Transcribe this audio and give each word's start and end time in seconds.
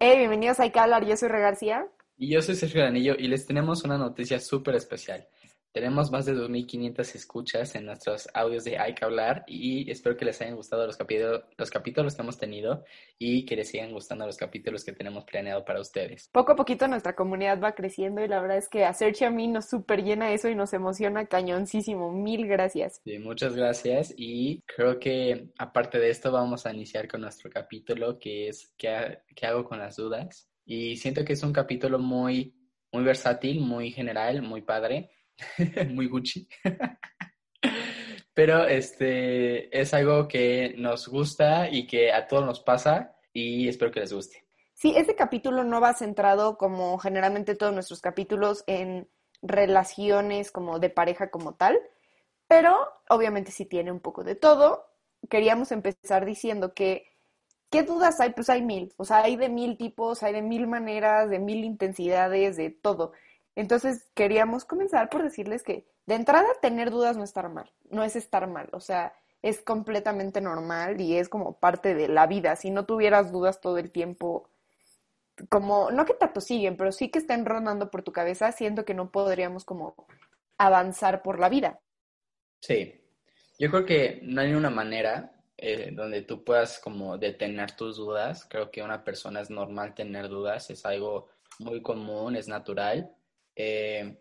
Hey, 0.00 0.16
bienvenidos 0.16 0.60
a 0.60 0.62
Hay 0.62 0.70
que 0.70 0.78
hablar, 0.78 1.04
yo 1.04 1.16
soy 1.16 1.28
Re 1.28 1.40
García. 1.40 1.88
Y 2.16 2.32
yo 2.32 2.40
soy 2.40 2.54
Sergio 2.54 2.82
Danillo 2.84 3.16
y 3.18 3.26
les 3.26 3.46
tenemos 3.46 3.82
una 3.82 3.98
noticia 3.98 4.38
súper 4.38 4.76
especial. 4.76 5.26
Tenemos 5.78 6.10
más 6.10 6.26
de 6.26 6.34
2.500 6.34 7.14
escuchas 7.14 7.76
en 7.76 7.86
nuestros 7.86 8.28
audios 8.34 8.64
de 8.64 8.78
Hay 8.78 8.96
que 8.96 9.04
hablar 9.04 9.44
y 9.46 9.88
espero 9.88 10.16
que 10.16 10.24
les 10.24 10.40
hayan 10.40 10.56
gustado 10.56 10.84
los, 10.84 10.96
capítulos, 10.96 11.44
los 11.56 11.70
capítulos 11.70 12.16
que 12.16 12.22
hemos 12.22 12.36
tenido 12.36 12.84
y 13.16 13.46
que 13.46 13.54
les 13.54 13.68
sigan 13.68 13.92
gustando 13.92 14.26
los 14.26 14.36
capítulos 14.36 14.84
que 14.84 14.90
tenemos 14.90 15.24
planeado 15.24 15.64
para 15.64 15.80
ustedes. 15.80 16.30
Poco 16.32 16.50
a 16.50 16.56
poquito 16.56 16.88
nuestra 16.88 17.14
comunidad 17.14 17.60
va 17.62 17.76
creciendo 17.76 18.24
y 18.24 18.26
la 18.26 18.40
verdad 18.40 18.56
es 18.56 18.68
que 18.68 18.84
a 18.84 18.92
Sergio 18.92 19.28
a 19.28 19.30
mí 19.30 19.46
nos 19.46 19.68
súper 19.68 20.02
llena 20.02 20.32
eso 20.32 20.48
y 20.48 20.56
nos 20.56 20.72
emociona 20.72 21.26
cañoncísimo. 21.26 22.10
Mil 22.10 22.48
gracias. 22.48 23.00
Sí, 23.04 23.20
muchas 23.20 23.54
gracias 23.54 24.12
y 24.16 24.62
creo 24.62 24.98
que 24.98 25.52
aparte 25.58 26.00
de 26.00 26.10
esto 26.10 26.32
vamos 26.32 26.66
a 26.66 26.72
iniciar 26.72 27.06
con 27.06 27.20
nuestro 27.20 27.50
capítulo 27.50 28.18
que 28.18 28.48
es 28.48 28.74
¿qué, 28.76 29.20
qué 29.32 29.46
hago 29.46 29.62
con 29.62 29.78
las 29.78 29.94
dudas? 29.94 30.50
Y 30.66 30.96
siento 30.96 31.24
que 31.24 31.34
es 31.34 31.42
un 31.44 31.52
capítulo 31.52 32.00
muy, 32.00 32.52
muy 32.90 33.04
versátil, 33.04 33.60
muy 33.60 33.92
general, 33.92 34.42
muy 34.42 34.62
padre 34.62 35.12
muy 35.90 36.08
Gucci. 36.08 36.48
Pero 38.34 38.66
este 38.66 39.76
es 39.78 39.92
algo 39.94 40.28
que 40.28 40.74
nos 40.78 41.08
gusta 41.08 41.68
y 41.68 41.86
que 41.86 42.12
a 42.12 42.28
todos 42.28 42.46
nos 42.46 42.60
pasa 42.60 43.16
y 43.32 43.68
espero 43.68 43.90
que 43.90 44.00
les 44.00 44.12
guste. 44.12 44.44
Sí, 44.74 44.94
este 44.96 45.16
capítulo 45.16 45.64
no 45.64 45.80
va 45.80 45.94
centrado 45.94 46.56
como 46.56 46.98
generalmente 46.98 47.56
todos 47.56 47.74
nuestros 47.74 48.00
capítulos 48.00 48.62
en 48.68 49.08
relaciones 49.42 50.52
como 50.52 50.78
de 50.78 50.90
pareja 50.90 51.30
como 51.30 51.54
tal, 51.54 51.80
pero 52.46 52.76
obviamente 53.08 53.50
sí 53.50 53.64
tiene 53.64 53.90
un 53.90 53.98
poco 53.98 54.22
de 54.22 54.36
todo. 54.36 54.86
Queríamos 55.28 55.72
empezar 55.72 56.24
diciendo 56.24 56.74
que 56.74 57.08
¿qué 57.70 57.82
dudas 57.82 58.20
hay? 58.20 58.30
Pues 58.30 58.48
hay 58.50 58.62
mil, 58.62 58.94
o 58.96 59.04
sea, 59.04 59.18
hay 59.24 59.36
de 59.36 59.48
mil 59.48 59.76
tipos, 59.76 60.22
hay 60.22 60.32
de 60.32 60.42
mil 60.42 60.66
maneras, 60.66 61.28
de 61.28 61.38
mil 61.38 61.64
intensidades, 61.64 62.56
de 62.56 62.70
todo. 62.70 63.12
Entonces 63.58 64.08
queríamos 64.14 64.64
comenzar 64.64 65.10
por 65.10 65.24
decirles 65.24 65.64
que 65.64 65.84
de 66.06 66.14
entrada 66.14 66.46
tener 66.62 66.92
dudas 66.92 67.16
no 67.16 67.24
estar 67.24 67.48
mal, 67.48 67.68
no 67.90 68.04
es 68.04 68.14
estar 68.14 68.46
mal, 68.46 68.68
o 68.70 68.78
sea, 68.78 69.12
es 69.42 69.60
completamente 69.62 70.40
normal 70.40 71.00
y 71.00 71.16
es 71.16 71.28
como 71.28 71.58
parte 71.58 71.96
de 71.96 72.06
la 72.06 72.28
vida. 72.28 72.54
Si 72.54 72.70
no 72.70 72.86
tuvieras 72.86 73.32
dudas 73.32 73.60
todo 73.60 73.78
el 73.78 73.90
tiempo, 73.90 74.48
como, 75.48 75.90
no 75.90 76.04
que 76.04 76.14
te 76.14 76.40
siguen, 76.40 76.76
pero 76.76 76.92
sí 76.92 77.08
que 77.08 77.18
estén 77.18 77.44
rondando 77.44 77.90
por 77.90 78.04
tu 78.04 78.12
cabeza, 78.12 78.52
siento 78.52 78.84
que 78.84 78.94
no 78.94 79.10
podríamos 79.10 79.64
como 79.64 80.06
avanzar 80.56 81.22
por 81.22 81.40
la 81.40 81.48
vida. 81.48 81.80
Sí, 82.60 82.94
yo 83.58 83.72
creo 83.72 83.84
que 83.84 84.20
no 84.22 84.40
hay 84.40 84.54
una 84.54 84.70
manera 84.70 85.32
eh, 85.56 85.90
donde 85.92 86.22
tú 86.22 86.44
puedas 86.44 86.78
como 86.78 87.18
detener 87.18 87.72
tus 87.72 87.96
dudas. 87.96 88.46
Creo 88.48 88.70
que 88.70 88.84
una 88.84 89.02
persona 89.02 89.40
es 89.40 89.50
normal 89.50 89.96
tener 89.96 90.28
dudas, 90.28 90.70
es 90.70 90.86
algo 90.86 91.26
muy 91.58 91.82
común, 91.82 92.36
es 92.36 92.46
natural 92.46 93.16
eh, 93.58 94.16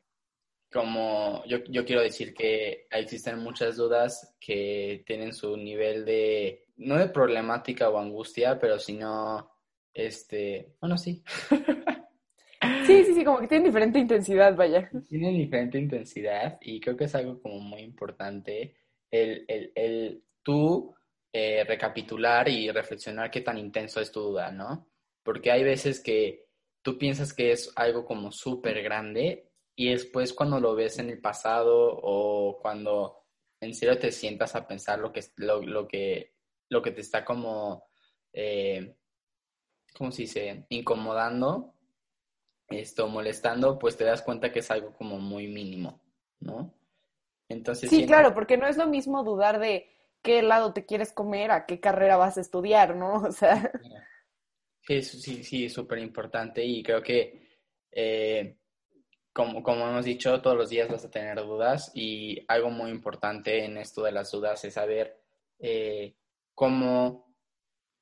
como 0.71 1.45
yo, 1.45 1.59
yo, 1.69 1.85
quiero 1.85 2.01
decir 2.01 2.33
que 2.33 2.87
existen 2.89 3.37
muchas 3.39 3.77
dudas 3.77 4.35
que 4.39 5.03
tienen 5.05 5.31
su 5.33 5.55
nivel 5.55 6.03
de, 6.05 6.65
no 6.77 6.97
de 6.97 7.07
problemática 7.07 7.87
o 7.89 7.99
angustia, 7.99 8.59
pero 8.59 8.79
sino, 8.79 9.49
este, 9.93 10.73
bueno, 10.81 10.97
sí. 10.97 11.23
Sí, 12.85 13.03
sí, 13.03 13.13
sí, 13.13 13.23
como 13.23 13.39
que 13.39 13.47
tienen 13.47 13.65
diferente 13.65 13.99
intensidad, 13.99 14.55
vaya. 14.55 14.89
Tienen 15.07 15.37
diferente 15.37 15.77
intensidad 15.77 16.57
y 16.61 16.79
creo 16.79 16.97
que 16.97 17.03
es 17.03 17.15
algo 17.15 17.39
como 17.41 17.59
muy 17.59 17.81
importante 17.81 18.75
el, 19.11 19.45
el, 19.47 19.71
el 19.75 20.23
tú 20.41 20.95
eh, 21.31 21.63
recapitular 21.65 22.49
y 22.49 22.71
reflexionar 22.71 23.29
qué 23.29 23.41
tan 23.41 23.57
intenso 23.57 24.01
es 24.01 24.11
tu 24.11 24.21
duda, 24.21 24.51
¿no? 24.51 24.87
Porque 25.21 25.51
hay 25.51 25.63
veces 25.63 25.99
que 26.01 26.46
tú 26.81 26.97
piensas 26.97 27.33
que 27.33 27.51
es 27.51 27.71
algo 27.75 28.05
como 28.05 28.31
súper 28.31 28.81
grande 28.81 29.51
y 29.75 29.91
después 29.91 30.33
cuando 30.33 30.59
lo 30.59 30.75
ves 30.75 30.99
en 30.99 31.09
el 31.09 31.19
pasado 31.19 31.99
o 32.01 32.59
cuando 32.61 33.25
en 33.59 33.73
serio 33.73 33.97
te 33.97 34.11
sientas 34.11 34.55
a 34.55 34.67
pensar 34.67 34.99
lo 34.99 35.11
que, 35.11 35.21
lo, 35.37 35.61
lo 35.61 35.87
que, 35.87 36.33
lo 36.69 36.81
que 36.81 36.91
te 36.91 37.01
está 37.01 37.25
como, 37.25 37.89
eh, 38.33 38.95
¿cómo 39.95 40.11
se 40.11 40.23
dice?, 40.23 40.65
incomodando, 40.69 41.73
esto, 42.69 43.07
molestando, 43.07 43.79
pues 43.79 43.95
te 43.97 44.03
das 44.03 44.21
cuenta 44.21 44.51
que 44.51 44.59
es 44.59 44.71
algo 44.71 44.93
como 44.93 45.19
muy 45.19 45.47
mínimo, 45.47 46.01
¿no? 46.39 46.73
Entonces, 47.49 47.89
sí, 47.89 48.05
claro, 48.05 48.33
porque 48.33 48.57
no 48.57 48.67
es 48.67 48.77
lo 48.77 48.87
mismo 48.87 49.23
dudar 49.23 49.59
de 49.59 49.89
qué 50.21 50.41
lado 50.41 50.73
te 50.73 50.85
quieres 50.85 51.13
comer 51.13 51.51
a 51.51 51.65
qué 51.65 51.79
carrera 51.79 52.17
vas 52.17 52.37
a 52.37 52.41
estudiar, 52.41 52.95
¿no? 52.95 53.13
O 53.27 53.31
sea... 53.31 53.71
Sí, 54.87 55.01
sí, 55.01 55.65
es 55.65 55.73
súper 55.73 55.99
importante 55.99 56.63
y 56.63 56.81
creo 56.81 57.03
que, 57.03 57.59
eh, 57.91 58.57
como, 59.33 59.61
como 59.61 59.85
hemos 59.87 60.05
dicho, 60.05 60.41
todos 60.41 60.55
los 60.55 60.69
días 60.69 60.89
vas 60.89 61.03
a 61.03 61.11
tener 61.11 61.35
dudas 61.39 61.91
y 61.93 62.45
algo 62.47 62.69
muy 62.69 62.89
importante 62.89 63.65
en 63.65 63.77
esto 63.77 64.01
de 64.03 64.13
las 64.13 64.31
dudas 64.31 64.63
es 64.63 64.75
saber 64.75 65.21
eh, 65.59 66.15
cómo, 66.53 67.35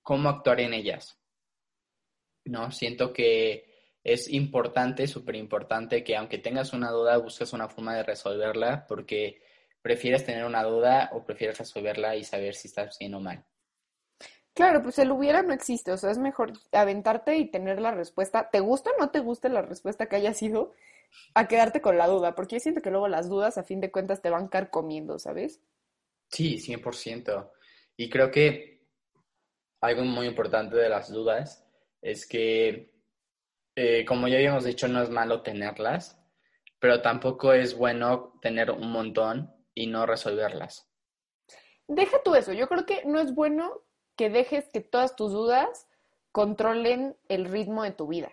cómo 0.04 0.30
actuar 0.30 0.60
en 0.60 0.76
ellas. 0.76 1.20
¿No? 2.46 2.70
Siento 2.72 3.12
que 3.12 3.74
es 4.04 4.30
importante, 4.32 5.08
súper 5.08 5.36
importante 5.38 6.04
que 6.04 6.16
aunque 6.16 6.38
tengas 6.38 6.74
una 6.74 6.92
duda, 6.92 7.18
busques 7.18 7.52
una 7.54 7.68
forma 7.68 7.96
de 7.96 8.04
resolverla 8.04 8.86
porque 8.88 9.42
prefieres 9.82 10.24
tener 10.24 10.46
una 10.46 10.64
duda 10.64 11.10
o 11.14 11.26
prefieres 11.26 11.58
resolverla 11.58 12.16
y 12.16 12.24
saber 12.24 12.54
si 12.54 12.68
estás 12.68 13.00
bien 13.00 13.16
o 13.16 13.20
mal. 13.20 13.44
Claro, 14.56 14.82
pues 14.82 14.98
el 15.00 15.12
hubiera 15.12 15.44
no 15.44 15.54
existe, 15.54 15.92
o 15.92 15.98
sea, 15.98 16.12
es 16.12 16.18
mejor 16.18 16.54
aventarte 16.72 17.36
y 17.38 17.52
tener 17.52 17.82
la 17.82 17.92
respuesta, 17.92 18.50
te 18.50 18.62
gusta 18.62 18.90
o 18.92 19.02
no 19.02 19.12
te 19.12 19.20
gusta 19.20 19.50
la 19.50 19.62
respuesta 19.62 20.06
que 20.08 20.16
haya 20.16 20.34
sido, 20.34 20.74
a 21.34 21.50
quedarte 21.50 21.82
con 21.82 21.98
la 21.98 22.08
duda, 22.08 22.36
porque 22.36 22.56
yo 22.56 22.60
siento 22.62 22.82
que 22.82 22.90
luego 22.90 23.10
las 23.10 23.28
dudas 23.28 23.58
a 23.58 23.64
fin 23.64 23.82
de 23.82 23.92
cuentas 23.92 24.22
te 24.22 24.30
van 24.30 24.48
carcomiendo, 24.48 25.20
¿sabes? 25.20 25.62
Sí, 26.30 26.58
100%. 26.58 27.52
Y 27.98 28.10
creo 28.10 28.32
que 28.32 28.82
algo 29.82 30.04
muy 30.04 30.28
importante 30.28 30.78
de 30.78 30.88
las 30.88 31.12
dudas 31.12 31.68
es 32.02 32.26
que, 32.26 32.94
eh, 33.76 34.06
como 34.06 34.30
ya 34.30 34.38
habíamos 34.38 34.64
dicho, 34.64 34.88
no 34.88 35.02
es 35.02 35.10
malo 35.10 35.42
tenerlas, 35.42 36.18
pero 36.80 37.02
tampoco 37.02 37.52
es 37.52 37.78
bueno 37.78 38.40
tener 38.42 38.72
un 38.72 38.90
montón 38.90 39.54
y 39.74 39.88
no 39.88 40.06
resolverlas. 40.06 40.90
Deja 41.90 42.24
tú 42.24 42.36
eso, 42.36 42.54
yo 42.54 42.70
creo 42.70 42.86
que 42.86 43.04
no 43.04 43.20
es 43.20 43.36
bueno 43.36 43.84
que 44.16 44.30
dejes 44.30 44.70
que 44.70 44.82
todas 44.82 45.16
tus 45.16 45.32
dudas 45.32 45.88
controlen 46.32 47.16
el 47.30 47.46
ritmo 47.46 47.84
de 47.84 47.92
tu 47.92 48.08
vida. 48.08 48.32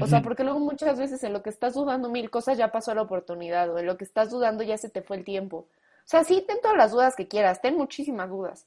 O 0.00 0.06
sea, 0.06 0.20
porque 0.20 0.44
luego 0.44 0.58
muchas 0.58 0.98
veces 0.98 1.24
en 1.24 1.32
lo 1.32 1.42
que 1.42 1.50
estás 1.50 1.74
dudando 1.74 2.10
mil 2.10 2.30
cosas 2.30 2.58
ya 2.58 2.70
pasó 2.70 2.94
la 2.94 3.02
oportunidad 3.02 3.70
o 3.70 3.78
en 3.78 3.86
lo 3.86 3.96
que 3.96 4.04
estás 4.04 4.30
dudando 4.30 4.62
ya 4.62 4.76
se 4.76 4.90
te 4.90 5.02
fue 5.02 5.16
el 5.16 5.24
tiempo. 5.24 5.56
O 5.58 6.08
sea, 6.08 6.22
sí, 6.22 6.44
ten 6.46 6.60
todas 6.60 6.76
las 6.76 6.92
dudas 6.92 7.16
que 7.16 7.28
quieras, 7.28 7.62
ten 7.62 7.76
muchísimas 7.76 8.28
dudas, 8.28 8.66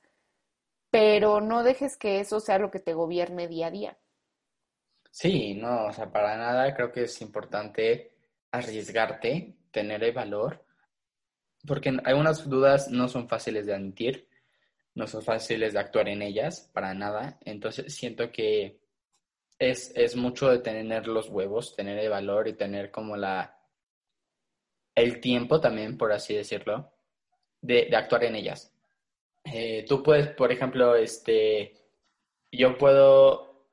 pero 0.90 1.40
no 1.40 1.64
dejes 1.64 1.98
que 1.98 2.20
eso 2.20 2.40
sea 2.40 2.58
lo 2.58 2.72
que 2.72 2.80
te 2.80 2.94
gobierne 2.94 3.48
día 3.48 3.68
a 3.68 3.72
día. 3.72 3.98
Sí, 5.12 5.54
no, 5.56 5.86
o 5.86 5.94
sea, 5.94 6.12
para 6.12 6.36
nada 6.38 6.74
creo 6.76 6.92
que 6.92 7.04
es 7.04 7.22
importante 7.22 8.12
arriesgarte, 8.52 9.56
tener 9.72 10.04
el 10.04 10.14
valor, 10.14 10.66
porque 11.66 11.98
algunas 12.04 12.48
dudas 12.48 12.90
no 12.90 13.08
son 13.08 13.28
fáciles 13.28 13.66
de 13.66 13.76
admitir 13.76 14.29
no 15.00 15.08
son 15.08 15.24
fáciles 15.24 15.74
de 15.74 15.80
actuar 15.80 16.10
en 16.10 16.22
ellas, 16.22 16.70
para 16.74 16.94
nada. 16.94 17.40
Entonces 17.46 17.96
siento 17.96 18.32
que 18.32 18.80
es, 19.58 19.94
es 19.96 20.18
mucho 20.18 20.50
de 20.50 20.60
tener 20.60 21.08
los 21.08 21.30
huevos, 21.30 21.76
tener 21.76 21.98
el 21.98 22.10
valor 22.10 22.50
y 22.50 22.54
tener 22.54 22.92
como 22.92 23.16
la 23.16 23.56
el 24.96 25.22
tiempo 25.22 25.62
también, 25.62 25.98
por 25.98 26.12
así 26.12 26.36
decirlo, 26.36 26.92
de, 27.62 27.88
de 27.90 27.96
actuar 27.96 28.26
en 28.26 28.36
ellas. 28.36 28.74
Eh, 29.46 29.86
tú 29.88 30.04
puedes, 30.04 30.28
por 30.28 30.52
ejemplo, 30.52 30.96
este, 30.96 31.74
yo 32.52 32.78
puedo 32.78 33.70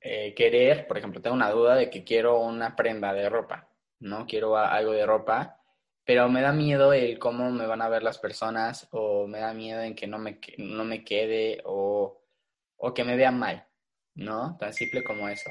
eh, 0.00 0.32
querer, 0.34 0.86
por 0.86 0.96
ejemplo, 0.96 1.20
tengo 1.20 1.36
una 1.36 1.50
duda 1.50 1.74
de 1.76 1.90
que 1.90 2.04
quiero 2.04 2.40
una 2.40 2.74
prenda 2.74 3.12
de 3.12 3.28
ropa, 3.28 3.68
¿no? 4.00 4.26
Quiero 4.26 4.56
algo 4.56 4.92
de 4.92 5.04
ropa, 5.04 5.57
pero 6.08 6.26
me 6.30 6.40
da 6.40 6.52
miedo 6.52 6.94
el 6.94 7.18
cómo 7.18 7.50
me 7.50 7.66
van 7.66 7.82
a 7.82 7.88
ver 7.90 8.02
las 8.02 8.16
personas 8.16 8.88
o 8.92 9.26
me 9.26 9.40
da 9.40 9.52
miedo 9.52 9.82
en 9.82 9.94
que 9.94 10.06
no 10.06 10.18
me, 10.18 10.40
no 10.56 10.82
me 10.82 11.04
quede 11.04 11.60
o, 11.66 12.22
o 12.78 12.94
que 12.94 13.04
me 13.04 13.14
vean 13.14 13.38
mal, 13.38 13.66
¿no? 14.14 14.56
Tan 14.58 14.72
simple 14.72 15.04
como 15.04 15.28
eso. 15.28 15.50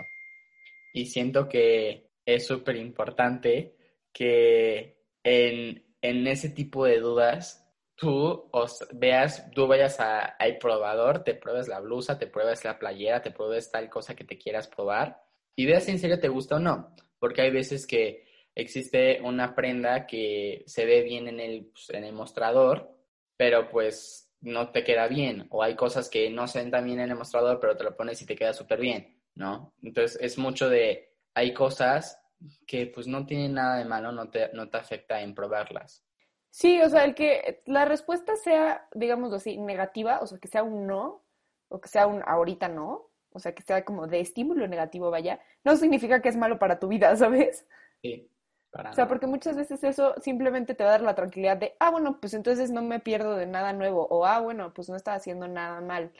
Y 0.96 1.06
siento 1.06 1.48
que 1.48 2.10
es 2.26 2.48
súper 2.48 2.76
importante 2.78 3.76
que 4.12 4.98
en, 5.22 5.96
en 6.02 6.26
ese 6.26 6.50
tipo 6.50 6.86
de 6.86 7.02
dudas 7.02 7.64
tú 7.96 8.50
os 8.52 8.84
veas, 8.94 9.52
tú 9.52 9.68
vayas 9.68 10.00
al 10.00 10.58
probador, 10.58 11.24
te 11.24 11.36
pruebes 11.36 11.68
la 11.68 11.82
blusa, 11.82 12.18
te 12.18 12.26
pruebes 12.26 12.66
la 12.66 12.80
playera, 12.80 13.22
te 13.22 13.30
pruebes 13.30 13.70
tal 13.70 13.92
cosa 13.92 14.16
que 14.16 14.24
te 14.24 14.40
quieras 14.40 14.68
probar 14.68 15.22
y 15.56 15.68
veas 15.68 15.84
si 15.84 15.92
en 15.92 16.00
serio 16.00 16.20
te 16.20 16.30
gusta 16.30 16.56
o 16.56 16.60
no. 16.60 16.96
Porque 17.20 17.44
hay 17.44 17.52
veces 17.52 17.86
que 17.86 18.27
existe 18.58 19.22
una 19.22 19.54
prenda 19.54 20.08
que 20.08 20.64
se 20.66 20.86
ve 20.86 21.04
bien 21.04 21.28
en 21.28 21.40
el, 21.40 21.68
pues, 21.68 21.92
en 21.92 22.04
el 22.04 22.14
mostrador, 22.14 22.92
pero 23.38 23.70
pues 23.70 24.34
no 24.42 24.72
te 24.72 24.84
queda 24.84 25.08
bien. 25.08 25.46
O 25.52 25.62
hay 25.62 25.76
cosas 25.76 26.10
que 26.10 26.32
no 26.32 26.48
se 26.48 26.60
ven 26.60 26.72
tan 26.72 26.84
bien 26.84 27.00
en 27.00 27.12
el 27.12 27.18
mostrador, 27.18 27.60
pero 27.60 27.78
te 27.78 27.84
lo 27.84 27.96
pones 27.96 28.20
y 28.22 28.26
te 28.26 28.36
queda 28.36 28.54
súper 28.54 28.80
bien, 28.80 29.22
¿no? 29.36 29.76
Entonces 29.84 30.18
es 30.20 30.40
mucho 30.40 30.70
de, 30.70 31.14
hay 31.36 31.54
cosas 31.54 32.20
que 32.66 32.88
pues 32.88 33.06
no 33.06 33.28
tienen 33.28 33.54
nada 33.54 33.78
de 33.78 33.86
malo, 33.86 34.12
no 34.12 34.32
te, 34.32 34.52
no 34.54 34.70
te 34.70 34.78
afecta 34.78 35.22
en 35.22 35.36
probarlas. 35.36 36.04
Sí, 36.50 36.82
o 36.82 36.90
sea, 36.90 37.04
el 37.04 37.14
que 37.14 37.62
la 37.68 37.86
respuesta 37.86 38.36
sea, 38.38 38.88
digamos 38.96 39.32
así, 39.34 39.60
negativa, 39.60 40.20
o 40.20 40.26
sea, 40.26 40.40
que 40.40 40.48
sea 40.48 40.64
un 40.64 40.88
no, 40.88 41.24
o 41.68 41.80
que 41.80 41.90
sea 41.90 42.08
un 42.08 42.24
ahorita 42.26 42.70
no, 42.70 43.12
o 43.30 43.40
sea, 43.40 43.54
que 43.54 43.62
sea 43.62 43.86
como 43.86 44.08
de 44.08 44.20
estímulo 44.20 44.68
negativo, 44.68 45.12
vaya, 45.12 45.40
no 45.64 45.76
significa 45.76 46.24
que 46.24 46.30
es 46.30 46.38
malo 46.38 46.58
para 46.58 46.80
tu 46.80 46.88
vida, 46.88 47.16
¿sabes? 47.18 47.68
Sí, 48.02 48.32
para 48.72 48.92
O 48.92 48.94
sea, 48.94 49.08
porque 49.08 49.28
muchas 49.28 49.56
veces 49.56 49.84
eso 49.84 50.14
simplemente 50.22 50.76
te 50.76 50.84
va 50.84 50.90
a 50.90 50.94
dar 50.94 51.02
la 51.02 51.16
tranquilidad 51.16 51.58
de, 51.58 51.76
ah, 51.80 51.90
bueno, 51.90 52.20
pues 52.20 52.34
entonces 52.34 52.72
no 52.72 52.82
me 52.82 53.00
pierdo 53.00 53.36
de 53.36 53.46
nada 53.46 53.74
nuevo, 53.74 54.08
o 54.10 54.26
ah, 54.26 54.40
bueno, 54.40 54.74
pues 54.74 54.90
no 54.90 54.96
está 54.96 55.14
haciendo 55.14 55.48
nada 55.48 55.82
mal. 55.82 56.12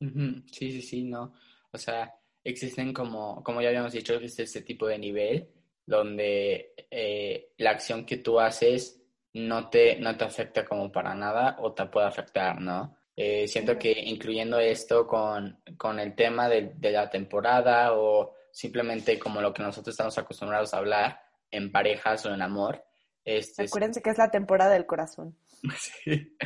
Sí, 0.00 0.72
sí, 0.72 0.82
sí, 0.82 1.02
no. 1.04 1.34
O 1.70 1.78
sea, 1.78 2.14
existen 2.44 2.92
como, 2.92 3.42
como 3.42 3.60
ya 3.62 3.68
habíamos 3.68 3.92
dicho, 3.92 4.14
existe 4.14 4.42
este 4.42 4.62
tipo 4.62 4.86
de 4.86 4.98
nivel 4.98 5.48
donde 5.86 6.74
eh, 6.90 7.52
la 7.58 7.70
acción 7.70 8.04
que 8.04 8.18
tú 8.18 8.40
haces 8.40 9.00
no 9.34 9.68
te, 9.68 9.96
no 9.98 10.16
te 10.16 10.24
afecta 10.24 10.64
como 10.64 10.92
para 10.92 11.14
nada 11.14 11.56
o 11.60 11.72
te 11.72 11.86
puede 11.86 12.06
afectar, 12.06 12.60
¿no? 12.60 12.96
Eh, 13.14 13.46
siento 13.46 13.78
que 13.78 13.92
incluyendo 13.92 14.58
esto 14.58 15.06
con, 15.06 15.60
con 15.76 15.98
el 16.00 16.14
tema 16.14 16.48
de, 16.48 16.72
de, 16.76 16.92
la 16.92 17.10
temporada 17.10 17.94
o 17.94 18.34
simplemente 18.50 19.18
como 19.18 19.40
lo 19.40 19.52
que 19.52 19.62
nosotros 19.62 19.92
estamos 19.92 20.16
acostumbrados 20.16 20.72
a 20.72 20.78
hablar 20.78 21.20
en 21.52 21.70
parejas 21.70 22.26
o 22.26 22.34
en 22.34 22.42
amor. 22.42 22.84
Este, 23.24 23.62
Acuérdense 23.62 24.02
que 24.02 24.10
es 24.10 24.18
la 24.18 24.30
temporada 24.30 24.72
del 24.72 24.86
corazón. 24.86 25.36
sí. 25.78 26.36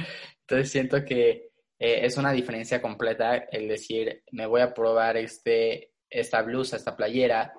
Entonces 0.40 0.70
siento 0.70 1.04
que 1.04 1.50
eh, 1.78 2.00
es 2.04 2.16
una 2.16 2.32
diferencia 2.32 2.82
completa 2.82 3.36
el 3.36 3.68
decir, 3.68 4.22
me 4.32 4.46
voy 4.46 4.60
a 4.60 4.74
probar 4.74 5.16
este, 5.16 5.92
esta 6.10 6.42
blusa, 6.42 6.76
esta 6.76 6.96
playera 6.96 7.54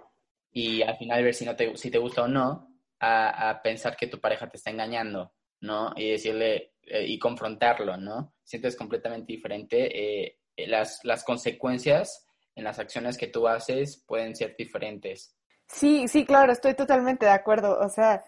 y 0.52 0.82
al 0.82 0.98
final 0.98 1.24
ver 1.24 1.34
si, 1.34 1.46
no 1.46 1.56
te, 1.56 1.76
si 1.78 1.90
te 1.90 1.98
gusta 1.98 2.24
o 2.24 2.28
no, 2.28 2.68
a, 3.00 3.60
pensar 3.64 3.96
que 3.96 4.08
tu 4.08 4.20
pareja 4.20 4.50
te 4.50 4.58
está 4.58 4.72
engañando, 4.72 5.34
¿no? 5.62 5.94
Y 5.96 6.10
decirle 6.12 6.74
eh, 6.84 7.06
y 7.08 7.20
confrontarlo, 7.20 7.96
¿no? 7.98 8.34
Sientes 8.44 8.76
completamente 8.76 9.34
diferente. 9.34 10.26
Eh, 10.26 10.40
las, 10.66 11.04
las 11.04 11.24
consecuencias 11.24 12.28
en 12.56 12.64
las 12.64 12.80
acciones 12.80 13.18
que 13.18 13.28
tú 13.28 13.48
haces 13.48 14.04
pueden 14.08 14.36
ser 14.36 14.56
diferentes. 14.58 15.37
Sí, 15.68 16.08
sí, 16.08 16.26
claro, 16.26 16.52
estoy 16.52 16.74
totalmente 16.74 17.26
de 17.26 17.32
acuerdo. 17.32 17.80
O 17.80 17.90
sea, 17.90 18.24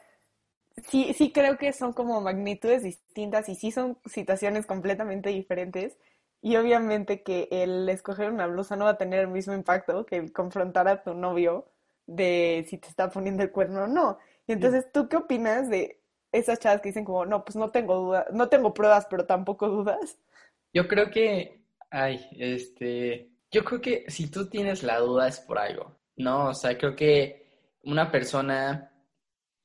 sí, 0.88 1.14
sí 1.14 1.32
creo 1.32 1.58
que 1.58 1.74
son 1.74 1.94
como 1.94 2.22
magnitudes 2.22 2.84
distintas 2.84 3.50
y 3.50 3.56
sí 3.56 3.72
son 3.72 3.98
situaciones 4.06 4.66
completamente 4.66 5.30
diferentes. 5.30 5.98
Y 6.42 6.56
obviamente 6.56 7.22
que 7.24 7.48
el 7.52 7.90
escoger 7.90 8.32
una 8.32 8.48
blusa 8.48 8.76
no 8.76 8.86
va 8.86 8.92
a 8.92 8.98
tener 8.98 9.22
el 9.22 9.28
mismo 9.28 9.54
impacto 9.54 10.06
que 10.06 10.18
el 10.18 10.32
confrontar 10.32 10.88
a 10.88 11.04
tu 11.04 11.14
novio 11.14 11.68
de 12.08 12.66
si 12.68 12.78
te 12.78 12.88
está 12.88 13.10
poniendo 13.10 13.44
el 13.44 13.52
cuerno 13.52 13.84
o 13.84 13.88
no. 13.88 14.20
Y 14.48 14.54
entonces, 14.54 14.92
¿tú 14.92 15.10
qué 15.10 15.18
opinas 15.18 15.70
de 15.70 16.00
esas 16.32 16.60
chavas 16.60 16.82
que 16.82 16.90
dicen 16.90 17.06
como, 17.06 17.26
no, 17.26 17.44
pues 17.44 17.56
no 17.56 17.72
tengo 17.72 17.96
dudas, 17.96 18.26
no 18.32 18.50
tengo 18.50 18.74
pruebas, 18.74 19.06
pero 19.10 19.26
tampoco 19.26 19.68
dudas? 19.68 20.18
Yo 20.74 20.88
creo 20.88 21.12
que, 21.12 21.62
ay, 21.90 22.26
este, 22.38 23.30
yo 23.52 23.64
creo 23.64 23.82
que 23.82 24.06
si 24.08 24.30
tú 24.30 24.50
tienes 24.50 24.84
la 24.84 25.00
duda 25.00 25.28
es 25.28 25.40
por 25.40 25.60
algo, 25.60 25.99
¿no? 26.20 26.50
O 26.50 26.54
sea, 26.54 26.78
creo 26.78 26.96
que 26.96 27.48
una 27.84 28.12
persona, 28.12 28.92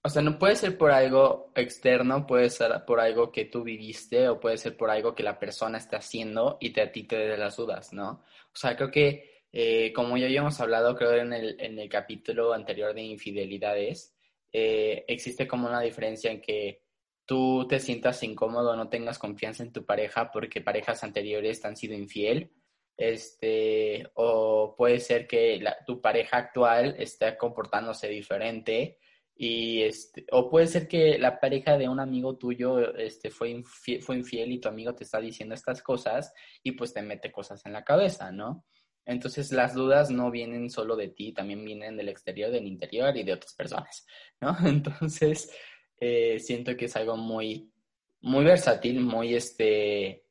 o 0.02 0.08
sea, 0.08 0.22
no 0.22 0.38
puede 0.38 0.56
ser 0.56 0.78
por 0.78 0.92
algo 0.92 1.52
externo, 1.54 2.26
puede 2.26 2.48
ser 2.48 2.84
por 2.86 3.00
algo 3.00 3.32
que 3.32 3.44
tú 3.46 3.64
viviste 3.64 4.28
o 4.28 4.40
puede 4.40 4.56
ser 4.56 4.76
por 4.76 4.90
algo 4.90 5.14
que 5.14 5.24
la 5.24 5.38
persona 5.38 5.78
está 5.78 5.98
haciendo 5.98 6.56
y 6.60 6.70
te, 6.70 6.80
a 6.80 6.92
ti 6.92 7.02
te 7.04 7.36
las 7.36 7.56
dudas, 7.56 7.92
¿no? 7.92 8.22
O 8.52 8.56
sea, 8.56 8.76
creo 8.76 8.90
que, 8.90 9.42
eh, 9.52 9.92
como 9.92 10.16
ya 10.16 10.26
habíamos 10.26 10.60
hablado, 10.60 10.94
creo 10.96 11.14
en 11.14 11.32
el, 11.32 11.60
en 11.60 11.78
el 11.78 11.88
capítulo 11.88 12.52
anterior 12.52 12.94
de 12.94 13.02
infidelidades, 13.02 14.14
eh, 14.52 15.04
existe 15.08 15.48
como 15.48 15.66
una 15.66 15.80
diferencia 15.80 16.30
en 16.30 16.40
que 16.40 16.82
tú 17.26 17.66
te 17.68 17.80
sientas 17.80 18.22
incómodo, 18.22 18.76
no 18.76 18.88
tengas 18.88 19.18
confianza 19.18 19.64
en 19.64 19.72
tu 19.72 19.84
pareja 19.84 20.30
porque 20.30 20.60
parejas 20.60 21.02
anteriores 21.02 21.60
te 21.60 21.66
han 21.66 21.76
sido 21.76 21.94
infiel, 21.94 22.52
este, 22.96 24.10
o 24.14 24.74
puede 24.76 25.00
ser 25.00 25.26
que 25.26 25.62
tu 25.86 26.00
pareja 26.00 26.38
actual 26.38 26.94
esté 26.98 27.36
comportándose 27.36 28.08
diferente 28.08 28.98
y 29.36 29.82
este, 29.82 30.26
o 30.30 30.48
puede 30.48 30.68
ser 30.68 30.86
que 30.86 31.18
la 31.18 31.40
pareja 31.40 31.76
de 31.76 31.88
un 31.88 31.98
amigo 31.98 32.36
tuyo 32.36 32.94
este, 32.94 33.30
fue, 33.30 33.50
infiel, 33.50 34.00
fue 34.00 34.16
infiel 34.16 34.52
y 34.52 34.60
tu 34.60 34.68
amigo 34.68 34.94
te 34.94 35.04
está 35.04 35.20
diciendo 35.20 35.54
estas 35.54 35.82
cosas 35.82 36.32
y 36.62 36.72
pues 36.72 36.94
te 36.94 37.02
mete 37.02 37.32
cosas 37.32 37.64
en 37.66 37.72
la 37.72 37.84
cabeza, 37.84 38.30
¿no? 38.30 38.64
Entonces 39.04 39.52
las 39.52 39.74
dudas 39.74 40.10
no 40.10 40.30
vienen 40.30 40.70
solo 40.70 40.96
de 40.96 41.08
ti, 41.08 41.32
también 41.32 41.64
vienen 41.64 41.96
del 41.96 42.08
exterior, 42.08 42.50
del 42.50 42.66
interior 42.66 43.14
y 43.16 43.24
de 43.24 43.32
otras 43.32 43.54
personas, 43.54 44.06
¿no? 44.40 44.56
Entonces 44.64 45.50
eh, 45.98 46.38
siento 46.38 46.76
que 46.76 46.84
es 46.84 46.96
algo 46.96 47.16
muy, 47.16 47.72
muy 48.20 48.44
versátil, 48.44 49.00
muy 49.00 49.34
este, 49.34 50.23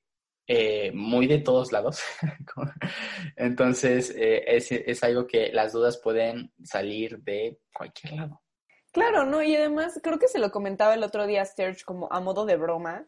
eh, 0.48 0.92
muy 0.94 1.28
de 1.28 1.40
todos 1.40 1.72
lados. 1.72 2.02
Entonces 3.36 4.14
eh, 4.16 4.44
es, 4.48 4.72
es 4.72 5.04
algo 5.04 5.28
que 5.28 5.52
las 5.52 5.74
dudas 5.74 5.98
pueden 5.98 6.52
salir 6.64 7.20
de 7.20 7.60
cualquier 7.74 8.14
lado. 8.14 8.42
Claro, 8.92 9.26
¿no? 9.26 9.42
Y 9.42 9.56
además 9.56 10.00
creo 10.04 10.20
que 10.20 10.28
se 10.28 10.40
lo 10.40 10.52
comentaba 10.52 10.94
el 10.94 11.04
otro 11.04 11.26
día 11.26 11.46
Serge 11.46 11.84
como 11.84 12.12
a 12.12 12.20
modo 12.20 12.46
de 12.46 12.58
broma, 12.58 13.06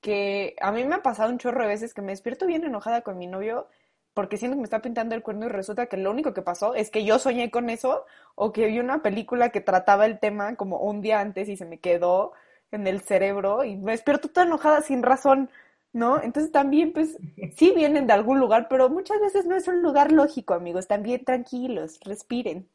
que 0.00 0.54
a 0.60 0.70
mí 0.70 0.84
me 0.84 0.94
ha 0.96 1.02
pasado 1.02 1.30
un 1.30 1.38
chorro 1.38 1.62
de 1.62 1.68
veces 1.68 1.94
que 1.94 2.02
me 2.02 2.12
despierto 2.12 2.46
bien 2.46 2.64
enojada 2.64 3.02
con 3.02 3.18
mi 3.18 3.26
novio 3.26 3.68
porque 4.16 4.38
siento 4.38 4.56
que 4.56 4.60
me 4.60 4.64
está 4.64 4.80
pintando 4.80 5.14
el 5.14 5.22
cuerno 5.22 5.44
y 5.44 5.50
resulta 5.50 5.88
que 5.88 5.98
lo 5.98 6.10
único 6.10 6.32
que 6.32 6.40
pasó 6.40 6.74
es 6.74 6.90
que 6.90 7.04
yo 7.04 7.18
soñé 7.18 7.50
con 7.50 7.68
eso 7.68 8.06
o 8.34 8.50
que 8.50 8.66
vi 8.66 8.78
una 8.78 9.02
película 9.02 9.50
que 9.50 9.60
trataba 9.60 10.06
el 10.06 10.20
tema 10.20 10.56
como 10.56 10.78
un 10.78 11.02
día 11.02 11.20
antes 11.20 11.50
y 11.50 11.56
se 11.58 11.66
me 11.66 11.80
quedó 11.80 12.32
en 12.70 12.86
el 12.86 13.02
cerebro 13.02 13.62
y 13.64 13.76
me 13.76 13.92
despierto 13.92 14.28
toda 14.28 14.46
enojada 14.46 14.80
sin 14.80 15.02
razón, 15.02 15.50
¿no? 15.96 16.22
Entonces 16.22 16.52
también 16.52 16.92
pues 16.92 17.16
sí 17.56 17.72
vienen 17.74 18.06
de 18.06 18.12
algún 18.12 18.38
lugar, 18.38 18.66
pero 18.68 18.90
muchas 18.90 19.18
veces 19.18 19.46
no 19.46 19.56
es 19.56 19.66
un 19.66 19.80
lugar 19.82 20.12
lógico, 20.12 20.52
amigos, 20.52 20.86
también 20.86 21.24
tranquilos, 21.24 21.98
respiren. 22.04 22.68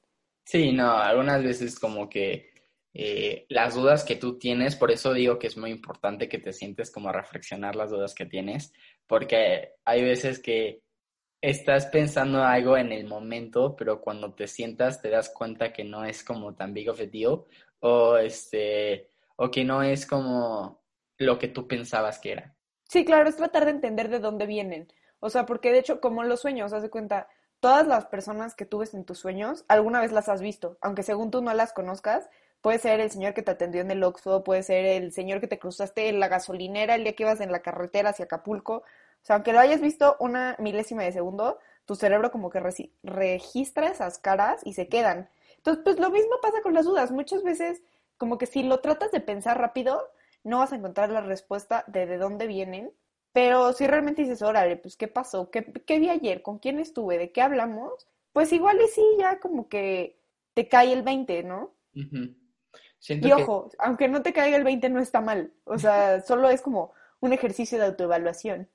Sí, 0.43 0.71
no, 0.71 0.97
algunas 0.97 1.43
veces 1.43 1.79
como 1.79 2.09
que 2.09 2.49
eh, 2.95 3.45
las 3.49 3.75
dudas 3.75 4.03
que 4.03 4.15
tú 4.15 4.39
tienes, 4.39 4.75
por 4.75 4.89
eso 4.89 5.13
digo 5.13 5.37
que 5.37 5.45
es 5.45 5.55
muy 5.55 5.69
importante 5.69 6.27
que 6.27 6.39
te 6.39 6.51
sientes 6.51 6.89
como 6.89 7.11
reflexionar 7.11 7.75
las 7.75 7.91
dudas 7.91 8.15
que 8.15 8.25
tienes, 8.25 8.73
porque 9.05 9.75
hay 9.85 10.03
veces 10.03 10.39
que 10.39 10.81
estás 11.41 11.85
pensando 11.85 12.43
algo 12.43 12.75
en 12.75 12.91
el 12.91 13.05
momento, 13.05 13.75
pero 13.75 14.01
cuando 14.01 14.33
te 14.33 14.47
sientas 14.47 14.99
te 14.99 15.09
das 15.11 15.29
cuenta 15.29 15.71
que 15.71 15.83
no 15.83 16.05
es 16.05 16.23
como 16.23 16.55
tan 16.55 16.73
big 16.73 16.89
of 16.89 16.99
a 16.99 17.05
deal 17.05 17.43
o 17.81 18.17
este 18.17 19.11
o 19.35 19.51
que 19.51 19.63
no 19.63 19.83
es 19.83 20.07
como 20.07 20.83
lo 21.19 21.37
que 21.37 21.49
tú 21.49 21.67
pensabas 21.67 22.17
que 22.17 22.31
era. 22.31 22.55
Sí, 22.91 23.05
claro, 23.05 23.29
es 23.29 23.37
tratar 23.37 23.63
de 23.63 23.71
entender 23.71 24.09
de 24.09 24.19
dónde 24.19 24.45
vienen. 24.45 24.91
O 25.21 25.29
sea, 25.29 25.45
porque 25.45 25.71
de 25.71 25.79
hecho, 25.79 26.01
como 26.01 26.23
los 26.25 26.41
sueños, 26.41 26.73
haz 26.73 26.81
de 26.81 26.89
cuenta, 26.89 27.29
todas 27.61 27.87
las 27.87 28.05
personas 28.07 28.53
que 28.53 28.65
tú 28.65 28.79
ves 28.79 28.93
en 28.93 29.05
tus 29.05 29.17
sueños, 29.17 29.63
alguna 29.69 30.01
vez 30.01 30.11
las 30.11 30.27
has 30.27 30.41
visto, 30.41 30.77
aunque 30.81 31.01
según 31.01 31.31
tú 31.31 31.41
no 31.41 31.53
las 31.53 31.71
conozcas, 31.71 32.29
puede 32.59 32.79
ser 32.79 32.99
el 32.99 33.09
señor 33.09 33.33
que 33.33 33.43
te 33.43 33.51
atendió 33.51 33.79
en 33.79 33.91
el 33.91 34.03
Oxford, 34.03 34.43
puede 34.43 34.61
ser 34.61 34.83
el 34.83 35.13
señor 35.13 35.39
que 35.39 35.47
te 35.47 35.57
cruzaste 35.57 36.09
en 36.09 36.19
la 36.19 36.27
gasolinera 36.27 36.95
el 36.95 37.03
día 37.05 37.15
que 37.15 37.23
ibas 37.23 37.39
en 37.39 37.53
la 37.53 37.61
carretera 37.61 38.09
hacia 38.09 38.25
Acapulco, 38.25 38.73
o 38.73 39.25
sea, 39.25 39.37
aunque 39.37 39.53
lo 39.53 39.59
hayas 39.59 39.79
visto 39.79 40.17
una 40.19 40.57
milésima 40.59 41.03
de 41.03 41.13
segundo, 41.13 41.59
tu 41.85 41.95
cerebro 41.95 42.29
como 42.29 42.49
que 42.49 42.59
registra 43.03 43.87
esas 43.87 44.19
caras 44.19 44.59
y 44.65 44.73
se 44.73 44.89
quedan. 44.89 45.29
Entonces, 45.55 45.81
pues 45.85 45.97
lo 45.97 46.09
mismo 46.09 46.41
pasa 46.41 46.61
con 46.61 46.73
las 46.73 46.83
dudas. 46.83 47.11
Muchas 47.11 47.41
veces, 47.43 47.81
como 48.17 48.37
que 48.37 48.47
si 48.47 48.63
lo 48.63 48.81
tratas 48.81 49.11
de 49.11 49.21
pensar 49.21 49.59
rápido, 49.59 50.09
no 50.43 50.59
vas 50.59 50.73
a 50.73 50.75
encontrar 50.75 51.09
la 51.09 51.21
respuesta 51.21 51.83
de 51.87 52.05
de 52.05 52.17
dónde 52.17 52.47
vienen. 52.47 52.91
Pero 53.33 53.71
si 53.73 53.87
realmente 53.87 54.23
dices, 54.23 54.41
órale, 54.41 54.75
pues, 54.75 54.97
¿qué 54.97 55.07
pasó? 55.07 55.49
¿Qué, 55.51 55.63
¿Qué 55.63 55.99
vi 55.99 56.09
ayer? 56.09 56.41
¿Con 56.41 56.59
quién 56.59 56.79
estuve? 56.79 57.17
¿De 57.17 57.31
qué 57.31 57.41
hablamos? 57.41 58.07
pues 58.33 58.53
igual 58.53 58.79
y 58.83 58.87
sí, 58.87 59.05
ya 59.19 59.39
como 59.39 59.67
que 59.67 60.19
te 60.53 60.67
cae 60.67 60.93
el 60.93 61.03
20, 61.03 61.43
¿no? 61.43 61.75
y 61.93 63.31
ojo, 63.31 63.69
aunque 63.79 64.07
no 64.07 64.21
te 64.21 64.33
caiga 64.33 64.57
el 64.57 64.63
20 64.63 64.89
no 64.89 64.99
está 64.99 65.21
mal, 65.21 65.53
o 65.65 65.77
sea, 65.77 66.21
solo 66.25 66.49
es 66.49 66.61
como 66.61 66.93
un 67.19 67.33
ejercicio 67.33 67.77
de 67.77 67.85
autoevaluación. 67.85 68.69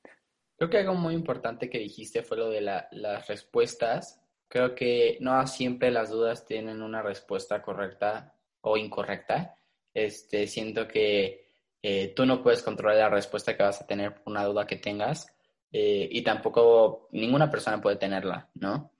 Creo 0.56 0.70
que 0.70 0.78
algo 0.78 0.94
muy 0.94 1.14
importante 1.14 1.68
que 1.68 1.78
dijiste 1.78 2.22
fue 2.22 2.38
lo 2.38 2.48
de 2.48 2.62
las 2.62 3.26
respuestas. 3.26 4.22
Creo 4.48 4.74
que 4.74 5.18
no 5.20 5.46
siempre 5.46 5.90
las 5.90 6.08
dudas 6.08 6.46
tienen 6.46 6.80
una 6.80 7.02
respuesta 7.02 7.60
correcta 7.60 8.34
o 8.62 8.78
incorrecta. 8.78 9.58
Este, 9.92 10.46
siento 10.46 10.88
que 10.88 11.45
eh, 11.88 12.12
tú 12.16 12.26
no 12.26 12.42
puedes 12.42 12.64
controlar 12.64 12.98
la 12.98 13.08
respuesta 13.08 13.56
que 13.56 13.62
vas 13.62 13.80
a 13.80 13.86
tener 13.86 14.12
por 14.12 14.32
una 14.32 14.44
duda 14.44 14.66
que 14.66 14.74
tengas 14.74 15.32
eh, 15.70 16.08
y 16.10 16.20
tampoco 16.22 17.06
ninguna 17.12 17.48
persona 17.48 17.80
puede 17.80 17.94
tenerla, 17.94 18.50
¿no? 18.54 18.90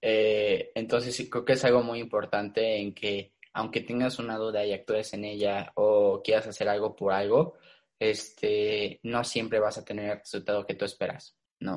Eh, 0.00 0.72
entonces 0.74 1.14
sí 1.14 1.28
creo 1.28 1.44
que 1.44 1.52
es 1.52 1.64
algo 1.66 1.82
muy 1.82 1.98
importante 1.98 2.78
en 2.78 2.94
que 2.94 3.34
aunque 3.52 3.82
tengas 3.82 4.18
una 4.18 4.38
duda 4.38 4.64
y 4.64 4.72
actúes 4.72 5.12
en 5.12 5.26
ella 5.26 5.70
o 5.74 6.22
quieras 6.24 6.46
hacer 6.46 6.66
algo 6.70 6.96
por 6.96 7.12
algo, 7.12 7.58
este, 7.98 9.00
no 9.02 9.22
siempre 9.22 9.58
vas 9.58 9.76
a 9.76 9.84
tener 9.84 10.10
el 10.10 10.18
resultado 10.20 10.66
que 10.66 10.76
tú 10.76 10.86
esperas, 10.86 11.36
¿no? 11.58 11.76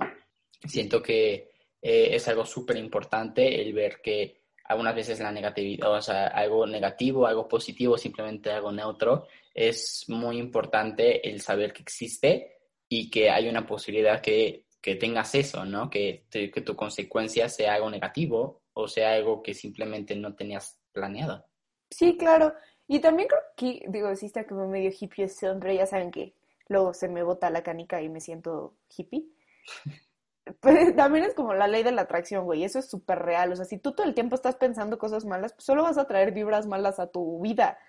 Siento 0.65 1.03
que 1.03 1.51
es 1.81 2.25
algo 2.29 2.45
súper 2.45 2.77
importante 2.77 3.61
el 3.61 3.73
ver 3.73 3.99
que 4.01 4.43
algunas 4.63 4.95
veces 4.95 5.19
la 5.19 5.33
negatividad, 5.33 5.91
o 5.91 6.01
sea, 6.01 6.27
algo 6.27 6.65
negativo, 6.65 7.27
algo 7.27 7.49
positivo, 7.49 7.97
simplemente 7.97 8.49
algo 8.49 8.71
neutro, 8.71 9.27
es 9.53 10.05
muy 10.07 10.37
importante 10.37 11.29
el 11.29 11.41
saber 11.41 11.73
que 11.73 11.83
existe 11.83 12.57
y 12.89 13.09
que 13.09 13.29
hay 13.29 13.47
una 13.47 13.65
posibilidad 13.65 14.21
que, 14.21 14.65
que 14.81 14.95
tengas 14.95 15.35
eso, 15.35 15.65
¿no? 15.65 15.89
Que, 15.89 16.25
que 16.29 16.61
tu 16.61 16.75
consecuencia 16.75 17.49
sea 17.49 17.75
algo 17.75 17.89
negativo 17.89 18.63
o 18.73 18.87
sea 18.87 19.13
algo 19.13 19.41
que 19.41 19.53
simplemente 19.53 20.15
no 20.15 20.35
tenías 20.35 20.79
planeado. 20.91 21.45
Sí, 21.89 22.17
claro. 22.17 22.53
Y 22.87 22.99
también 22.99 23.27
creo 23.27 23.41
que, 23.55 23.85
digo, 23.87 24.09
está 24.09 24.45
como 24.45 24.67
medio 24.67 24.91
hippie 24.91 25.25
ese 25.25 25.49
hombre, 25.49 25.75
ya 25.75 25.85
saben 25.85 26.11
que 26.11 26.35
luego 26.67 26.93
se 26.93 27.07
me 27.07 27.23
bota 27.23 27.49
la 27.49 27.63
canica 27.63 28.01
y 28.01 28.09
me 28.09 28.19
siento 28.19 28.75
hippie. 28.95 29.27
Pues 30.59 30.93
también 30.97 31.23
es 31.23 31.33
como 31.35 31.53
la 31.53 31.69
ley 31.69 31.83
de 31.83 31.93
la 31.93 32.01
atracción, 32.01 32.43
güey, 32.43 32.65
eso 32.65 32.77
es 32.77 32.89
súper 32.89 33.19
real. 33.19 33.53
O 33.53 33.55
sea, 33.55 33.63
si 33.63 33.77
tú 33.77 33.93
todo 33.93 34.05
el 34.05 34.13
tiempo 34.13 34.35
estás 34.35 34.57
pensando 34.57 34.97
cosas 34.97 35.23
malas, 35.23 35.53
pues 35.53 35.63
solo 35.63 35.83
vas 35.83 35.97
a 35.97 36.05
traer 36.05 36.33
vibras 36.33 36.67
malas 36.67 36.99
a 36.99 37.07
tu 37.07 37.39
vida. 37.39 37.79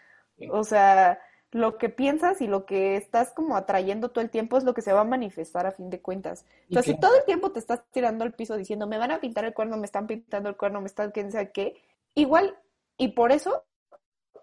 O 0.52 0.62
sea, 0.62 1.18
lo 1.54 1.78
que 1.78 1.88
piensas 1.88 2.40
y 2.40 2.49
lo 2.49 2.66
que 2.66 2.96
estás 2.96 3.30
como 3.30 3.56
atrayendo 3.56 4.11
todo 4.11 4.25
el 4.25 4.30
tiempo 4.30 4.58
es 4.58 4.64
lo 4.64 4.75
que 4.75 4.82
se 4.82 4.92
va 4.92 5.02
a 5.02 5.04
manifestar 5.04 5.68
a 5.68 5.70
fin 5.70 5.88
de 5.88 6.00
cuentas. 6.00 6.44
O 6.68 6.73
sea, 6.73 6.82
si 6.82 6.99
todo 6.99 7.14
el 7.14 7.25
tiempo 7.26 7.52
te 7.52 7.61
estás 7.61 7.84
tirando 7.92 8.25
al 8.25 8.32
piso 8.32 8.56
diciendo, 8.56 8.88
me 8.88 8.99
van 8.99 9.12
a 9.12 9.20
pintar 9.20 9.44
el 9.44 9.54
cuerno, 9.54 9.76
me 9.76 9.87
están 9.87 10.08
pintando 10.08 10.49
el 10.49 10.56
cuerno, 10.56 10.80
me 10.80 10.88
están 10.88 11.12
quién 11.12 11.30
sabe 11.30 11.52
qué, 11.52 11.80
igual, 12.16 12.58
y 12.99 13.12
por 13.12 13.30
eso 13.30 13.62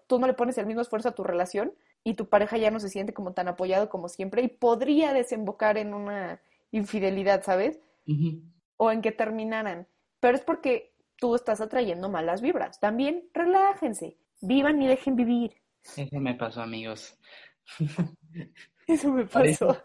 tú 0.06 0.18
no 0.18 0.26
le 0.26 0.32
pones 0.32 0.56
el 0.56 0.64
mismo 0.64 0.80
esfuerzo 0.80 1.10
a 1.10 1.14
tu 1.14 1.22
relación 1.22 1.74
y 2.02 2.14
tu 2.14 2.30
pareja 2.30 2.56
ya 2.56 2.70
no 2.70 2.80
se 2.80 2.88
siente 2.88 3.12
como 3.12 3.34
tan 3.34 3.46
apoyado 3.46 3.90
como 3.90 4.08
siempre 4.08 4.40
y 4.40 4.48
podría 4.48 5.12
desembocar 5.12 5.76
en 5.76 5.92
una 5.92 6.40
infidelidad, 6.70 7.42
¿sabes? 7.44 7.78
O 8.78 8.90
en 8.90 9.02
que 9.02 9.12
terminaran. 9.12 9.86
Pero 10.18 10.38
es 10.38 10.44
porque 10.44 10.94
tú 11.16 11.34
estás 11.34 11.60
atrayendo 11.60 12.08
malas 12.08 12.40
vibras. 12.40 12.80
También 12.80 13.28
relájense, 13.34 14.16
vivan 14.40 14.80
y 14.80 14.86
dejen 14.86 15.14
vivir. 15.14 15.61
Eso 15.84 16.20
me 16.20 16.34
pasó, 16.34 16.62
amigos. 16.62 17.16
Eso 18.86 19.12
me 19.12 19.26
pasó. 19.26 19.82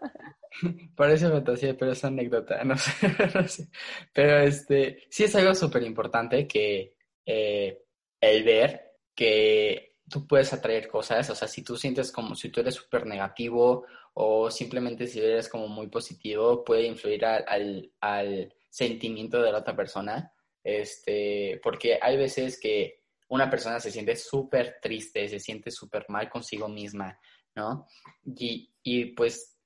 Parece, 0.96 1.28
fantasía, 1.28 1.76
pero 1.76 1.92
es 1.92 2.04
anécdota, 2.04 2.64
no 2.64 2.76
sé, 2.76 3.68
Pero 4.12 4.38
este, 4.38 5.04
sí 5.10 5.24
es 5.24 5.34
algo 5.36 5.54
súper 5.54 5.82
importante 5.82 6.46
que 6.46 6.94
eh, 7.24 7.82
el 8.20 8.44
ver 8.44 8.94
que 9.14 9.96
tú 10.08 10.26
puedes 10.26 10.52
atraer 10.52 10.88
cosas, 10.88 11.28
o 11.30 11.34
sea, 11.34 11.46
si 11.46 11.62
tú 11.62 11.76
sientes 11.76 12.10
como 12.10 12.34
si 12.34 12.48
tú 12.48 12.60
eres 12.60 12.74
súper 12.74 13.06
negativo 13.06 13.84
o 14.14 14.50
simplemente 14.50 15.06
si 15.06 15.20
eres 15.20 15.48
como 15.48 15.68
muy 15.68 15.88
positivo, 15.88 16.64
puede 16.64 16.86
influir 16.86 17.24
al, 17.24 17.92
al, 18.00 18.54
sentimiento 18.70 19.40
de 19.42 19.50
la 19.50 19.58
otra 19.58 19.74
persona, 19.74 20.32
este, 20.62 21.58
porque 21.62 21.98
hay 22.00 22.16
veces 22.16 22.60
que 22.60 22.97
una 23.28 23.50
persona 23.50 23.80
se 23.80 23.90
siente 23.90 24.16
súper 24.16 24.78
triste, 24.80 25.28
se 25.28 25.38
siente 25.38 25.70
súper 25.70 26.06
mal 26.08 26.28
consigo 26.28 26.68
misma, 26.68 27.18
¿no? 27.54 27.86
Y, 28.24 28.72
y 28.82 29.06
pues, 29.06 29.58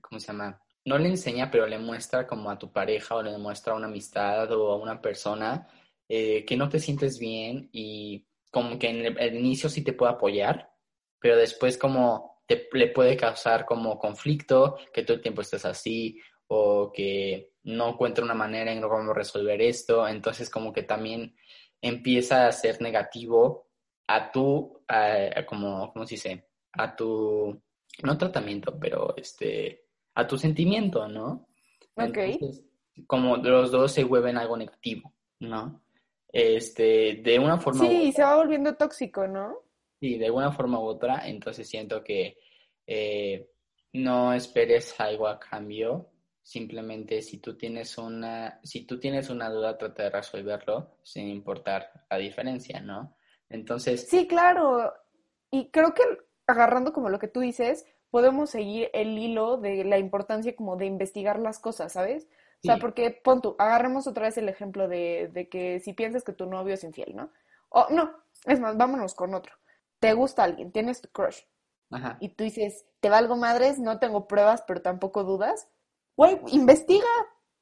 ¿cómo 0.00 0.18
se 0.20 0.26
llama? 0.26 0.60
No 0.84 0.98
le 0.98 1.08
enseña, 1.08 1.50
pero 1.50 1.66
le 1.66 1.78
muestra 1.78 2.26
como 2.26 2.50
a 2.50 2.58
tu 2.58 2.72
pareja 2.72 3.14
o 3.14 3.22
le 3.22 3.36
muestra 3.38 3.72
a 3.72 3.76
una 3.76 3.86
amistad 3.86 4.50
o 4.52 4.72
a 4.72 4.76
una 4.76 5.00
persona 5.00 5.68
eh, 6.08 6.44
que 6.46 6.56
no 6.56 6.68
te 6.68 6.80
sientes 6.80 7.18
bien 7.18 7.68
y 7.70 8.26
como 8.50 8.78
que 8.78 8.88
en 8.88 9.18
el, 9.18 9.36
inicio 9.36 9.68
sí 9.68 9.84
te 9.84 9.92
puede 9.92 10.12
apoyar, 10.12 10.70
pero 11.20 11.36
después 11.36 11.76
como 11.76 12.42
te, 12.46 12.66
le 12.72 12.88
puede 12.88 13.16
causar 13.16 13.66
como 13.66 13.98
conflicto, 13.98 14.78
que 14.92 15.02
todo 15.02 15.16
el 15.16 15.22
tiempo 15.22 15.42
estés 15.42 15.66
así 15.66 16.18
o 16.46 16.90
que 16.90 17.52
no 17.64 17.90
encuentre 17.90 18.24
una 18.24 18.32
manera 18.32 18.72
en 18.72 18.80
cómo 18.80 19.12
resolver 19.12 19.60
esto, 19.60 20.08
entonces 20.08 20.48
como 20.48 20.72
que 20.72 20.84
también 20.84 21.36
empieza 21.80 22.46
a 22.46 22.52
ser 22.52 22.80
negativo 22.80 23.68
a 24.06 24.30
tu, 24.32 24.80
como, 25.46 25.92
¿cómo 25.92 26.06
se 26.06 26.14
dice? 26.14 26.48
A 26.72 26.94
tu, 26.96 27.60
no 28.02 28.18
tratamiento, 28.18 28.78
pero 28.78 29.14
este, 29.16 29.84
a 30.14 30.26
tu 30.26 30.38
sentimiento, 30.38 31.08
¿no? 31.08 31.48
Ok. 31.96 32.18
como 33.06 33.36
los 33.38 33.72
dos 33.72 33.92
se 33.92 34.04
vuelven 34.04 34.36
algo 34.36 34.56
negativo, 34.56 35.12
¿no? 35.40 35.82
este, 36.32 37.20
de 37.22 37.38
una 37.38 37.58
forma 37.58 37.86
sí, 37.86 38.12
se 38.12 38.22
va 38.22 38.36
volviendo 38.36 38.74
tóxico, 38.74 39.26
¿no? 39.26 39.58
Sí, 40.00 40.18
de 40.18 40.30
una 40.30 40.52
forma 40.52 40.78
u 40.78 40.84
otra, 40.84 41.26
entonces 41.26 41.68
siento 41.68 42.04
que 42.04 42.38
eh, 42.86 43.50
no 43.92 44.32
esperes 44.32 44.98
algo 45.00 45.26
a 45.26 45.38
cambio, 45.38 46.10
simplemente 46.48 47.20
si 47.20 47.40
tú 47.40 47.58
tienes 47.58 47.98
una, 47.98 48.58
si 48.62 48.86
tú 48.86 48.98
tienes 48.98 49.28
una 49.28 49.50
duda, 49.50 49.76
trata 49.76 50.04
de 50.04 50.10
resolverlo 50.10 50.96
sin 51.02 51.28
importar 51.28 52.06
la 52.08 52.16
diferencia, 52.16 52.80
¿no? 52.80 53.18
Entonces... 53.50 54.08
Sí, 54.08 54.26
claro, 54.26 54.94
y 55.50 55.70
creo 55.70 55.92
que 55.92 56.02
agarrando 56.46 56.94
como 56.94 57.10
lo 57.10 57.18
que 57.18 57.28
tú 57.28 57.40
dices, 57.40 57.84
podemos 58.08 58.48
seguir 58.48 58.88
el 58.94 59.18
hilo 59.18 59.58
de 59.58 59.84
la 59.84 59.98
importancia 59.98 60.56
como 60.56 60.78
de 60.78 60.86
investigar 60.86 61.38
las 61.38 61.58
cosas, 61.58 61.92
¿sabes? 61.92 62.26
O 62.62 62.66
sea, 62.66 62.78
porque 62.78 63.10
pon 63.10 63.42
tú, 63.42 63.54
agarremos 63.58 64.06
otra 64.06 64.24
vez 64.24 64.38
el 64.38 64.48
ejemplo 64.48 64.88
de, 64.88 65.28
de, 65.30 65.50
que 65.50 65.80
si 65.80 65.92
piensas 65.92 66.24
que 66.24 66.32
tu 66.32 66.46
novio 66.46 66.72
es 66.72 66.82
infiel, 66.82 67.14
¿no? 67.14 67.30
O 67.68 67.88
no, 67.90 68.10
es 68.46 68.58
más, 68.58 68.74
vámonos 68.74 69.14
con 69.14 69.34
otro. 69.34 69.52
Te 69.98 70.14
gusta 70.14 70.44
alguien, 70.44 70.72
tienes 70.72 71.02
tu 71.02 71.10
crush. 71.10 71.42
Ajá. 71.90 72.16
Y 72.20 72.30
tú 72.30 72.44
dices, 72.44 72.86
te 73.00 73.10
valgo 73.10 73.36
madres, 73.36 73.78
no 73.78 73.98
tengo 73.98 74.26
pruebas, 74.26 74.64
pero 74.66 74.80
tampoco 74.80 75.24
dudas. 75.24 75.68
Güey, 76.18 76.36
investiga. 76.48 77.06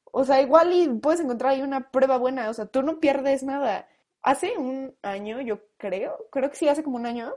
O 0.05 0.25
sea, 0.25 0.41
igual 0.41 0.73
y 0.73 0.87
puedes 0.99 1.19
encontrar 1.19 1.51
ahí 1.53 1.61
una 1.61 1.91
prueba 1.91 2.17
buena. 2.17 2.49
O 2.49 2.53
sea, 2.55 2.65
tú 2.65 2.81
no 2.81 2.99
pierdes 2.99 3.43
nada. 3.43 3.87
Hace 4.23 4.57
un 4.57 4.95
año, 5.03 5.39
yo 5.41 5.59
creo, 5.77 6.27
creo 6.31 6.49
que 6.49 6.55
sí, 6.55 6.67
hace 6.67 6.83
como 6.83 6.95
un 6.97 7.05
año, 7.05 7.31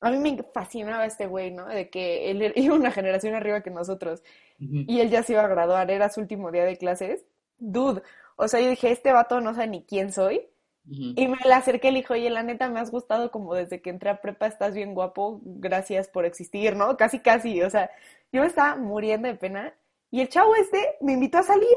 a 0.00 0.10
mí 0.10 0.18
me 0.18 0.42
fascinaba 0.52 1.06
este 1.06 1.28
güey, 1.28 1.52
¿no? 1.52 1.66
De 1.66 1.88
que 1.90 2.30
él 2.32 2.52
iba 2.56 2.74
una 2.74 2.90
generación 2.90 3.34
arriba 3.34 3.62
que 3.62 3.70
nosotros 3.70 4.22
y 4.58 4.98
él 5.00 5.10
ya 5.10 5.22
se 5.22 5.34
iba 5.34 5.44
a 5.44 5.48
graduar, 5.48 5.92
era 5.92 6.10
su 6.10 6.20
último 6.20 6.50
día 6.50 6.64
de 6.64 6.76
clases. 6.76 7.24
Dude, 7.58 8.02
o 8.36 8.48
sea, 8.48 8.60
yo 8.60 8.68
dije, 8.68 8.90
este 8.90 9.12
vato 9.12 9.40
no 9.40 9.54
sabe 9.54 9.68
ni 9.68 9.84
quién 9.84 10.12
soy. 10.12 10.48
Y 10.90 11.28
me 11.28 11.36
le 11.44 11.52
acerqué 11.52 11.88
y 11.88 11.90
le 11.92 11.98
dije, 11.98 12.14
oye, 12.14 12.30
la 12.30 12.42
neta 12.42 12.68
me 12.68 12.80
has 12.80 12.90
gustado 12.90 13.30
como 13.30 13.54
desde 13.54 13.80
que 13.80 13.90
entré 13.90 14.10
a 14.10 14.20
prepa, 14.22 14.46
estás 14.46 14.74
bien 14.74 14.94
guapo, 14.94 15.40
gracias 15.44 16.08
por 16.08 16.24
existir, 16.24 16.74
¿no? 16.74 16.96
Casi, 16.96 17.20
casi, 17.20 17.62
o 17.62 17.70
sea, 17.70 17.90
yo 18.32 18.40
me 18.40 18.46
estaba 18.48 18.74
muriendo 18.74 19.28
de 19.28 19.34
pena 19.34 19.74
y 20.10 20.20
el 20.20 20.28
chavo 20.28 20.54
este 20.54 20.96
me 21.00 21.12
invitó 21.12 21.38
a 21.38 21.42
salir. 21.42 21.76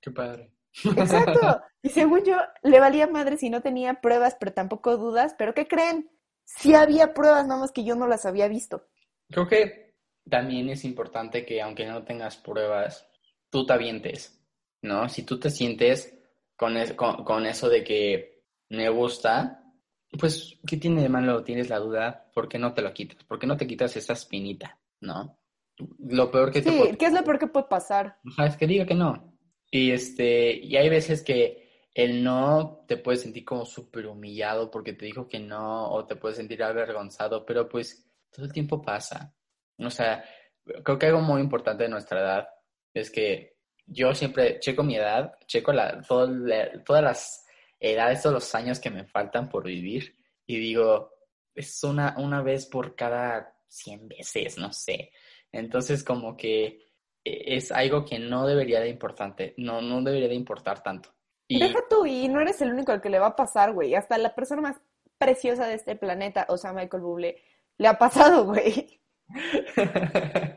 Qué 0.00 0.10
padre. 0.10 0.52
Exacto. 0.84 1.62
Y 1.82 1.90
según 1.90 2.24
yo, 2.24 2.36
le 2.64 2.80
valía 2.80 3.06
madre 3.06 3.36
si 3.36 3.48
no 3.48 3.62
tenía 3.62 4.00
pruebas, 4.00 4.36
pero 4.40 4.52
tampoco 4.52 4.96
dudas, 4.96 5.36
pero 5.38 5.54
¿qué 5.54 5.68
creen? 5.68 6.10
Sí 6.44 6.74
había 6.74 7.14
pruebas, 7.14 7.46
nada 7.46 7.60
más 7.60 7.70
que 7.70 7.84
yo 7.84 7.94
no 7.94 8.08
las 8.08 8.26
había 8.26 8.48
visto. 8.48 8.88
Creo 9.30 9.46
que 9.46 9.94
también 10.28 10.68
es 10.68 10.84
importante 10.84 11.46
que 11.46 11.62
aunque 11.62 11.86
no 11.86 12.02
tengas 12.02 12.38
pruebas, 12.38 13.08
tú 13.50 13.64
te 13.64 13.72
avientes, 13.72 14.36
¿no? 14.82 15.08
Si 15.08 15.22
tú 15.22 15.38
te 15.38 15.48
sientes 15.48 16.18
con, 16.56 16.74
con, 17.24 17.46
eso 17.46 17.68
de 17.68 17.84
que 17.84 18.42
me 18.70 18.88
gusta, 18.88 19.62
pues, 20.18 20.58
¿qué 20.66 20.76
tiene 20.78 21.02
de 21.02 21.08
malo? 21.08 21.44
Tienes 21.44 21.68
la 21.68 21.78
duda, 21.78 22.30
¿por 22.34 22.48
qué 22.48 22.58
no 22.58 22.74
te 22.74 22.82
lo 22.82 22.92
quitas? 22.92 23.22
¿Por 23.22 23.38
qué 23.38 23.46
no 23.46 23.56
te 23.56 23.68
quitas 23.68 23.96
esa 23.96 24.14
espinita, 24.14 24.76
no? 25.00 25.38
Lo 25.98 26.30
peor 26.30 26.50
que 26.50 26.62
te 26.62 26.70
sí, 26.70 26.96
¿qué 26.98 27.06
es 27.06 27.12
lo 27.12 27.22
peor 27.22 27.38
que 27.38 27.46
puede 27.48 27.66
pasar? 27.66 28.18
es 28.38 28.56
que 28.56 28.66
diga 28.66 28.86
que 28.86 28.94
no. 28.94 29.36
Y, 29.70 29.90
este, 29.90 30.52
y 30.52 30.76
hay 30.76 30.88
veces 30.88 31.22
que 31.22 31.66
el 31.94 32.22
no 32.22 32.84
te 32.86 32.96
puedes 32.96 33.22
sentir 33.22 33.44
como 33.44 33.64
súper 33.64 34.06
humillado 34.06 34.70
porque 34.70 34.92
te 34.92 35.06
dijo 35.06 35.26
que 35.26 35.38
no 35.38 35.90
o 35.90 36.06
te 36.06 36.16
puedes 36.16 36.36
sentir 36.36 36.62
avergonzado, 36.62 37.44
pero 37.44 37.68
pues 37.68 38.06
todo 38.30 38.46
el 38.46 38.52
tiempo 38.52 38.82
pasa. 38.82 39.34
O 39.78 39.90
sea, 39.90 40.24
creo 40.84 40.98
que 40.98 41.06
algo 41.06 41.20
muy 41.20 41.40
importante 41.40 41.84
de 41.84 41.88
nuestra 41.88 42.20
edad 42.20 42.48
es 42.92 43.10
que 43.10 43.56
yo 43.86 44.14
siempre 44.14 44.58
checo 44.60 44.82
mi 44.82 44.96
edad, 44.96 45.32
checo 45.46 45.72
la, 45.72 46.02
todas 46.02 47.02
las 47.02 47.46
edades, 47.78 48.22
todos 48.22 48.34
los 48.34 48.54
años 48.54 48.80
que 48.80 48.90
me 48.90 49.04
faltan 49.04 49.48
por 49.48 49.64
vivir 49.64 50.16
y 50.46 50.58
digo, 50.58 51.12
es 51.54 51.82
una, 51.84 52.14
una 52.18 52.42
vez 52.42 52.66
por 52.66 52.94
cada 52.94 53.56
100 53.68 54.08
veces, 54.08 54.58
no 54.58 54.72
sé. 54.72 55.12
Entonces 55.58 56.04
como 56.04 56.36
que 56.36 56.86
e, 57.24 57.56
es 57.56 57.72
algo 57.72 58.04
que 58.04 58.18
no 58.18 58.46
debería 58.46 58.80
de 58.80 58.88
importante, 58.88 59.54
no, 59.56 59.80
no 59.80 60.02
debería 60.02 60.28
de 60.28 60.34
importar 60.34 60.82
tanto. 60.82 61.14
Y... 61.48 61.60
Deja 61.60 61.80
tú, 61.88 62.06
y 62.06 62.28
no 62.28 62.40
eres 62.40 62.60
el 62.60 62.72
único 62.72 62.92
al 62.92 63.00
que 63.00 63.10
le 63.10 63.18
va 63.18 63.28
a 63.28 63.36
pasar, 63.36 63.72
güey. 63.72 63.94
Hasta 63.94 64.18
la 64.18 64.34
persona 64.34 64.62
más 64.62 64.76
preciosa 65.18 65.66
de 65.66 65.74
este 65.74 65.96
planeta, 65.96 66.46
o 66.48 66.56
sea, 66.56 66.72
Michael 66.72 67.02
Bublé, 67.02 67.42
le 67.78 67.88
ha 67.88 67.98
pasado, 67.98 68.46
güey. 68.46 69.00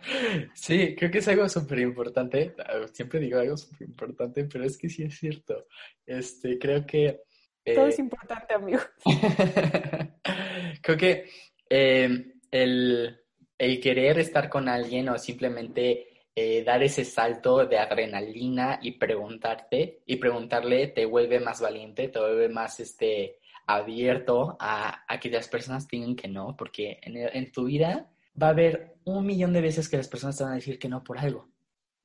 Sí, 0.54 0.96
creo 0.96 1.10
que 1.10 1.18
es 1.18 1.28
algo 1.28 1.50
súper 1.50 1.80
importante. 1.80 2.56
Ah, 2.60 2.86
siempre 2.92 3.20
digo 3.20 3.40
algo 3.40 3.58
súper 3.58 3.88
importante, 3.88 4.46
pero 4.46 4.64
es 4.64 4.78
que 4.78 4.90
sí 4.90 5.04
es 5.04 5.18
cierto. 5.18 5.68
Este, 6.06 6.60
creo 6.60 6.86
que... 6.86 7.22
Todo 7.66 7.88
es 7.88 8.00
eh, 8.00 8.02
importante, 8.02 8.54
amigo. 8.54 8.80
creo 10.82 10.98
que 10.98 11.30
em, 11.70 12.34
el, 12.52 13.20
el, 13.60 13.80
querer 13.80 14.18
estar 14.18 14.50
con 14.50 14.68
alguien 14.68 15.10
o 15.10 15.18
simplemente 15.20 16.08
eh, 16.36 16.64
dar 16.64 16.82
ese 16.82 17.06
salto 17.06 17.66
de 17.66 17.78
adrenalina 17.78 18.80
y 18.82 18.94
preguntarte 18.94 20.02
y 20.06 20.16
preguntarle 20.16 20.88
te 20.88 21.06
vuelve 21.06 21.40
más 21.40 21.62
valiente, 21.62 22.08
te 22.08 22.20
vuelve 22.20 22.50
más 22.50 22.80
este, 22.80 23.38
abierto 23.68 24.58
a, 24.60 25.04
a 25.08 25.20
que 25.20 25.30
las 25.30 25.48
personas 25.48 25.88
digan 25.88 26.16
que 26.16 26.28
no, 26.28 26.56
porque 26.58 27.00
en, 27.04 27.18
en 27.18 27.52
tu 27.52 27.66
vida 27.66 28.10
va 28.42 28.48
a 28.48 28.52
haber 28.52 28.96
un 29.04 29.26
millón 29.26 29.54
de 29.54 29.62
veces 29.62 29.90
que 29.90 29.98
las 29.98 30.08
personas 30.08 30.38
te 30.38 30.44
van 30.44 30.54
a 30.54 30.56
decir 30.56 30.80
que 30.80 30.90
no 30.90 31.04
por 31.04 31.20
algo, 31.20 31.50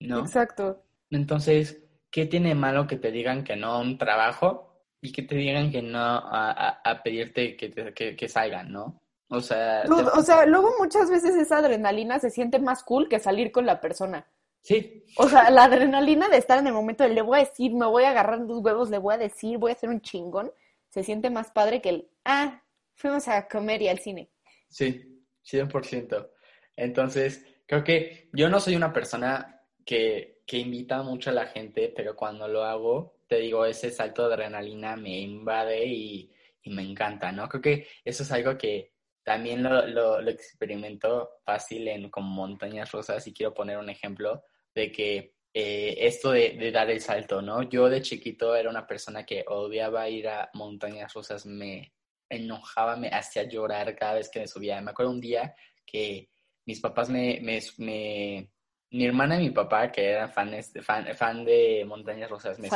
¿no? 0.01 0.21
Exacto. 0.21 0.83
Entonces, 1.11 1.83
¿qué 2.11 2.27
tiene 2.27 2.55
malo 2.55 2.87
que 2.87 2.97
te 2.97 3.11
digan 3.11 3.45
que 3.45 3.57
no 3.57 3.73
a 3.73 3.81
un 3.81 3.99
trabajo 3.99 4.75
y 5.01 5.13
que 5.13 5.23
te 5.23 5.37
digan 5.37 5.71
que 5.71 5.83
no 5.83 5.99
a, 6.01 7.01
pedirte 7.05 7.57
que, 7.57 8.17
que, 8.17 8.29
salgan, 8.29 8.73
¿no? 8.73 9.03
O 9.29 9.41
sea, 9.41 9.85
o 9.89 10.23
sea, 10.23 10.47
luego 10.47 10.75
muchas 10.79 11.11
veces 11.11 11.35
esa 11.35 11.59
adrenalina 11.59 12.19
se 12.19 12.31
siente 12.31 12.59
más 12.59 12.83
cool 12.83 13.09
que 13.09 13.19
salir 13.19 13.53
con 13.53 13.67
la 13.67 13.81
persona. 13.81 14.27
Sí. 14.61 15.05
O 15.17 15.29
sea, 15.29 15.51
la 15.51 15.65
adrenalina 15.65 16.29
de 16.29 16.39
estar 16.39 16.59
en 16.59 16.67
el 16.67 16.73
momento 16.73 17.05
de 17.05 17.11
le 17.11 17.23
voy 17.23 17.39
a 17.39 17.45
decir, 17.45 17.73
me 17.75 17.87
voy 17.87 18.05
a 18.05 18.11
agarrar 18.11 18.39
los 18.41 18.61
huevos, 18.61 18.91
le 18.91 18.99
voy 18.99 19.15
a 19.15 19.19
decir, 19.19 19.59
voy 19.59 19.71
a 19.71 19.75
hacer 19.75 19.91
un 19.91 20.01
chingón, 20.01 20.51
se 20.89 21.03
siente 21.03 21.31
más 21.31 21.51
padre 21.51 21.83
que 21.83 21.89
el, 21.91 22.09
ah, 22.25 22.63
fuimos 22.95 23.29
a 23.29 23.47
comer 23.47 23.83
y 23.83 23.89
al 23.89 23.99
cine. 23.99 24.31
Sí, 24.69 25.23
100%. 25.45 26.31
Entonces, 26.77 27.45
creo 27.67 27.85
que 27.85 28.31
yo 28.33 28.49
no 28.49 28.59
soy 28.59 28.75
una 28.75 28.93
persona 28.93 29.63
que, 29.85 30.43
que 30.47 30.59
invita 30.59 31.03
mucho 31.03 31.31
a 31.31 31.35
la 31.35 31.47
gente, 31.47 31.93
pero 31.95 32.17
cuando 32.17 32.49
lo 32.49 32.65
hago, 32.65 33.19
te 33.29 33.41
digo, 33.41 33.67
ese 33.67 33.91
salto 33.91 34.29
de 34.29 34.35
adrenalina 34.35 34.97
me 34.97 35.21
invade 35.21 35.85
y, 35.87 36.33
y 36.63 36.71
me 36.71 36.83
encanta, 36.83 37.33
¿no? 37.33 37.49
Creo 37.51 37.61
que 37.61 37.87
eso 38.03 38.23
es 38.23 38.33
algo 38.33 38.57
que 38.57 38.94
también 39.25 39.63
lo, 39.63 39.87
lo, 39.87 40.21
lo 40.21 40.31
experimento 40.31 41.31
fácil 41.45 41.89
en 41.89 42.11
como 42.11 42.29
montañas 42.29 42.93
rosas 42.93 43.27
y 43.27 43.33
quiero 43.33 43.55
poner 43.55 43.79
un 43.79 43.91
ejemplo 43.91 44.45
de 44.75 44.93
que 44.93 45.35
eh, 45.53 45.97
esto 45.99 46.33
de, 46.33 46.57
de, 46.59 46.71
dar 46.71 46.91
el 46.91 47.01
salto, 47.01 47.41
¿no? 47.41 47.63
Yo 47.63 47.89
de 47.89 48.03
chiquito 48.03 48.55
era 48.55 48.69
una 48.69 48.87
persona 48.87 49.25
que 49.25 49.45
odiaba 49.47 50.09
ir 50.09 50.29
a 50.29 50.51
montañas 50.55 51.15
rosas, 51.15 51.47
me, 51.47 51.95
enojaba, 52.29 52.97
me 52.97 53.09
hacía 53.09 53.45
llorar 53.45 53.95
cada 53.97 54.15
vez 54.15 54.29
que 54.31 54.41
me 54.41 54.49
subía. 54.49 54.81
Me 54.81 54.91
acuerdo 54.91 55.13
un 55.13 55.21
día 55.21 55.55
que 55.85 56.29
mis 56.67 56.81
papás 56.81 57.09
me, 57.11 57.41
me, 57.43 58.51
mi 58.91 59.05
hermana 59.05 59.41
y 59.41 59.49
mi 59.49 59.51
papá, 59.51 59.91
que 59.91 60.11
eran 60.11 60.33
fans, 60.33 60.73
fan, 60.83 61.15
fan 61.15 61.45
de 61.45 61.85
Montañas 61.87 62.31
Rosas, 62.31 62.59
me, 62.59 62.69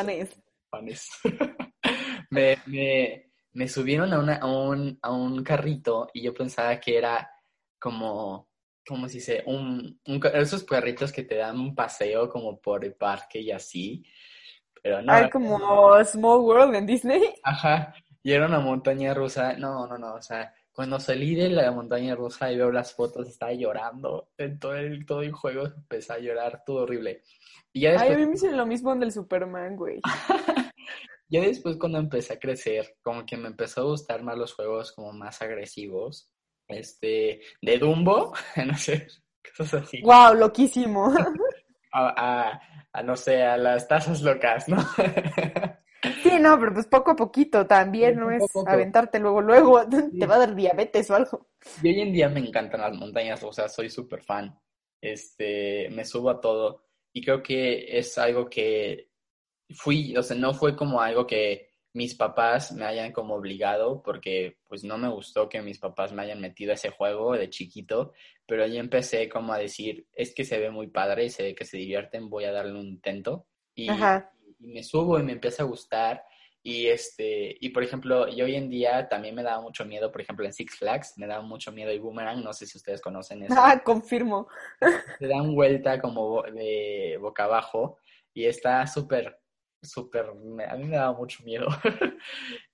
me, 2.30 2.58
me, 2.66 3.27
me, 3.58 3.68
subieron 3.68 4.12
a, 4.12 4.18
una, 4.18 4.36
a, 4.36 4.46
un, 4.46 4.98
a 5.02 5.10
un 5.10 5.42
carrito 5.42 6.08
y 6.14 6.22
yo 6.22 6.32
pensaba 6.32 6.78
que 6.78 6.96
era 6.96 7.30
como, 7.78 8.48
como 8.86 9.08
si 9.08 9.20
se, 9.20 9.42
un, 9.46 10.00
un, 10.06 10.20
esos 10.34 10.64
carritos 10.64 11.12
que 11.12 11.24
te 11.24 11.36
dan 11.36 11.58
un 11.58 11.74
paseo 11.74 12.28
como 12.28 12.60
por 12.60 12.84
el 12.84 12.94
parque 12.94 13.40
y 13.40 13.50
así. 13.50 14.04
Pero 14.82 15.02
no. 15.02 15.12
Como 15.30 16.04
Small 16.04 16.40
World 16.40 16.74
en 16.76 16.86
Disney. 16.86 17.22
Ajá. 17.42 17.94
Y 18.22 18.32
era 18.32 18.46
una 18.46 18.60
montaña 18.60 19.12
rusa. 19.12 19.54
No, 19.54 19.86
no, 19.86 19.98
no. 19.98 20.14
O 20.14 20.22
sea, 20.22 20.54
cuando 20.72 21.00
salí 21.00 21.34
de 21.34 21.48
la 21.48 21.72
montaña 21.72 22.14
rusa 22.14 22.52
y 22.52 22.56
veo 22.56 22.70
las 22.70 22.94
fotos, 22.94 23.28
estaba 23.28 23.52
llorando. 23.52 24.30
En 24.38 24.58
todo 24.58 24.74
el, 24.74 25.04
todo 25.04 25.22
el 25.22 25.32
juego 25.32 25.66
empecé 25.66 26.12
a 26.12 26.18
llorar, 26.18 26.62
todo 26.64 26.84
horrible. 26.84 27.22
Y 27.72 27.80
ya 27.80 27.90
después... 27.90 28.10
Ay, 28.10 28.16
a 28.16 28.18
mí 28.18 28.26
me 28.26 28.34
hizo 28.34 28.50
lo 28.50 28.66
mismo 28.66 28.92
en 28.92 29.02
el 29.02 29.12
Superman, 29.12 29.76
güey. 29.76 30.00
ya 31.28 31.42
después 31.42 31.76
cuando 31.76 31.98
empecé 31.98 32.34
a 32.34 32.38
crecer, 32.38 32.96
como 33.02 33.24
que 33.26 33.36
me 33.36 33.48
empezó 33.48 33.82
a 33.82 33.84
gustar 33.84 34.22
más 34.22 34.36
los 34.36 34.54
juegos 34.54 34.92
como 34.92 35.12
más 35.12 35.40
agresivos. 35.42 36.30
Este, 36.66 37.40
de 37.62 37.78
Dumbo, 37.78 38.34
no 38.66 38.76
sé, 38.76 39.06
cosas 39.56 39.84
así. 39.84 40.02
Wow, 40.02 40.34
loquísimo. 40.34 41.12
a, 41.92 42.60
a, 42.92 43.02
no 43.02 43.16
sé, 43.16 43.42
a 43.42 43.56
las 43.56 43.88
tazas 43.88 44.22
locas, 44.22 44.68
¿no? 44.68 44.76
Sí, 46.22 46.38
no, 46.40 46.58
pero 46.60 46.72
pues 46.72 46.86
poco 46.86 47.10
a 47.10 47.16
poquito 47.16 47.66
también, 47.66 48.20
no 48.20 48.30
es 48.30 48.44
aventarte 48.66 49.18
luego, 49.18 49.40
luego, 49.40 49.80
te 49.88 50.26
va 50.26 50.36
a 50.36 50.38
dar 50.38 50.54
diabetes 50.54 51.10
o 51.10 51.16
algo. 51.16 51.48
Y 51.82 51.88
hoy 51.88 52.00
en 52.02 52.12
día 52.12 52.28
me 52.28 52.38
encantan 52.38 52.82
las 52.82 52.94
montañas, 52.94 53.42
o 53.42 53.52
sea, 53.52 53.68
soy 53.68 53.90
súper 53.90 54.22
fan. 54.22 54.56
Este, 55.00 55.88
me 55.90 56.04
subo 56.04 56.30
a 56.30 56.40
todo 56.40 56.84
y 57.12 57.24
creo 57.24 57.42
que 57.42 57.98
es 57.98 58.16
algo 58.16 58.48
que 58.48 59.07
fui, 59.70 60.16
o 60.16 60.22
sea, 60.22 60.36
no 60.36 60.54
fue 60.54 60.76
como 60.76 61.00
algo 61.00 61.26
que 61.26 61.68
mis 61.94 62.14
papás 62.14 62.72
me 62.72 62.84
hayan 62.84 63.12
como 63.12 63.34
obligado, 63.34 64.02
porque 64.02 64.58
pues 64.68 64.84
no 64.84 64.98
me 64.98 65.08
gustó 65.08 65.48
que 65.48 65.62
mis 65.62 65.78
papás 65.78 66.12
me 66.12 66.22
hayan 66.22 66.40
metido 66.40 66.70
a 66.72 66.74
ese 66.74 66.90
juego 66.90 67.34
de 67.34 67.50
chiquito, 67.50 68.12
pero 68.46 68.64
ahí 68.64 68.78
empecé 68.78 69.28
como 69.28 69.52
a 69.52 69.58
decir, 69.58 70.06
es 70.12 70.34
que 70.34 70.44
se 70.44 70.58
ve 70.58 70.70
muy 70.70 70.88
padre, 70.88 71.30
se 71.30 71.42
ve 71.42 71.54
que 71.54 71.64
se 71.64 71.76
divierten, 71.76 72.28
voy 72.30 72.44
a 72.44 72.52
darle 72.52 72.78
un 72.78 72.86
intento. 72.86 73.46
Y, 73.74 73.88
Ajá 73.88 74.30
y 74.58 74.66
me 74.68 74.82
subo 74.82 75.18
y 75.18 75.22
me 75.22 75.32
empieza 75.32 75.62
a 75.62 75.66
gustar. 75.66 76.24
Y, 76.62 76.88
este, 76.88 77.56
y 77.60 77.70
por 77.70 77.82
ejemplo, 77.82 78.28
yo 78.28 78.44
hoy 78.44 78.56
en 78.56 78.68
día 78.68 79.08
también 79.08 79.34
me 79.34 79.42
daba 79.42 79.60
mucho 79.62 79.84
miedo, 79.84 80.10
por 80.10 80.20
ejemplo, 80.20 80.44
en 80.44 80.52
Six 80.52 80.76
Flags, 80.76 81.14
me 81.16 81.26
daba 81.26 81.42
mucho 81.42 81.72
miedo 81.72 81.90
el 81.90 82.00
boomerang, 82.00 82.42
no 82.42 82.52
sé 82.52 82.66
si 82.66 82.76
ustedes 82.76 83.00
conocen 83.00 83.44
eso. 83.44 83.54
Ah, 83.56 83.80
confirmo. 83.82 84.48
Se 85.18 85.26
dan 85.26 85.54
vuelta 85.54 86.00
como 86.00 86.42
de 86.42 87.16
boca 87.20 87.44
abajo 87.44 87.98
y 88.34 88.44
está 88.44 88.86
súper, 88.86 89.38
súper, 89.82 90.26
a 90.26 90.76
mí 90.76 90.84
me 90.84 90.96
daba 90.96 91.16
mucho 91.16 91.42
miedo. 91.44 91.66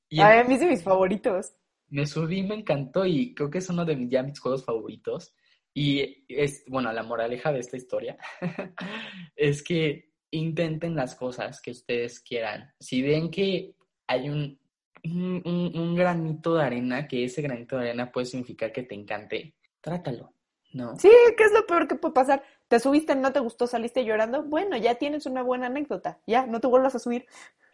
y 0.08 0.20
a 0.20 0.44
mí 0.44 0.54
es 0.54 0.60
de 0.60 0.66
mis 0.66 0.82
favoritos. 0.82 1.54
Me 1.88 2.06
subí, 2.06 2.42
me 2.42 2.54
encantó 2.54 3.04
y 3.04 3.34
creo 3.34 3.50
que 3.50 3.58
es 3.58 3.68
uno 3.68 3.84
de 3.84 3.96
mis, 3.96 4.10
ya 4.10 4.22
mis 4.22 4.40
juegos 4.40 4.64
favoritos. 4.64 5.34
Y 5.74 6.24
es, 6.28 6.64
bueno, 6.68 6.92
la 6.92 7.02
moraleja 7.02 7.52
de 7.52 7.58
esta 7.58 7.76
historia 7.76 8.16
es 9.36 9.62
que 9.62 10.12
intenten 10.30 10.94
las 10.94 11.14
cosas 11.14 11.60
que 11.60 11.72
ustedes 11.72 12.20
quieran. 12.20 12.72
Si 12.78 13.02
ven 13.02 13.30
que 13.30 13.74
hay 14.06 14.28
un, 14.28 14.58
un, 15.04 15.94
granito 15.94 16.54
de 16.54 16.62
arena, 16.62 17.06
que 17.06 17.24
ese 17.24 17.42
granito 17.42 17.76
de 17.76 17.88
arena 17.88 18.10
puede 18.10 18.26
significar 18.26 18.72
que 18.72 18.84
te 18.84 18.94
encante, 18.94 19.56
trátalo. 19.80 20.32
No. 20.72 20.96
Sí, 20.98 21.10
¿qué 21.36 21.44
es 21.44 21.52
lo 21.52 21.66
peor 21.66 21.86
que 21.86 21.94
puede 21.94 22.14
pasar? 22.14 22.42
¿Te 22.74 22.80
subiste, 22.80 23.14
no 23.14 23.32
te 23.32 23.38
gustó, 23.38 23.68
saliste 23.68 24.04
llorando? 24.04 24.42
Bueno, 24.42 24.76
ya 24.76 24.96
tienes 24.96 25.26
una 25.26 25.44
buena 25.44 25.66
anécdota. 25.66 26.18
Ya, 26.26 26.44
no 26.44 26.58
te 26.58 26.66
vuelvas 26.66 26.96
a 26.96 26.98
subir. 26.98 27.24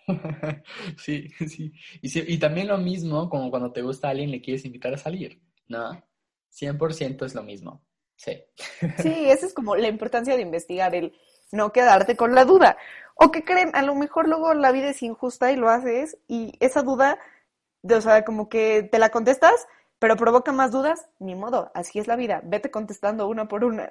sí, 0.98 1.30
sí. 1.48 1.72
Y, 2.02 2.34
y 2.34 2.38
también 2.38 2.68
lo 2.68 2.76
mismo 2.76 3.30
como 3.30 3.48
cuando 3.48 3.72
te 3.72 3.80
gusta 3.80 4.08
a 4.08 4.10
alguien 4.10 4.30
le 4.30 4.42
quieres 4.42 4.66
invitar 4.66 4.92
a 4.92 4.98
salir, 4.98 5.40
¿no? 5.68 6.04
100% 6.52 7.24
es 7.24 7.34
lo 7.34 7.42
mismo. 7.42 7.82
Sí. 8.14 8.44
sí, 8.98 9.30
esa 9.30 9.46
es 9.46 9.54
como 9.54 9.74
la 9.74 9.88
importancia 9.88 10.36
de 10.36 10.42
investigar 10.42 10.94
el 10.94 11.14
no 11.50 11.72
quedarte 11.72 12.14
con 12.14 12.34
la 12.34 12.44
duda. 12.44 12.76
O 13.14 13.30
que 13.30 13.42
creen, 13.42 13.70
a 13.72 13.80
lo 13.80 13.94
mejor 13.94 14.28
luego 14.28 14.52
la 14.52 14.70
vida 14.70 14.90
es 14.90 15.02
injusta 15.02 15.50
y 15.50 15.56
lo 15.56 15.70
haces 15.70 16.18
y 16.28 16.52
esa 16.60 16.82
duda, 16.82 17.18
de, 17.80 17.94
o 17.94 18.02
sea, 18.02 18.22
como 18.22 18.50
que 18.50 18.82
te 18.82 18.98
la 18.98 19.08
contestas, 19.08 19.66
pero 19.98 20.16
provoca 20.16 20.52
más 20.52 20.72
dudas, 20.72 21.08
ni 21.18 21.34
modo, 21.34 21.70
así 21.72 21.98
es 21.98 22.06
la 22.06 22.16
vida, 22.16 22.42
vete 22.44 22.70
contestando 22.70 23.28
una 23.28 23.48
por 23.48 23.64
una. 23.64 23.90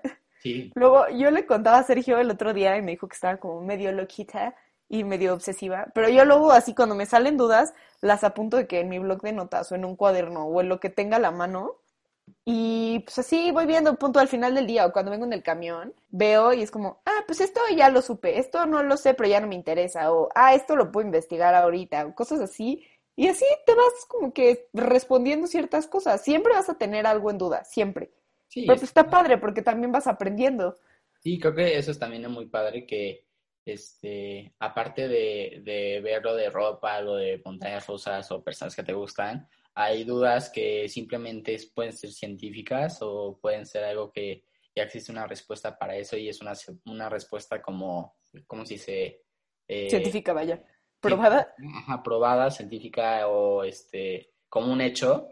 Luego 0.76 1.08
yo 1.10 1.32
le 1.32 1.46
contaba 1.46 1.80
a 1.80 1.84
Sergio 1.84 2.18
el 2.20 2.32
otro 2.32 2.54
día 2.54 2.78
y 2.78 2.82
me 2.82 2.92
dijo 2.92 3.08
que 3.08 3.16
estaba 3.16 3.38
como 3.38 3.62
medio 3.62 3.92
loquita 3.92 4.56
y 4.88 5.04
medio 5.04 5.34
obsesiva, 5.34 5.88
pero 5.94 6.10
yo 6.10 6.26
luego 6.26 6.52
así 6.52 6.74
cuando 6.74 6.96
me 6.96 7.06
salen 7.06 7.38
dudas, 7.38 7.74
las 8.02 8.24
apunto 8.24 8.58
de 8.58 8.68
que 8.68 8.80
en 8.80 8.90
mi 8.90 8.98
blog 8.98 9.22
de 9.22 9.34
notas 9.34 9.72
o 9.72 9.76
en 9.76 9.86
un 9.86 9.96
cuaderno 9.96 10.46
o 10.46 10.62
en 10.62 10.70
lo 10.70 10.80
que 10.80 10.90
tenga 10.90 11.20
la 11.20 11.30
mano 11.30 11.76
y 12.46 13.00
pues 13.00 13.20
así 13.20 13.52
voy 13.52 13.66
viendo 13.66 13.96
punto 13.96 14.20
al 14.20 14.28
final 14.28 14.56
del 14.56 14.68
día 14.68 14.86
o 14.86 14.92
cuando 14.92 15.12
vengo 15.12 15.26
en 15.26 15.34
el 15.34 15.44
camión, 15.44 15.94
veo 16.10 16.54
y 16.54 16.62
es 16.62 16.72
como, 16.72 17.02
ah, 17.06 17.24
pues 17.28 17.42
esto 17.42 17.62
ya 17.76 17.90
lo 17.90 18.02
supe, 18.02 18.40
esto 18.40 18.66
no 18.66 18.84
lo 18.84 18.98
sé, 18.98 19.14
pero 19.14 19.30
ya 19.30 19.40
no 19.40 19.48
me 19.48 19.56
interesa, 19.56 20.12
o 20.12 20.30
ah, 20.36 20.54
esto 20.56 20.76
lo 20.76 20.92
puedo 20.92 21.06
investigar 21.06 21.56
ahorita, 21.56 22.06
o 22.08 22.16
cosas 22.16 22.40
así. 22.42 22.84
Y 23.16 23.28
así 23.28 23.46
te 23.66 23.76
vas 23.76 24.06
como 24.08 24.34
que 24.34 24.70
respondiendo 24.74 25.48
ciertas 25.48 25.88
cosas. 25.88 26.22
Siempre 26.24 26.54
vas 26.54 26.70
a 26.70 26.78
tener 26.78 27.06
algo 27.06 27.30
en 27.30 27.38
duda, 27.38 27.66
siempre. 27.66 28.12
Sí, 28.50 28.66
pero 28.68 28.78
pues 28.78 28.84
está 28.84 29.10
padre 29.10 29.38
porque 29.38 29.62
también 29.62 29.92
vas 29.92 30.08
aprendiendo. 30.08 30.76
Sí, 31.22 31.40
creo 31.40 31.56
que 31.56 31.78
eso 31.78 31.92
es 31.92 32.00
también 32.00 32.30
muy 32.30 32.48
padre 32.48 32.86
que 32.86 33.26
este, 33.66 34.54
aparte 34.60 35.08
de, 35.08 35.62
de 35.64 36.02
ver 36.02 36.24
lo 36.24 36.36
de 36.36 36.50
ropa, 36.50 37.00
lo 37.02 37.16
de 37.16 37.42
montañas 37.46 37.88
rusas 37.88 38.32
o 38.32 38.44
personas 38.44 38.76
que 38.76 38.84
te 38.84 38.94
gustan, 38.94 39.48
hay 39.76 40.04
dudas 40.04 40.50
que 40.50 40.90
simplemente 40.90 41.58
pueden 41.74 41.94
ser 41.94 42.12
científicas 42.12 42.98
o 43.02 43.40
pueden 43.42 43.66
ser 43.66 43.84
algo 43.84 44.12
que 44.12 44.44
ya 44.76 44.84
existe 44.84 45.12
una 45.12 45.28
respuesta 45.28 45.78
para 45.78 45.96
eso 45.96 46.18
y 46.18 46.30
es 46.30 46.42
una, 46.42 46.54
una 46.86 47.10
respuesta 47.10 47.62
como, 47.62 48.18
¿cómo 48.48 48.66
se 48.66 48.74
dice? 48.74 49.22
Eh, 49.68 49.90
científica, 49.90 50.34
vaya. 50.34 50.64
¿Probada? 51.00 51.54
Ajá, 51.78 52.04
probada, 52.04 52.52
científica 52.52 53.28
o 53.28 53.64
este, 53.64 54.34
como 54.50 54.74
un 54.74 54.82
hecho, 54.82 55.28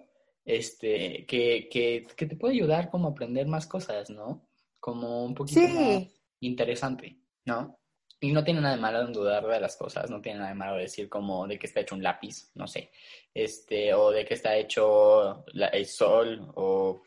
este, 0.47 1.25
que, 1.25 1.67
que, 1.69 2.07
que 2.15 2.25
te 2.25 2.37
puede 2.37 2.53
ayudar 2.53 2.89
como 2.89 3.09
a 3.09 3.11
aprender 3.11 3.47
más 3.47 3.67
cosas, 3.67 4.09
¿no? 4.09 4.47
Como 4.79 5.25
un 5.25 5.35
poquito 5.35 5.59
más 5.59 6.07
interesante, 6.39 7.17
¿no? 7.45 7.77
Y 8.21 8.31
no 8.31 8.43
tiene 8.43 8.61
nada 8.61 8.75
de 8.75 8.81
malo 8.81 9.01
en 9.01 9.13
dudar 9.13 9.45
de 9.45 9.59
las 9.59 9.75
cosas, 9.75 10.09
no 10.09 10.21
tiene 10.21 10.39
nada 10.39 10.49
de 10.49 10.55
malo 10.55 10.77
decir 10.77 11.09
como 11.09 11.45
de 11.45 11.59
que 11.59 11.67
está 11.67 11.81
hecho 11.81 11.95
un 11.95 12.01
lápiz, 12.01 12.49
no 12.55 12.65
sé, 12.65 12.91
este, 13.33 13.93
o 13.93 14.09
de 14.09 14.25
que 14.25 14.33
está 14.33 14.55
hecho 14.55 15.45
el 15.53 15.85
sol, 15.85 16.49
o 16.55 17.03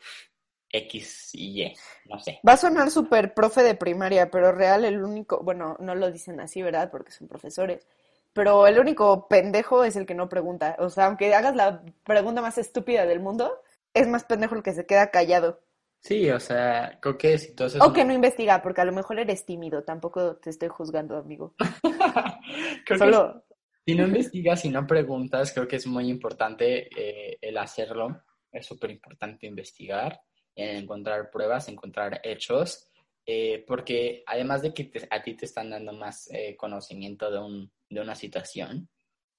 X 0.71 1.31
y 1.33 1.63
Y, 1.63 1.73
no 2.05 2.19
sé. 2.19 2.39
Va 2.47 2.53
a 2.53 2.57
sonar 2.57 2.91
súper 2.91 3.33
profe 3.33 3.63
de 3.63 3.75
primaria, 3.75 4.29
pero 4.29 4.51
real 4.51 4.85
el 4.85 5.03
único, 5.03 5.43
bueno, 5.43 5.75
no 5.79 5.95
lo 5.95 6.11
dicen 6.11 6.39
así, 6.39 6.61
¿verdad? 6.61 6.89
Porque 6.91 7.11
son 7.11 7.27
profesores, 7.27 7.85
pero 8.33 8.67
el 8.67 8.79
único 8.79 9.27
pendejo 9.27 9.83
es 9.83 9.95
el 9.95 10.05
que 10.05 10.15
no 10.15 10.29
pregunta. 10.29 10.75
O 10.79 10.89
sea, 10.89 11.07
aunque 11.07 11.33
hagas 11.33 11.55
la 11.55 11.83
pregunta 12.03 12.41
más 12.41 12.57
estúpida 12.57 13.05
del 13.05 13.19
mundo, 13.19 13.61
es 13.93 14.07
más 14.07 14.23
pendejo 14.23 14.55
el 14.55 14.63
que 14.63 14.73
se 14.73 14.85
queda 14.85 15.11
callado. 15.11 15.59
Sí, 15.99 16.29
o 16.31 16.39
sea, 16.39 16.97
creo 16.99 17.17
que 17.17 17.37
si 17.37 17.53
tú 17.53 17.65
O 17.79 17.93
que 17.93 18.03
no 18.03 18.13
investiga, 18.13 18.61
porque 18.61 18.81
a 18.81 18.85
lo 18.85 18.91
mejor 18.91 19.19
eres 19.19 19.45
tímido, 19.45 19.83
tampoco 19.83 20.37
te 20.37 20.49
estoy 20.49 20.69
juzgando, 20.69 21.15
amigo. 21.17 21.53
Solo... 22.97 23.43
si 23.85 23.93
no 23.93 24.07
investigas 24.07 24.65
y 24.65 24.69
no 24.69 24.87
preguntas, 24.87 25.53
creo 25.53 25.67
que 25.67 25.75
es 25.75 25.85
muy 25.85 26.09
importante 26.09 26.89
eh, 26.97 27.37
el 27.39 27.57
hacerlo. 27.57 28.23
Es 28.51 28.65
súper 28.65 28.89
importante 28.89 29.45
investigar, 29.45 30.21
encontrar 30.55 31.29
pruebas, 31.29 31.69
encontrar 31.69 32.19
hechos, 32.23 32.89
eh, 33.25 33.63
porque 33.67 34.23
además 34.25 34.63
de 34.63 34.73
que 34.73 34.91
a 35.09 35.21
ti 35.21 35.35
te 35.35 35.45
están 35.45 35.69
dando 35.69 35.93
más 35.93 36.29
eh, 36.33 36.55
conocimiento 36.57 37.29
de, 37.29 37.39
un, 37.39 37.71
de 37.91 38.01
una 38.01 38.15
situación, 38.15 38.89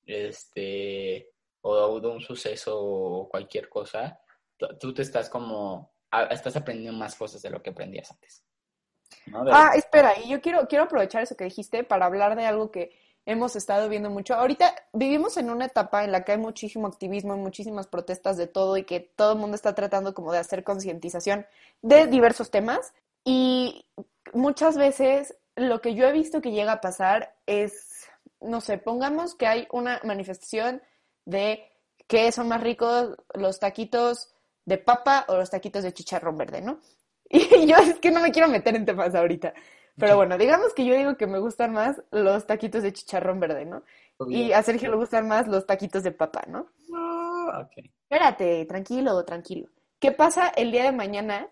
este, 0.07 1.31
o 1.63 2.01
de 2.01 2.09
un 2.09 2.21
suceso 2.21 2.79
o 2.79 3.29
cualquier 3.29 3.69
cosa, 3.69 4.21
tú 4.79 4.95
te 4.95 5.03
estás 5.03 5.29
como 5.29 5.93
estás 6.31 6.57
aprendiendo 6.57 6.97
más 6.99 7.15
cosas 7.15 7.41
de 7.41 7.51
lo 7.51 7.63
que 7.63 7.71
aprendías 7.71 8.11
antes. 8.11 8.45
Ah, 9.51 9.73
espera, 9.75 10.15
y 10.23 10.29
yo 10.29 10.41
quiero, 10.41 10.67
quiero 10.69 10.85
aprovechar 10.85 11.23
eso 11.23 11.37
que 11.37 11.45
dijiste 11.45 11.85
para 11.85 12.07
hablar 12.07 12.37
de 12.37 12.45
algo 12.45 12.71
que 12.71 12.93
hemos 13.25 13.57
estado 13.57 13.89
viendo 13.89 14.11
mucho. 14.11 14.35
Ahorita 14.35 14.75
vivimos 14.93 15.37
en 15.37 15.51
una 15.51 15.67
etapa 15.67 16.05
en 16.05 16.13
la 16.13 16.25
que 16.25 16.33
hay 16.33 16.39
muchísimo 16.39 16.87
activismo 16.87 17.35
y 17.35 17.39
muchísimas 17.39 17.87
protestas 17.87 18.37
de 18.37 18.47
todo 18.47 18.77
y 18.77 18.85
que 18.85 19.01
todo 19.01 19.33
el 19.33 19.39
mundo 19.39 19.55
está 19.55 19.75
tratando 19.75 20.13
como 20.13 20.33
de 20.33 20.39
hacer 20.39 20.65
concientización 20.65 21.47
de 21.83 22.07
diversos 22.07 22.51
temas 22.51 22.93
y 23.25 23.87
muchas 24.33 24.77
veces 24.77 25.37
lo 25.55 25.81
que 25.81 25.95
yo 25.95 26.07
he 26.07 26.13
visto 26.13 26.41
que 26.41 26.51
llega 26.51 26.73
a 26.73 26.81
pasar 26.81 27.35
es, 27.47 27.92
no 28.45 28.61
sé, 28.61 28.79
pongamos 28.79 29.35
que 29.35 29.47
hay 29.47 29.69
una 29.73 30.01
manifestación 30.05 30.83
de 31.25 31.65
que 32.07 32.33
son 32.33 32.49
más 32.49 32.63
ricos 32.63 33.17
los 33.35 33.59
taquitos 33.59 34.35
de 34.65 34.79
papa 34.79 35.25
o 35.29 35.37
los 35.37 35.51
taquitos 35.51 35.83
de 35.83 35.93
chicharrón 35.93 36.37
verde, 36.37 36.61
¿no? 36.61 36.81
Y 37.31 37.67
yo 37.67 37.77
es 37.77 37.99
que 37.99 38.11
no 38.11 38.21
me 38.21 38.31
quiero 38.31 38.49
meter 38.49 38.77
en 38.77 38.85
temas 38.85 39.15
ahorita. 39.15 39.55
Pero 39.97 40.17
bueno, 40.17 40.39
digamos 40.39 40.73
que 40.75 40.85
yo 40.85 40.95
digo 40.95 41.17
que 41.17 41.27
me 41.27 41.39
gustan 41.39 41.73
más 41.73 42.03
los 42.11 42.47
taquitos 42.47 42.83
de 42.83 42.93
chicharrón 42.93 43.41
verde, 43.41 43.65
¿no? 43.67 43.83
Y 44.29 44.53
a 44.53 44.63
Sergio 44.63 44.91
le 44.91 44.97
gustan 44.97 45.29
más 45.29 45.49
los 45.49 45.67
taquitos 45.67 46.03
de 46.03 46.13
papa, 46.13 46.45
¿no? 46.49 46.69
Ah, 46.95 47.69
Espérate, 47.77 48.65
tranquilo, 48.67 49.25
tranquilo. 49.25 49.69
¿Qué 49.99 50.13
pasa 50.13 50.49
el 50.49 50.71
día 50.71 50.85
de 50.85 50.93
mañana 50.93 51.49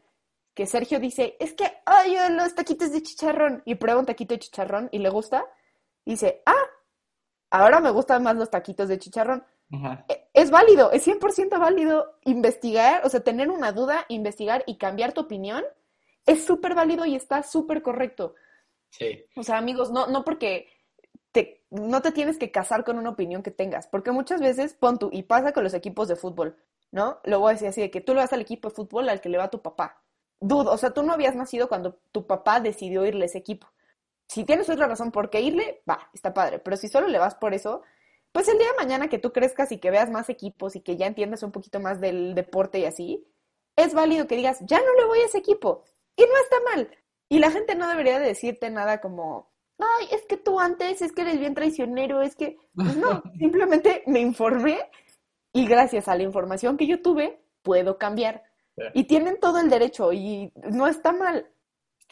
que 0.54 0.66
Sergio 0.66 1.00
dice, 1.00 1.36
es 1.38 1.52
que 1.52 1.64
odio 1.86 2.28
los 2.30 2.54
taquitos 2.54 2.92
de 2.92 3.02
chicharrón? 3.02 3.62
Y 3.64 3.74
prueba 3.74 4.00
un 4.00 4.06
taquito 4.06 4.34
de 4.34 4.40
chicharrón 4.40 4.88
y 4.92 4.98
le 4.98 5.10
gusta. 5.10 5.44
dice, 6.04 6.42
ah, 6.46 6.66
ahora 7.50 7.80
me 7.80 7.90
gustan 7.90 8.22
más 8.22 8.36
los 8.36 8.50
taquitos 8.50 8.88
de 8.88 8.98
chicharrón. 8.98 9.44
E, 10.08 10.28
es 10.34 10.50
válido, 10.50 10.90
es 10.90 11.06
100% 11.06 11.58
válido 11.58 12.18
investigar, 12.24 13.02
o 13.04 13.08
sea, 13.08 13.20
tener 13.20 13.50
una 13.50 13.72
duda, 13.72 14.04
investigar 14.08 14.64
y 14.66 14.78
cambiar 14.78 15.12
tu 15.12 15.22
opinión. 15.22 15.64
Es 16.26 16.44
súper 16.44 16.74
válido 16.74 17.04
y 17.04 17.14
está 17.14 17.42
súper 17.42 17.82
correcto. 17.82 18.34
Sí. 18.90 19.24
O 19.36 19.42
sea, 19.42 19.58
amigos, 19.58 19.90
no, 19.90 20.06
no 20.06 20.24
porque 20.24 20.68
te, 21.32 21.64
no 21.70 22.02
te 22.02 22.12
tienes 22.12 22.38
que 22.38 22.50
casar 22.50 22.84
con 22.84 22.98
una 22.98 23.10
opinión 23.10 23.42
que 23.42 23.50
tengas, 23.50 23.86
porque 23.86 24.10
muchas 24.10 24.40
veces, 24.40 24.74
pon 24.74 24.98
tú, 24.98 25.10
y 25.12 25.22
pasa 25.22 25.52
con 25.52 25.64
los 25.64 25.74
equipos 25.74 26.08
de 26.08 26.16
fútbol, 26.16 26.56
¿no? 26.90 27.20
Lo 27.24 27.40
voy 27.40 27.50
a 27.50 27.52
decir 27.54 27.68
así, 27.68 27.80
de 27.80 27.90
que 27.90 28.00
tú 28.00 28.14
le 28.14 28.20
vas 28.20 28.32
al 28.32 28.40
equipo 28.40 28.68
de 28.68 28.74
fútbol 28.74 29.08
al 29.08 29.20
que 29.20 29.28
le 29.28 29.38
va 29.38 29.50
tu 29.50 29.62
papá. 29.62 30.02
Dudo, 30.40 30.72
o 30.72 30.78
sea, 30.78 30.90
tú 30.90 31.02
no 31.02 31.12
habías 31.12 31.36
nacido 31.36 31.68
cuando 31.68 31.98
tu 32.12 32.26
papá 32.26 32.60
decidió 32.60 33.04
irle 33.06 33.24
a 33.24 33.26
ese 33.26 33.38
equipo. 33.38 33.68
Si 34.30 34.44
tienes 34.44 34.70
otra 34.70 34.86
razón 34.86 35.10
por 35.10 35.28
qué 35.28 35.40
irle, 35.40 35.82
va, 35.90 36.08
está 36.14 36.32
padre, 36.32 36.60
pero 36.60 36.76
si 36.76 36.86
solo 36.86 37.08
le 37.08 37.18
vas 37.18 37.34
por 37.34 37.52
eso, 37.52 37.82
pues 38.30 38.46
el 38.46 38.58
día 38.58 38.68
de 38.68 38.76
mañana 38.76 39.08
que 39.08 39.18
tú 39.18 39.32
crezcas 39.32 39.72
y 39.72 39.78
que 39.78 39.90
veas 39.90 40.08
más 40.08 40.28
equipos 40.28 40.76
y 40.76 40.82
que 40.82 40.96
ya 40.96 41.08
entiendas 41.08 41.42
un 41.42 41.50
poquito 41.50 41.80
más 41.80 42.00
del 42.00 42.36
deporte 42.36 42.78
y 42.78 42.84
así, 42.84 43.26
es 43.74 43.92
válido 43.92 44.28
que 44.28 44.36
digas, 44.36 44.60
ya 44.60 44.78
no 44.78 44.94
le 44.94 45.04
voy 45.06 45.18
a 45.18 45.24
ese 45.24 45.38
equipo. 45.38 45.82
Y 46.14 46.22
no 46.22 46.36
está 46.44 46.56
mal. 46.72 46.96
Y 47.28 47.40
la 47.40 47.50
gente 47.50 47.74
no 47.74 47.88
debería 47.88 48.20
de 48.20 48.28
decirte 48.28 48.70
nada 48.70 49.00
como, 49.00 49.50
ay, 49.80 50.06
es 50.12 50.24
que 50.26 50.36
tú 50.36 50.60
antes, 50.60 51.02
es 51.02 51.10
que 51.10 51.22
eres 51.22 51.40
bien 51.40 51.54
traicionero, 51.54 52.22
es 52.22 52.36
que, 52.36 52.56
pues 52.72 52.96
no, 52.96 53.24
simplemente 53.36 54.04
me 54.06 54.20
informé 54.20 54.78
y 55.52 55.66
gracias 55.66 56.06
a 56.06 56.14
la 56.14 56.22
información 56.22 56.76
que 56.76 56.86
yo 56.86 57.02
tuve, 57.02 57.42
puedo 57.62 57.98
cambiar. 57.98 58.44
Y 58.94 59.04
tienen 59.04 59.40
todo 59.40 59.58
el 59.58 59.68
derecho 59.68 60.12
y 60.12 60.52
no 60.54 60.86
está 60.86 61.10
mal. 61.12 61.50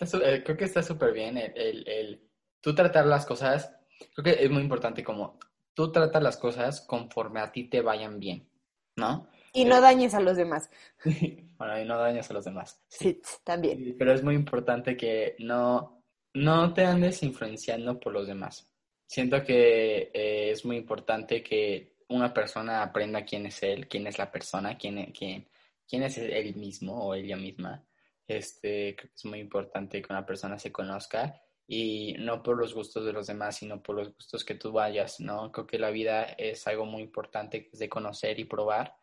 Eh, 0.01 0.43
creo 0.45 0.57
que 0.57 0.65
está 0.65 0.83
súper 0.83 1.13
bien 1.13 1.37
el, 1.37 1.53
el, 1.57 1.89
el, 1.89 2.29
tú 2.61 2.75
tratar 2.75 3.07
las 3.07 3.27
cosas, 3.27 3.73
creo 4.15 4.25
que 4.25 4.45
es 4.45 4.51
muy 4.51 4.63
importante 4.63 5.03
como 5.03 5.39
tú 5.75 5.91
tratas 5.93 6.23
las 6.23 6.37
cosas 6.37 6.81
conforme 6.81 7.41
a 7.41 7.51
ti 7.51 7.65
te 7.65 7.81
vayan 7.81 8.19
bien, 8.19 8.49
¿no? 8.97 9.29
Y 9.53 9.65
no 9.65 9.81
dañes 9.81 10.15
a 10.15 10.21
los 10.21 10.37
demás. 10.37 10.71
bueno, 11.57 11.81
y 11.81 11.85
no 11.85 11.99
dañes 11.99 12.31
a 12.31 12.35
los 12.35 12.45
demás. 12.45 12.81
Sí, 12.89 13.21
también. 13.45 13.97
pero 13.99 14.13
es 14.13 14.23
muy 14.23 14.35
importante 14.35 14.97
que 14.97 15.37
no, 15.39 16.03
no 16.35 16.73
te 16.75 16.85
andes 16.85 17.23
influenciando 17.23 17.99
por 17.99 18.13
los 18.13 18.27
demás. 18.27 18.71
Siento 19.07 19.43
que 19.43 20.11
eh, 20.13 20.51
es 20.51 20.65
muy 20.65 20.77
importante 20.77 21.43
que 21.43 21.97
una 22.09 22.33
persona 22.33 22.83
aprenda 22.83 23.25
quién 23.25 23.47
es 23.47 23.63
él, 23.63 23.89
quién 23.89 24.07
es 24.07 24.19
la 24.19 24.31
persona, 24.31 24.77
quién, 24.77 25.13
quién, 25.13 25.49
quién 25.89 26.03
es 26.03 26.19
él 26.19 26.55
mismo 26.55 27.07
o 27.07 27.15
ella 27.15 27.37
misma. 27.37 27.85
Este, 28.29 28.95
creo 28.95 29.09
que 29.09 29.17
es 29.17 29.25
muy 29.25 29.41
importante 29.41 30.03
que 30.03 30.13
una 30.13 30.27
persona 30.27 30.59
se 30.59 30.71
conozca 30.71 31.41
y 31.67 32.15
no 32.19 32.43
por 32.43 32.59
los 32.59 32.75
gustos 32.75 33.05
de 33.05 33.13
los 33.13 33.27
demás, 33.27 33.57
sino 33.57 33.83
por 33.83 33.97
los 33.97 34.15
gustos 34.15 34.45
que 34.45 34.55
tú 34.55 34.71
vayas, 34.71 35.19
¿no? 35.19 35.51
Creo 35.51 35.67
que 35.67 35.79
la 35.79 35.91
vida 35.91 36.23
es 36.23 36.67
algo 36.67 36.85
muy 36.85 37.03
importante 37.03 37.71
de 37.73 37.89
conocer 37.89 38.39
y 38.39 38.45
probar 38.45 38.95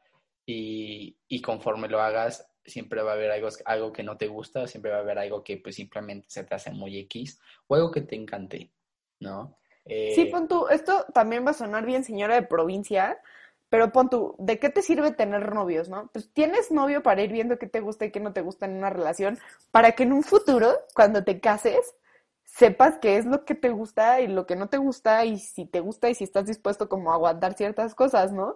y, 0.46 1.18
y 1.28 1.42
conforme 1.42 1.88
lo 1.88 2.02
hagas, 2.02 2.48
siempre 2.64 3.02
va 3.02 3.12
a 3.12 3.16
haber 3.16 3.32
algo, 3.32 3.50
algo 3.66 3.94
que 3.94 4.04
no 4.04 4.18
te 4.18 4.28
gusta, 4.28 4.68
siempre 4.68 4.92
va 4.92 4.98
a 4.98 5.02
haber 5.02 5.20
algo 5.20 5.44
que 5.44 5.58
pues 5.58 5.76
simplemente 5.76 6.28
se 6.30 6.44
te 6.44 6.56
hace 6.56 6.72
muy 6.72 6.98
X 7.00 7.40
o 7.68 7.76
algo 7.76 7.92
que 7.92 8.02
te 8.02 8.16
encante, 8.16 8.72
¿no? 9.20 9.58
Sí, 9.86 10.22
eh, 10.22 10.30
pon 10.32 10.48
tú, 10.48 10.68
esto 10.68 11.06
también 11.14 11.46
va 11.46 11.52
a 11.52 11.56
sonar 11.56 11.86
bien 11.86 12.04
señora 12.04 12.36
de 12.36 12.48
provincia, 12.48 13.22
pero 13.70 13.92
pon 13.92 14.10
tú, 14.10 14.36
¿de 14.38 14.60
qué 14.60 14.70
te 14.70 14.82
sirve 14.82 15.12
tener 15.12 15.54
novios, 15.54 15.90
no? 15.90 16.10
Pues 16.14 16.32
tienes 16.32 16.72
novio 16.72 17.04
para 17.04 17.22
ir 17.22 17.32
viendo 17.32 17.58
qué 17.58 17.68
te 17.68 17.80
gusta 17.80 18.06
y 18.06 18.12
qué 18.12 18.20
no 18.20 18.34
te 18.34 18.42
gusta 18.42 18.66
en 18.66 18.78
una 18.78 18.90
relación, 18.90 19.40
para 19.72 19.94
que 19.94 20.04
en 20.04 20.14
un 20.14 20.24
futuro, 20.24 20.74
cuando 20.94 21.24
te 21.24 21.40
cases, 21.40 21.96
sepas 22.44 23.00
qué 23.02 23.18
es 23.18 23.26
lo 23.26 23.44
que 23.44 23.56
te 23.56 23.70
gusta 23.70 24.22
y 24.22 24.28
lo 24.28 24.46
que 24.46 24.56
no 24.56 24.70
te 24.70 24.78
gusta 24.78 25.26
y 25.26 25.40
si 25.40 25.66
te 25.66 25.82
gusta 25.82 26.10
y 26.10 26.16
si 26.16 26.24
estás 26.24 26.46
dispuesto 26.46 26.88
como 26.88 27.12
a 27.12 27.16
aguantar 27.16 27.56
ciertas 27.56 27.96
cosas, 27.96 28.32
¿no? 28.32 28.56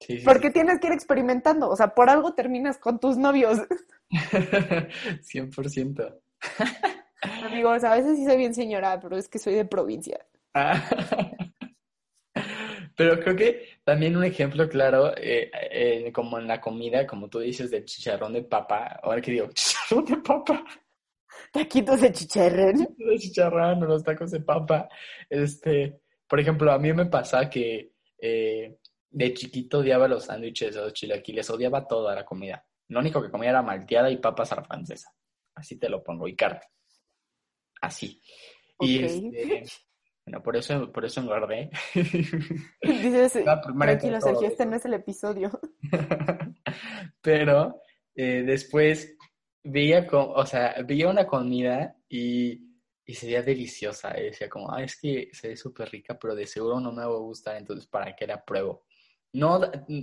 Sí, 0.00 0.22
Porque 0.24 0.50
tienes 0.50 0.80
que 0.80 0.86
ir 0.86 0.92
experimentando, 0.92 1.68
o 1.68 1.76
sea, 1.76 1.94
por 1.94 2.08
algo 2.08 2.34
terminas 2.34 2.78
con 2.78 3.00
tus 3.00 3.16
novios. 3.16 3.58
100%. 4.10 6.20
Amigos, 7.44 7.84
a 7.84 7.96
veces 7.96 8.16
sí 8.16 8.24
soy 8.24 8.36
bien 8.36 8.54
señora, 8.54 9.00
pero 9.00 9.16
es 9.16 9.28
que 9.28 9.38
soy 9.38 9.54
de 9.54 9.64
provincia. 9.64 10.24
Pero 12.98 13.20
creo 13.20 13.36
que 13.36 13.78
también 13.84 14.16
un 14.16 14.24
ejemplo 14.24 14.68
claro, 14.68 15.16
eh, 15.16 15.52
eh, 15.70 16.10
como 16.12 16.36
en 16.36 16.48
la 16.48 16.60
comida, 16.60 17.06
como 17.06 17.28
tú 17.28 17.38
dices, 17.38 17.70
de 17.70 17.84
chicharrón 17.84 18.32
de 18.32 18.42
papa, 18.42 18.98
ahora 19.00 19.20
que 19.20 19.30
digo, 19.30 19.48
chicharrón 19.54 20.04
de 20.04 20.16
papa. 20.16 20.64
Taquitos 21.52 22.00
de 22.00 22.10
chicharrón. 22.10 22.88
De 22.98 23.18
chicharrón 23.20 23.84
o 23.84 23.86
los 23.86 24.02
tacos 24.02 24.32
de 24.32 24.40
papa. 24.40 24.88
Este, 25.30 26.00
por 26.26 26.40
ejemplo, 26.40 26.72
a 26.72 26.78
mí 26.80 26.92
me 26.92 27.06
pasa 27.06 27.48
que 27.48 27.92
eh, 28.20 28.78
de 29.10 29.32
chiquito 29.32 29.78
odiaba 29.78 30.08
los 30.08 30.24
sándwiches 30.24 30.74
los 30.74 30.92
chilaquiles, 30.92 31.48
odiaba 31.50 31.86
toda 31.86 32.16
la 32.16 32.24
comida. 32.24 32.66
Lo 32.88 32.98
único 32.98 33.22
que 33.22 33.30
comía 33.30 33.50
era 33.50 33.62
malteada 33.62 34.10
y 34.10 34.16
papas 34.16 34.50
a 34.50 34.56
la 34.56 34.64
francesa. 34.64 35.14
Así 35.54 35.78
te 35.78 35.88
lo 35.88 36.02
pongo, 36.02 36.26
y 36.26 36.34
carne. 36.34 36.62
Así. 37.80 38.20
Y, 38.80 39.04
este, 39.04 39.62
Bueno, 40.28 40.42
por 40.42 40.56
eso, 40.58 40.92
por 40.92 41.06
eso 41.06 41.22
engordé. 41.22 41.70
Dices, 41.94 43.32
tranquilo, 43.32 44.20
Sergio, 44.20 44.48
este 44.48 44.66
no 44.66 44.76
es 44.76 44.84
el 44.84 44.92
episodio. 44.92 45.58
Pero 47.22 47.80
eh, 48.14 48.42
después 48.44 49.16
veía, 49.64 50.06
o 50.12 50.44
sea, 50.44 50.74
veía 50.86 51.08
una 51.08 51.26
comida 51.26 51.96
y, 52.10 52.60
y 53.06 53.14
se 53.14 53.24
veía 53.24 53.42
deliciosa. 53.42 54.20
Y 54.20 54.24
decía 54.24 54.50
como, 54.50 54.70
ah, 54.70 54.82
es 54.82 55.00
que 55.00 55.30
se 55.32 55.48
ve 55.48 55.56
súper 55.56 55.88
rica, 55.88 56.18
pero 56.18 56.34
de 56.34 56.46
seguro 56.46 56.78
no 56.78 56.92
me 56.92 57.06
va 57.06 57.10
a 57.10 57.20
gustar, 57.20 57.56
entonces 57.56 57.86
¿para 57.86 58.14
qué 58.14 58.26
la 58.26 58.44
pruebo? 58.44 58.84
No, 59.32 59.62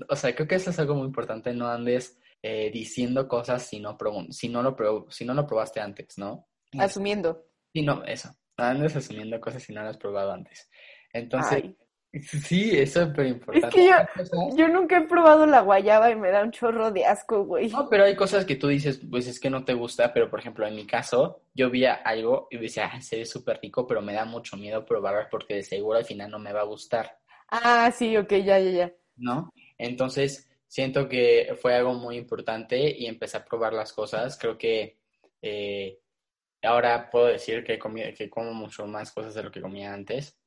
o 0.10 0.16
sea, 0.16 0.34
creo 0.34 0.48
que 0.48 0.56
eso 0.56 0.72
es 0.72 0.80
algo 0.80 0.96
muy 0.96 1.06
importante, 1.06 1.54
no 1.54 1.68
andes 1.68 2.20
eh, 2.42 2.72
diciendo 2.72 3.28
cosas 3.28 3.62
si 3.62 3.80
no, 3.80 3.96
si, 4.32 4.50
no 4.50 4.64
lo 4.64 5.06
si 5.08 5.24
no 5.24 5.36
lo 5.36 5.46
probaste 5.46 5.82
antes, 5.82 6.18
¿no? 6.18 6.48
Asumiendo. 6.80 7.46
Sí, 7.72 7.84
no, 7.84 8.04
eso. 8.06 8.36
No 8.58 8.64
andes 8.64 8.96
asumiendo 8.96 9.40
cosas 9.40 9.64
si 9.64 9.74
no 9.74 9.84
lo 9.84 9.90
has 9.90 9.98
probado 9.98 10.32
antes. 10.32 10.70
Entonces, 11.12 11.64
sí, 12.22 12.72
eso 12.78 13.02
es 13.02 13.08
súper 13.08 13.28
importante. 13.28 13.68
Es 13.68 13.74
que 13.74 14.58
yo, 14.58 14.68
nunca 14.68 14.98
he 14.98 15.08
probado 15.08 15.46
la 15.46 15.62
guayaba 15.62 16.12
y 16.12 16.16
me 16.16 16.32
da 16.32 16.44
un 16.44 16.52
chorro 16.52 16.92
de 16.92 17.06
asco, 17.06 17.44
güey. 17.44 17.70
No, 17.70 17.90
pero 17.90 18.06
hay 18.06 18.16
cosas 18.16 18.46
que 18.46 18.56
tú 18.56 18.68
dices, 18.68 19.02
pues 19.10 19.28
es 19.28 19.40
que 19.40 19.50
no 19.50 19.66
te 19.66 19.74
gusta, 19.74 20.14
pero 20.14 20.30
por 20.30 20.40
ejemplo, 20.40 20.66
en 20.66 20.76
mi 20.76 20.86
caso, 20.86 21.42
yo 21.54 21.70
vi 21.70 21.86
algo 21.86 22.48
y 22.50 22.58
decía, 22.58 22.90
ah, 22.94 23.02
se 23.02 23.18
ve 23.18 23.26
súper 23.26 23.60
rico, 23.62 23.86
pero 23.86 24.02
me 24.02 24.14
da 24.14 24.26
mucho 24.26 24.58
miedo 24.58 24.86
probarlo 24.86 25.28
porque 25.30 25.56
de 25.56 25.64
seguro 25.64 25.98
al 25.98 26.06
final 26.06 26.32
no 26.32 26.40
me 26.40 26.54
va 26.54 26.62
a 26.62 26.66
gustar. 26.66 27.18
Ah, 27.50 27.92
sí, 27.92 28.16
ok, 28.18 28.32
ya, 28.32 28.60
ya, 28.60 28.72
ya. 28.72 28.94
¿No? 29.18 29.52
Entonces, 29.78 30.50
siento 30.68 31.08
que 31.08 31.56
fue 31.62 31.76
algo 31.76 31.94
muy 31.94 32.18
importante 32.18 32.94
y 32.98 33.06
empecé 33.06 33.38
a 33.38 33.46
probar 33.46 33.74
las 33.74 33.94
cosas. 33.94 34.38
Creo 34.38 34.58
que 34.58 34.98
eh, 35.42 36.00
ahora 36.66 37.10
puedo 37.10 37.28
decir 37.28 37.64
que, 37.64 37.80
que 38.18 38.30
como 38.30 38.54
mucho 38.54 38.86
más 38.88 39.12
cosas 39.12 39.34
de 39.34 39.44
lo 39.44 39.52
que 39.52 39.62
comía 39.62 39.94
antes. 39.94 40.38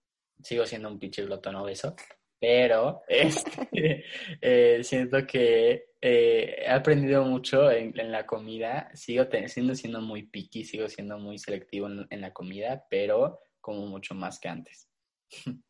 Sigo 0.42 0.66
siendo 0.66 0.88
un 0.88 0.98
pinche 0.98 1.24
glotón 1.24 1.57
obeso, 1.57 1.96
pero 2.38 3.02
este, 3.09 4.04
eh, 4.40 4.85
siento 4.85 5.26
que 5.26 5.90
eh, 6.00 6.62
he 6.64 6.70
aprendido 6.70 7.24
mucho 7.24 7.70
en, 7.70 7.92
la 8.11 8.26
comida. 8.26 8.90
Sigo 8.94 9.24
siendo, 9.46 9.74
siendo 9.74 10.00
muy 10.00 10.24
picky, 10.24 10.64
sigo 10.64 10.88
siendo 10.88 11.18
muy 11.18 11.38
selectivo 11.38 11.88
en, 11.88 12.20
la 12.20 12.33
comida, 12.33 12.87
pero 12.88 13.40
como 13.61 13.87
mucho 13.87 14.14
más 14.14 14.38
que 14.38 14.48
antes. 14.48 14.88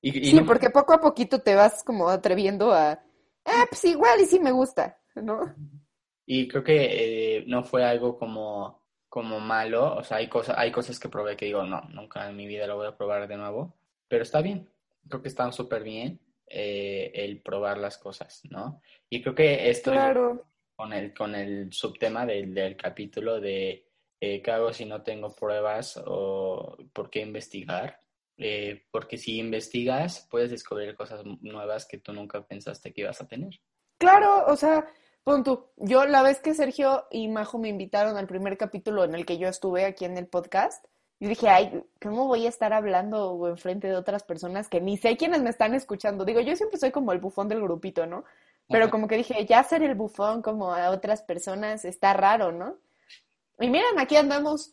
y, 0.00 0.30
sí, 0.30 0.40
porque 0.40 0.70
poco 0.70 0.94
a 0.94 1.00
poquito 1.00 1.40
te 1.40 1.54
vas 1.54 1.84
como 1.84 2.08
atreviendo 2.08 2.72
a 2.72 3.02
ah, 3.46 3.66
pues 3.68 3.84
igual 3.84 4.20
y 4.20 4.26
sí 4.26 4.40
me 4.40 4.50
gusta, 4.52 4.98
¿no? 5.14 5.54
Y 6.26 6.48
creo 6.48 6.64
que 6.64 7.38
eh, 7.38 7.44
no 7.46 7.62
fue 7.62 7.84
algo 7.84 8.18
como, 8.18 8.85
como 9.16 9.40
malo, 9.40 9.94
o 9.96 10.04
sea, 10.04 10.18
hay, 10.18 10.28
cosas 10.28 10.58
hay 10.58 10.70
cosas 10.70 11.00
que 11.00 11.08
probé 11.08 11.38
que 11.38 11.46
digo, 11.46 11.64
no, 11.64 11.80
nunca 11.88 12.28
en 12.28 12.36
mi 12.36 12.46
vida 12.46 12.66
lo 12.66 12.76
voy 12.76 12.86
a 12.86 12.98
probar 12.98 13.26
de 13.26 13.38
nuevo, 13.38 13.74
pero 14.06 14.22
está 14.22 14.42
bien, 14.42 14.68
creo 15.08 15.22
que 15.22 15.28
está 15.28 15.50
súper 15.52 15.82
bien 15.82 16.20
eh, 16.46 17.10
el 17.14 17.40
probar 17.40 17.78
las 17.78 17.96
cosas, 17.96 18.42
¿no? 18.50 18.82
Y 19.08 19.22
creo 19.22 19.34
que 19.34 19.70
esto 19.70 19.90
con, 20.76 20.92
el, 20.92 21.14
con 21.14 21.34
el 21.34 21.72
subtema 21.72 22.26
del, 22.26 22.52
del 22.52 22.76
capítulo 22.76 23.40
de 23.40 23.86
eh, 24.20 24.42
qué 24.42 24.50
hago 24.50 24.70
si 24.74 24.84
no 24.84 25.00
tengo 25.02 25.34
pruebas 25.34 25.98
o 26.04 26.76
por 26.92 27.08
qué 27.08 27.20
investigar, 27.22 27.98
eh, 28.36 28.84
porque 28.90 29.16
si 29.16 29.38
investigas 29.38 30.28
puedes 30.30 30.50
descubrir 30.50 30.94
cosas 30.94 31.24
nuevas 31.40 31.86
que 31.86 31.96
tú 31.96 32.12
nunca 32.12 32.46
pensaste 32.46 32.92
que 32.92 33.00
ibas 33.00 33.22
a 33.22 33.26
tener. 33.26 33.58
Claro, 33.98 34.44
o 34.46 34.56
sea, 34.56 34.86
punto. 35.26 35.72
Yo 35.76 36.06
la 36.06 36.22
vez 36.22 36.38
que 36.38 36.54
Sergio 36.54 37.04
y 37.10 37.26
Majo 37.26 37.58
me 37.58 37.68
invitaron 37.68 38.16
al 38.16 38.28
primer 38.28 38.56
capítulo 38.56 39.02
en 39.02 39.12
el 39.16 39.26
que 39.26 39.38
yo 39.38 39.48
estuve 39.48 39.84
aquí 39.84 40.04
en 40.04 40.16
el 40.16 40.28
podcast, 40.28 40.86
y 41.18 41.26
dije, 41.26 41.48
ay, 41.48 41.82
¿cómo 42.00 42.28
voy 42.28 42.46
a 42.46 42.48
estar 42.48 42.72
hablando 42.72 43.48
en 43.48 43.58
frente 43.58 43.88
de 43.88 43.96
otras 43.96 44.22
personas 44.22 44.68
que 44.68 44.80
ni 44.80 44.98
sé 44.98 45.16
quiénes 45.16 45.42
me 45.42 45.50
están 45.50 45.74
escuchando? 45.74 46.24
Digo, 46.24 46.40
yo 46.40 46.54
siempre 46.54 46.78
soy 46.78 46.92
como 46.92 47.10
el 47.12 47.18
bufón 47.18 47.48
del 47.48 47.60
grupito, 47.60 48.06
¿no? 48.06 48.24
Pero 48.68 48.88
como 48.88 49.08
que 49.08 49.16
dije, 49.16 49.46
ya 49.46 49.62
ser 49.64 49.82
el 49.82 49.94
bufón 49.94 50.42
como 50.42 50.72
a 50.72 50.90
otras 50.90 51.22
personas 51.22 51.84
está 51.84 52.12
raro, 52.12 52.52
¿no? 52.52 52.78
Y 53.58 53.68
miren, 53.68 53.98
aquí 53.98 54.14
andamos 54.16 54.70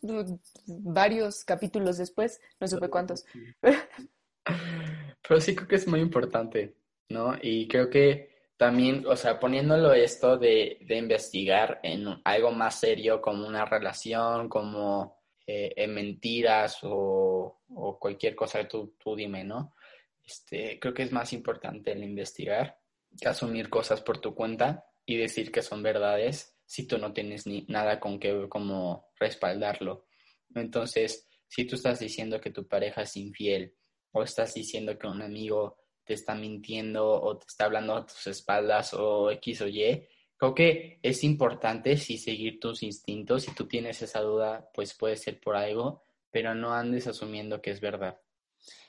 varios 0.66 1.44
capítulos 1.44 1.96
después, 1.96 2.40
no 2.60 2.68
supe 2.68 2.90
cuántos. 2.90 3.24
Pero 5.28 5.40
sí 5.40 5.56
creo 5.56 5.66
que 5.66 5.76
es 5.76 5.88
muy 5.88 6.00
importante, 6.00 6.76
¿no? 7.08 7.34
Y 7.40 7.66
creo 7.66 7.88
que 7.90 8.33
también, 8.56 9.04
o 9.06 9.16
sea, 9.16 9.40
poniéndolo 9.40 9.92
esto 9.92 10.38
de, 10.38 10.78
de 10.82 10.96
investigar 10.96 11.80
en 11.82 12.06
algo 12.24 12.52
más 12.52 12.78
serio 12.78 13.20
como 13.20 13.46
una 13.46 13.64
relación, 13.64 14.48
como 14.48 15.18
eh, 15.46 15.72
en 15.76 15.94
mentiras 15.94 16.78
o, 16.82 17.60
o, 17.74 17.98
cualquier 17.98 18.34
cosa 18.34 18.66
tú, 18.66 18.94
tú 18.98 19.16
dime, 19.16 19.44
¿no? 19.44 19.74
Este, 20.24 20.78
creo 20.80 20.94
que 20.94 21.02
es 21.02 21.12
más 21.12 21.32
importante 21.32 21.92
el 21.92 22.02
investigar 22.02 22.78
que 23.20 23.28
asumir 23.28 23.68
cosas 23.68 24.00
por 24.00 24.18
tu 24.18 24.34
cuenta 24.34 24.86
y 25.04 25.16
decir 25.16 25.52
que 25.52 25.62
son 25.62 25.82
verdades 25.82 26.56
si 26.64 26.86
tú 26.86 26.98
no 26.98 27.12
tienes 27.12 27.46
ni 27.46 27.66
nada 27.68 28.00
con 28.00 28.18
que 28.18 28.48
como 28.48 29.08
respaldarlo. 29.18 30.06
Entonces, 30.54 31.28
si 31.46 31.66
tú 31.66 31.76
estás 31.76 32.00
diciendo 32.00 32.40
que 32.40 32.50
tu 32.50 32.66
pareja 32.66 33.02
es 33.02 33.16
infiel 33.16 33.74
o 34.12 34.22
estás 34.22 34.54
diciendo 34.54 34.98
que 34.98 35.06
un 35.06 35.22
amigo 35.22 35.76
te 36.04 36.14
está 36.14 36.34
mintiendo 36.34 37.06
o 37.08 37.36
te 37.38 37.46
está 37.46 37.64
hablando 37.64 37.94
a 37.96 38.06
tus 38.06 38.26
espaldas 38.26 38.94
o 38.94 39.30
X 39.30 39.62
o 39.62 39.68
Y, 39.68 40.06
creo 40.36 40.54
que 40.54 40.98
es 41.02 41.24
importante 41.24 41.96
si 41.96 42.18
seguir 42.18 42.60
tus 42.60 42.82
instintos. 42.82 43.44
Si 43.44 43.54
tú 43.54 43.66
tienes 43.66 44.02
esa 44.02 44.20
duda, 44.20 44.68
pues 44.74 44.94
puede 44.94 45.16
ser 45.16 45.40
por 45.40 45.56
algo, 45.56 46.02
pero 46.30 46.54
no 46.54 46.72
andes 46.72 47.06
asumiendo 47.06 47.60
que 47.60 47.70
es 47.70 47.80
verdad. 47.80 48.18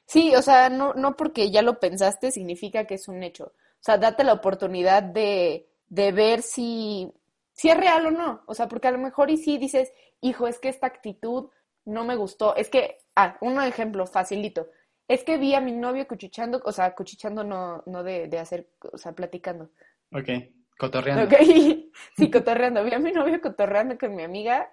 Sí, 0.06 0.36
o 0.36 0.41
sea, 0.41 0.69
no, 0.69 0.93
no 0.93 1.15
porque 1.15 1.49
ya 1.49 1.62
lo 1.62 1.80
pensaste 1.80 2.32
significa 2.32 2.86
que 2.86 2.95
es 2.95 3.08
un 3.08 3.23
hecho. 3.23 3.45
O 3.45 3.84
sea, 3.86 3.97
date 3.97 4.23
la 4.23 4.34
oportunidad 4.34 5.01
de, 5.01 5.67
de 5.88 6.12
ver 6.12 6.41
si 6.41 7.12
si 7.56 7.69
es 7.69 7.78
real 7.78 8.06
o 8.06 8.12
no. 8.12 8.41
O 8.45 8.54
sea, 8.54 8.67
porque 8.67 8.89
a 8.89 8.91
lo 8.91 8.99
mejor 8.99 9.32
y 9.32 9.38
sí 9.38 9.58
dices, 9.58 9.91
hijo, 10.21 10.47
es 10.47 10.60
que 10.60 10.69
esta 10.69 10.88
actitud 10.88 11.49
no 11.86 12.04
me 12.04 12.15
gustó. 12.15 12.56
Es 12.56 12.69
que, 12.69 12.97
ah, 13.15 13.38
un 13.41 13.60
ejemplo 13.62 14.06
facilito. 14.06 14.67
Es 15.08 15.24
que 15.24 15.38
vi 15.38 15.54
a 15.54 15.62
mi 15.62 15.72
novio 15.72 16.08
cuchichando, 16.08 16.62
o 16.65 16.72
sea, 16.72 16.96
cuchichando 16.96 17.44
no, 17.44 17.84
no 17.86 18.04
de, 18.04 18.28
de 18.28 18.39
hacer, 18.39 18.68
o 18.91 18.98
sea, 18.98 19.13
platicando. 19.13 19.70
Ok, 20.12 20.30
cotorreando. 20.78 21.26
Ok, 21.26 21.39
sí, 22.18 22.32
cotorreando. 22.32 22.84
Vi 22.84 22.94
a 22.94 23.00
mi 23.00 23.12
novio 23.12 23.39
cotorreando 23.39 23.98
con 23.98 24.15
mi 24.15 24.24
amiga, 24.24 24.72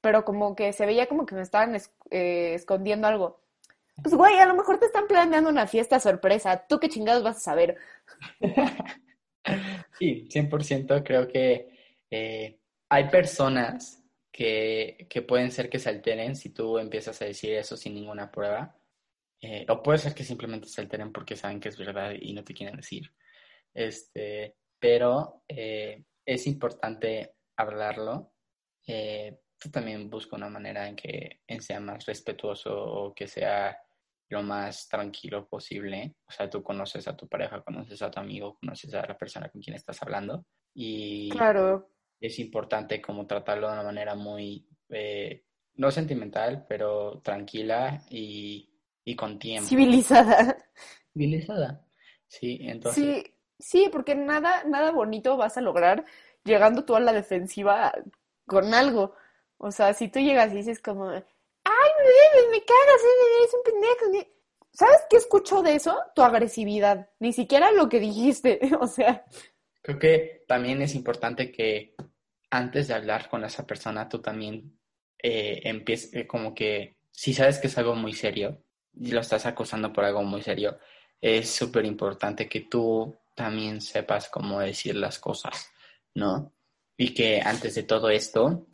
pero 0.00 0.24
como 0.24 0.54
que 0.54 0.72
se 0.72 0.86
veía 0.86 1.06
como 1.06 1.24
que 1.26 1.34
me 1.34 1.42
estaban 1.42 1.76
eh, 2.10 2.54
escondiendo 2.54 3.06
algo. 3.06 3.40
Pues, 4.02 4.14
güey, 4.14 4.38
a 4.38 4.46
lo 4.46 4.54
mejor 4.54 4.78
te 4.78 4.86
están 4.86 5.06
planeando 5.06 5.50
una 5.50 5.66
fiesta 5.66 6.00
sorpresa. 6.00 6.64
¿Tú 6.68 6.78
qué 6.78 6.88
chingados 6.88 7.22
vas 7.22 7.36
a 7.36 7.40
saber? 7.40 7.76
sí, 9.98 10.26
100% 10.28 11.02
creo 11.04 11.28
que 11.28 11.96
eh, 12.10 12.58
hay 12.88 13.08
personas 13.08 14.02
que, 14.32 15.06
que, 15.08 15.22
pueden 15.22 15.50
ser 15.50 15.68
que 15.68 15.78
se 15.78 15.88
alteren 15.88 16.36
si 16.36 16.50
tú 16.50 16.78
empiezas 16.78 17.20
a 17.20 17.26
decir 17.26 17.54
eso 17.54 17.76
sin 17.76 17.94
ninguna 17.94 18.30
prueba. 18.30 18.76
Eh, 19.40 19.64
o 19.68 19.82
puede 19.82 19.98
ser 19.98 20.14
que 20.14 20.24
simplemente 20.24 20.68
se 20.68 20.80
alteren 20.80 21.12
porque 21.12 21.36
saben 21.36 21.60
que 21.60 21.70
es 21.70 21.78
verdad 21.78 22.12
y 22.18 22.32
no 22.32 22.44
te 22.44 22.54
quieren 22.54 22.76
decir. 22.76 23.10
Este, 23.72 24.56
pero 24.78 25.44
eh, 25.48 26.04
es 26.24 26.46
importante 26.46 27.36
hablarlo. 27.56 28.32
tú 29.58 29.70
también 29.70 30.08
busca 30.08 30.36
una 30.36 30.48
manera 30.48 30.88
en 30.88 30.96
que 30.96 31.40
sea 31.60 31.80
más 31.80 32.06
respetuoso 32.06 32.74
o 32.74 33.14
que 33.14 33.26
sea 33.26 33.78
lo 34.28 34.42
más 34.42 34.88
tranquilo 34.88 35.48
posible. 35.48 36.16
O 36.26 36.32
sea, 36.32 36.48
tú 36.48 36.62
conoces 36.62 37.06
a 37.08 37.16
tu 37.16 37.28
pareja, 37.28 37.62
conoces 37.62 38.00
a 38.02 38.10
tu 38.10 38.20
amigo, 38.20 38.56
conoces 38.58 38.92
a 38.94 39.06
la 39.06 39.18
persona 39.18 39.48
con 39.48 39.60
quien 39.60 39.76
estás 39.76 40.02
hablando. 40.02 40.46
Y 40.74 41.28
claro 41.30 41.90
es 42.20 42.38
importante 42.38 43.00
como 43.00 43.26
tratarlo 43.26 43.66
de 43.66 43.72
una 43.72 43.82
manera 43.82 44.14
muy, 44.14 44.68
eh, 44.90 45.44
no 45.74 45.90
sentimental, 45.90 46.66
pero 46.68 47.20
tranquila 47.22 48.02
y, 48.10 48.69
con 49.16 49.38
tiempo. 49.38 49.68
Civilizada. 49.68 50.56
Civilizada, 51.12 51.84
sí, 52.26 52.58
entonces. 52.62 53.04
Sí, 53.04 53.34
sí, 53.58 53.88
porque 53.90 54.14
nada, 54.14 54.64
nada 54.64 54.92
bonito 54.92 55.36
vas 55.36 55.56
a 55.56 55.60
lograr 55.60 56.04
llegando 56.44 56.84
tú 56.84 56.96
a 56.96 57.00
la 57.00 57.12
defensiva 57.12 57.92
con 58.46 58.74
algo. 58.74 59.14
O 59.58 59.70
sea, 59.70 59.92
si 59.94 60.08
tú 60.08 60.20
llegas 60.20 60.52
y 60.52 60.56
dices 60.56 60.80
como, 60.80 61.08
ay, 61.10 61.22
me, 61.22 62.50
me 62.50 62.64
cagas, 62.64 63.02
eres 63.38 63.54
un 63.54 63.62
pendejo. 63.62 64.30
¿Sabes 64.72 65.02
qué 65.10 65.16
escucho 65.16 65.62
de 65.62 65.74
eso? 65.74 65.98
Tu 66.14 66.22
agresividad. 66.22 67.10
Ni 67.18 67.32
siquiera 67.32 67.70
lo 67.72 67.88
que 67.88 68.00
dijiste. 68.00 68.60
o 68.80 68.86
sea. 68.86 69.24
Creo 69.82 69.98
que 69.98 70.44
también 70.46 70.82
es 70.82 70.94
importante 70.94 71.50
que 71.50 71.94
antes 72.50 72.88
de 72.88 72.94
hablar 72.94 73.28
con 73.28 73.44
esa 73.44 73.66
persona, 73.66 74.08
tú 74.08 74.20
también 74.20 74.78
eh, 75.22 75.60
empieces, 75.64 76.14
eh, 76.14 76.26
como 76.26 76.54
que 76.54 76.96
si 77.10 77.32
sabes 77.32 77.58
que 77.58 77.66
es 77.66 77.78
algo 77.78 77.94
muy 77.94 78.12
serio 78.12 78.62
y 78.94 79.10
lo 79.12 79.20
estás 79.20 79.46
acusando 79.46 79.92
por 79.92 80.04
algo 80.04 80.22
muy 80.22 80.42
serio, 80.42 80.78
es 81.20 81.50
súper 81.50 81.84
importante 81.84 82.48
que 82.48 82.60
tú 82.62 83.16
también 83.34 83.80
sepas 83.80 84.28
cómo 84.28 84.60
decir 84.60 84.96
las 84.96 85.18
cosas, 85.18 85.70
¿no? 86.14 86.52
Y 86.96 87.14
que 87.14 87.40
antes 87.40 87.74
de 87.74 87.84
todo 87.84 88.10
esto, 88.10 88.66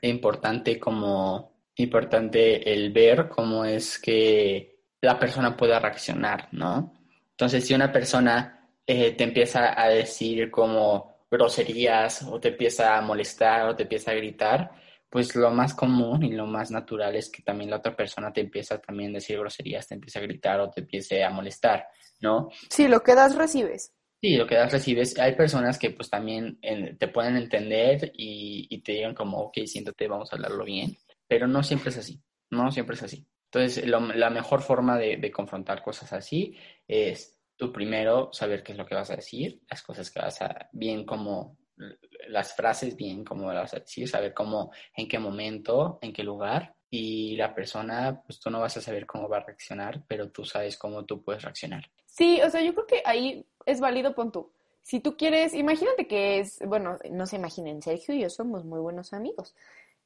es 0.00 0.10
importante 0.10 0.78
como 0.78 1.56
importante 1.76 2.72
el 2.72 2.90
ver 2.92 3.28
cómo 3.28 3.64
es 3.64 3.98
que 3.98 4.80
la 5.00 5.18
persona 5.18 5.56
pueda 5.56 5.78
reaccionar, 5.78 6.48
¿no? 6.52 6.94
Entonces, 7.30 7.66
si 7.66 7.74
una 7.74 7.92
persona 7.92 8.70
eh, 8.86 9.12
te 9.12 9.24
empieza 9.24 9.80
a 9.80 9.88
decir 9.88 10.50
como 10.50 11.16
groserías 11.30 12.22
o 12.22 12.40
te 12.40 12.48
empieza 12.48 12.96
a 12.96 13.02
molestar 13.02 13.68
o 13.68 13.76
te 13.76 13.82
empieza 13.82 14.12
a 14.12 14.14
gritar, 14.14 14.70
pues 15.08 15.34
lo 15.36 15.50
más 15.50 15.74
común 15.74 16.22
y 16.24 16.32
lo 16.32 16.46
más 16.46 16.70
natural 16.70 17.14
es 17.16 17.30
que 17.30 17.42
también 17.42 17.70
la 17.70 17.76
otra 17.76 17.94
persona 17.94 18.32
te 18.32 18.40
empieza 18.40 18.78
también 18.78 19.10
a 19.10 19.14
decir 19.14 19.38
groserías, 19.38 19.86
te 19.86 19.94
empieza 19.94 20.18
a 20.18 20.22
gritar 20.22 20.60
o 20.60 20.70
te 20.70 20.80
empiece 20.80 21.22
a 21.22 21.30
molestar, 21.30 21.86
¿no? 22.20 22.48
Sí, 22.68 22.88
lo 22.88 23.02
que 23.02 23.14
das 23.14 23.36
recibes. 23.36 23.92
Sí, 24.20 24.36
lo 24.36 24.46
que 24.46 24.56
das 24.56 24.72
recibes. 24.72 25.18
Hay 25.18 25.36
personas 25.36 25.78
que 25.78 25.90
pues 25.90 26.10
también 26.10 26.58
te 26.98 27.08
pueden 27.08 27.36
entender 27.36 28.12
y, 28.14 28.82
te 28.82 28.92
digan 28.92 29.14
como, 29.14 29.38
ok, 29.38 29.58
siéntate, 29.66 30.08
vamos 30.08 30.32
a 30.32 30.36
hablarlo 30.36 30.64
bien, 30.64 30.96
pero 31.28 31.46
no 31.46 31.62
siempre 31.62 31.90
es 31.90 31.98
así, 31.98 32.20
no 32.50 32.70
siempre 32.72 32.96
es 32.96 33.02
así. 33.02 33.26
Entonces, 33.52 33.86
la 33.86 34.30
mejor 34.30 34.62
forma 34.62 34.98
de, 34.98 35.18
de 35.18 35.30
confrontar 35.30 35.82
cosas 35.82 36.12
así 36.12 36.56
es 36.86 37.38
tú 37.56 37.72
primero 37.72 38.30
saber 38.32 38.62
qué 38.62 38.72
es 38.72 38.78
lo 38.78 38.86
que 38.86 38.94
vas 38.94 39.10
a 39.10 39.16
decir, 39.16 39.62
las 39.70 39.82
cosas 39.82 40.10
que 40.10 40.20
vas 40.20 40.42
a, 40.42 40.68
bien 40.72 41.04
como 41.04 41.56
las 42.28 42.54
frases, 42.54 42.96
bien 42.96 43.24
como 43.24 43.52
las 43.52 43.72
decir, 43.72 44.08
saber 44.08 44.32
cómo, 44.34 44.70
en 44.96 45.08
qué 45.08 45.18
momento, 45.18 45.98
en 46.02 46.12
qué 46.12 46.22
lugar, 46.22 46.74
y 46.90 47.36
la 47.36 47.54
persona, 47.54 48.22
pues 48.24 48.38
tú 48.40 48.50
no 48.50 48.60
vas 48.60 48.76
a 48.76 48.80
saber 48.80 49.06
cómo 49.06 49.28
va 49.28 49.38
a 49.38 49.44
reaccionar, 49.44 50.02
pero 50.06 50.30
tú 50.30 50.44
sabes 50.44 50.78
cómo 50.78 51.04
tú 51.04 51.22
puedes 51.22 51.42
reaccionar. 51.42 51.90
Sí, 52.06 52.40
o 52.42 52.50
sea, 52.50 52.62
yo 52.62 52.72
creo 52.74 52.86
que 52.86 53.02
ahí 53.04 53.44
es 53.66 53.80
válido, 53.80 54.14
pon 54.14 54.32
tú. 54.32 54.52
Si 54.82 55.00
tú 55.00 55.16
quieres, 55.16 55.52
imagínate 55.52 56.06
que 56.06 56.38
es, 56.38 56.60
bueno, 56.64 56.96
no 57.10 57.26
se 57.26 57.36
imaginen, 57.36 57.82
Sergio 57.82 58.14
y 58.14 58.20
yo 58.20 58.30
somos 58.30 58.64
muy 58.64 58.80
buenos 58.80 59.12
amigos, 59.12 59.54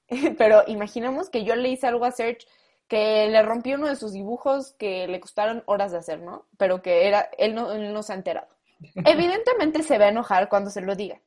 pero 0.39 0.65
imaginamos 0.67 1.29
que 1.29 1.45
yo 1.45 1.55
le 1.55 1.69
hice 1.69 1.87
algo 1.87 2.05
a 2.05 2.13
Sergio 2.13 2.49
que 2.91 3.29
le 3.29 3.41
rompió 3.43 3.77
uno 3.77 3.87
de 3.87 3.95
sus 3.95 4.13
dibujos 4.13 4.73
que 4.73 5.07
le 5.07 5.21
costaron 5.21 5.63
horas 5.67 5.93
de 5.93 5.99
hacer, 5.99 6.21
¿no? 6.21 6.47
Pero 6.59 6.83
que 6.83 7.07
era, 7.07 7.31
él 7.39 7.55
no, 7.55 7.71
él 7.73 7.93
no 7.93 8.03
se 8.03 8.13
ha 8.13 8.17
enterado. 8.17 8.49
Evidentemente 9.05 9.85
se 9.85 9.97
va 9.97 10.07
a 10.07 10.09
enojar 10.09 10.49
cuando 10.49 10.71
se 10.71 10.81
lo 10.81 10.97
diga. 10.97 11.21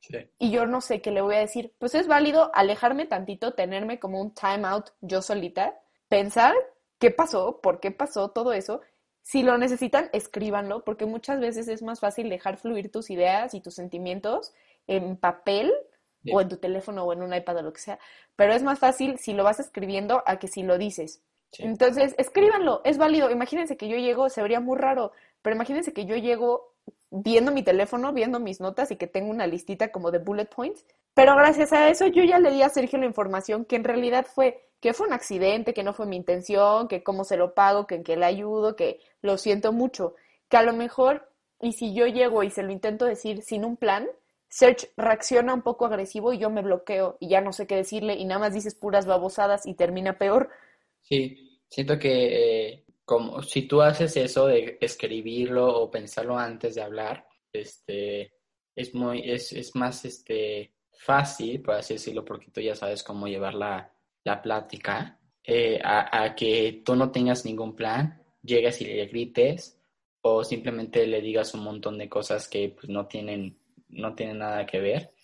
Sí. 0.00 0.16
Y 0.38 0.50
yo 0.50 0.66
no 0.66 0.80
sé 0.80 1.00
qué 1.00 1.10
le 1.10 1.20
voy 1.20 1.34
a 1.36 1.40
decir. 1.40 1.74
Pues 1.78 1.94
es 1.94 2.06
válido 2.06 2.50
alejarme 2.54 3.06
tantito, 3.06 3.54
tenerme 3.54 3.98
como 3.98 4.20
un 4.20 4.32
time 4.32 4.66
out 4.66 4.90
yo 5.00 5.22
solita, 5.22 5.78
pensar 6.08 6.54
qué 6.98 7.10
pasó, 7.10 7.60
por 7.60 7.80
qué 7.80 7.90
pasó 7.90 8.30
todo 8.30 8.52
eso. 8.52 8.80
Si 9.22 9.42
lo 9.42 9.58
necesitan, 9.58 10.08
escríbanlo, 10.12 10.84
porque 10.84 11.04
muchas 11.04 11.40
veces 11.40 11.68
es 11.68 11.82
más 11.82 12.00
fácil 12.00 12.30
dejar 12.30 12.56
fluir 12.56 12.90
tus 12.90 13.10
ideas 13.10 13.52
y 13.54 13.60
tus 13.60 13.74
sentimientos 13.74 14.54
en 14.86 15.16
papel 15.16 15.72
o 16.32 16.40
en 16.40 16.48
tu 16.48 16.56
teléfono 16.56 17.04
o 17.04 17.12
en 17.12 17.22
un 17.22 17.34
iPad 17.34 17.58
o 17.58 17.62
lo 17.62 17.72
que 17.72 17.80
sea, 17.80 17.98
pero 18.36 18.52
es 18.52 18.62
más 18.62 18.78
fácil 18.78 19.18
si 19.18 19.32
lo 19.32 19.44
vas 19.44 19.60
escribiendo 19.60 20.22
a 20.26 20.38
que 20.38 20.48
si 20.48 20.62
lo 20.62 20.78
dices. 20.78 21.22
Entonces, 21.58 22.14
escríbanlo, 22.18 22.82
es 22.84 22.98
válido. 22.98 23.30
Imagínense 23.30 23.76
que 23.76 23.88
yo 23.88 23.96
llego, 23.96 24.28
se 24.28 24.42
vería 24.42 24.60
muy 24.60 24.76
raro, 24.76 25.12
pero 25.42 25.56
imagínense 25.56 25.92
que 25.92 26.04
yo 26.04 26.16
llego 26.16 26.74
viendo 27.10 27.52
mi 27.52 27.62
teléfono, 27.62 28.12
viendo 28.12 28.40
mis 28.40 28.60
notas 28.60 28.90
y 28.90 28.96
que 28.96 29.06
tengo 29.06 29.30
una 29.30 29.46
listita 29.46 29.90
como 29.90 30.10
de 30.10 30.18
bullet 30.18 30.46
points, 30.46 30.84
pero 31.14 31.34
gracias 31.34 31.72
a 31.72 31.88
eso 31.88 32.06
yo 32.06 32.22
ya 32.24 32.38
le 32.38 32.50
di 32.50 32.62
a 32.62 32.68
Sergio 32.68 32.98
la 32.98 33.06
información 33.06 33.64
que 33.64 33.76
en 33.76 33.84
realidad 33.84 34.26
fue 34.26 34.68
que 34.80 34.92
fue 34.92 35.08
un 35.08 35.12
accidente, 35.12 35.74
que 35.74 35.82
no 35.82 35.92
fue 35.92 36.06
mi 36.06 36.16
intención, 36.16 36.86
que 36.88 37.02
cómo 37.02 37.24
se 37.24 37.36
lo 37.36 37.54
pago, 37.54 37.86
que 37.86 37.96
en 37.96 38.04
qué 38.04 38.16
le 38.16 38.26
ayudo, 38.26 38.76
que 38.76 39.00
lo 39.22 39.36
siento 39.36 39.72
mucho, 39.72 40.14
que 40.48 40.56
a 40.56 40.62
lo 40.62 40.72
mejor, 40.72 41.28
y 41.60 41.72
si 41.72 41.94
yo 41.94 42.06
llego 42.06 42.44
y 42.44 42.50
se 42.50 42.62
lo 42.62 42.70
intento 42.70 43.04
decir 43.04 43.42
sin 43.42 43.64
un 43.64 43.76
plan, 43.76 44.06
Serge 44.48 44.90
reacciona 44.96 45.52
un 45.52 45.62
poco 45.62 45.86
agresivo 45.86 46.32
y 46.32 46.38
yo 46.38 46.48
me 46.48 46.62
bloqueo 46.62 47.16
y 47.20 47.28
ya 47.28 47.40
no 47.40 47.52
sé 47.52 47.66
qué 47.66 47.76
decirle 47.76 48.14
y 48.14 48.24
nada 48.24 48.40
más 48.40 48.54
dices 48.54 48.74
puras 48.74 49.04
babosadas 49.06 49.66
y 49.66 49.74
termina 49.74 50.16
peor. 50.16 50.48
Sí, 51.02 51.60
siento 51.68 51.98
que 51.98 52.68
eh, 52.70 52.84
como 53.08 53.42
si 53.42 53.62
tú 53.62 53.80
haces 53.80 54.14
eso 54.18 54.48
de 54.48 54.76
escribirlo 54.82 55.66
o 55.66 55.90
pensarlo 55.90 56.38
antes 56.38 56.74
de 56.74 56.82
hablar, 56.82 57.26
este 57.50 58.34
es 58.76 58.94
muy 58.94 59.22
es, 59.24 59.50
es 59.54 59.74
más 59.74 60.04
este 60.04 60.74
fácil, 60.92 61.62
por 61.62 61.76
así 61.76 61.94
decirlo, 61.94 62.22
porque 62.22 62.50
tú 62.50 62.60
ya 62.60 62.74
sabes 62.74 63.02
cómo 63.02 63.26
llevar 63.26 63.54
la, 63.54 63.90
la 64.24 64.42
plática, 64.42 65.18
eh, 65.42 65.80
a, 65.82 66.22
a, 66.22 66.34
que 66.34 66.82
tú 66.84 66.96
no 66.96 67.10
tengas 67.10 67.46
ningún 67.46 67.74
plan, 67.74 68.22
llegues 68.42 68.82
y 68.82 68.84
le 68.84 69.06
grites 69.06 69.80
o 70.20 70.44
simplemente 70.44 71.06
le 71.06 71.22
digas 71.22 71.54
un 71.54 71.64
montón 71.64 71.96
de 71.96 72.10
cosas 72.10 72.46
que 72.46 72.76
pues, 72.78 72.90
no 72.90 73.06
tienen 73.06 73.58
no 73.88 74.14
tiene 74.14 74.34
nada 74.34 74.66
que 74.66 74.80
ver 74.80 75.14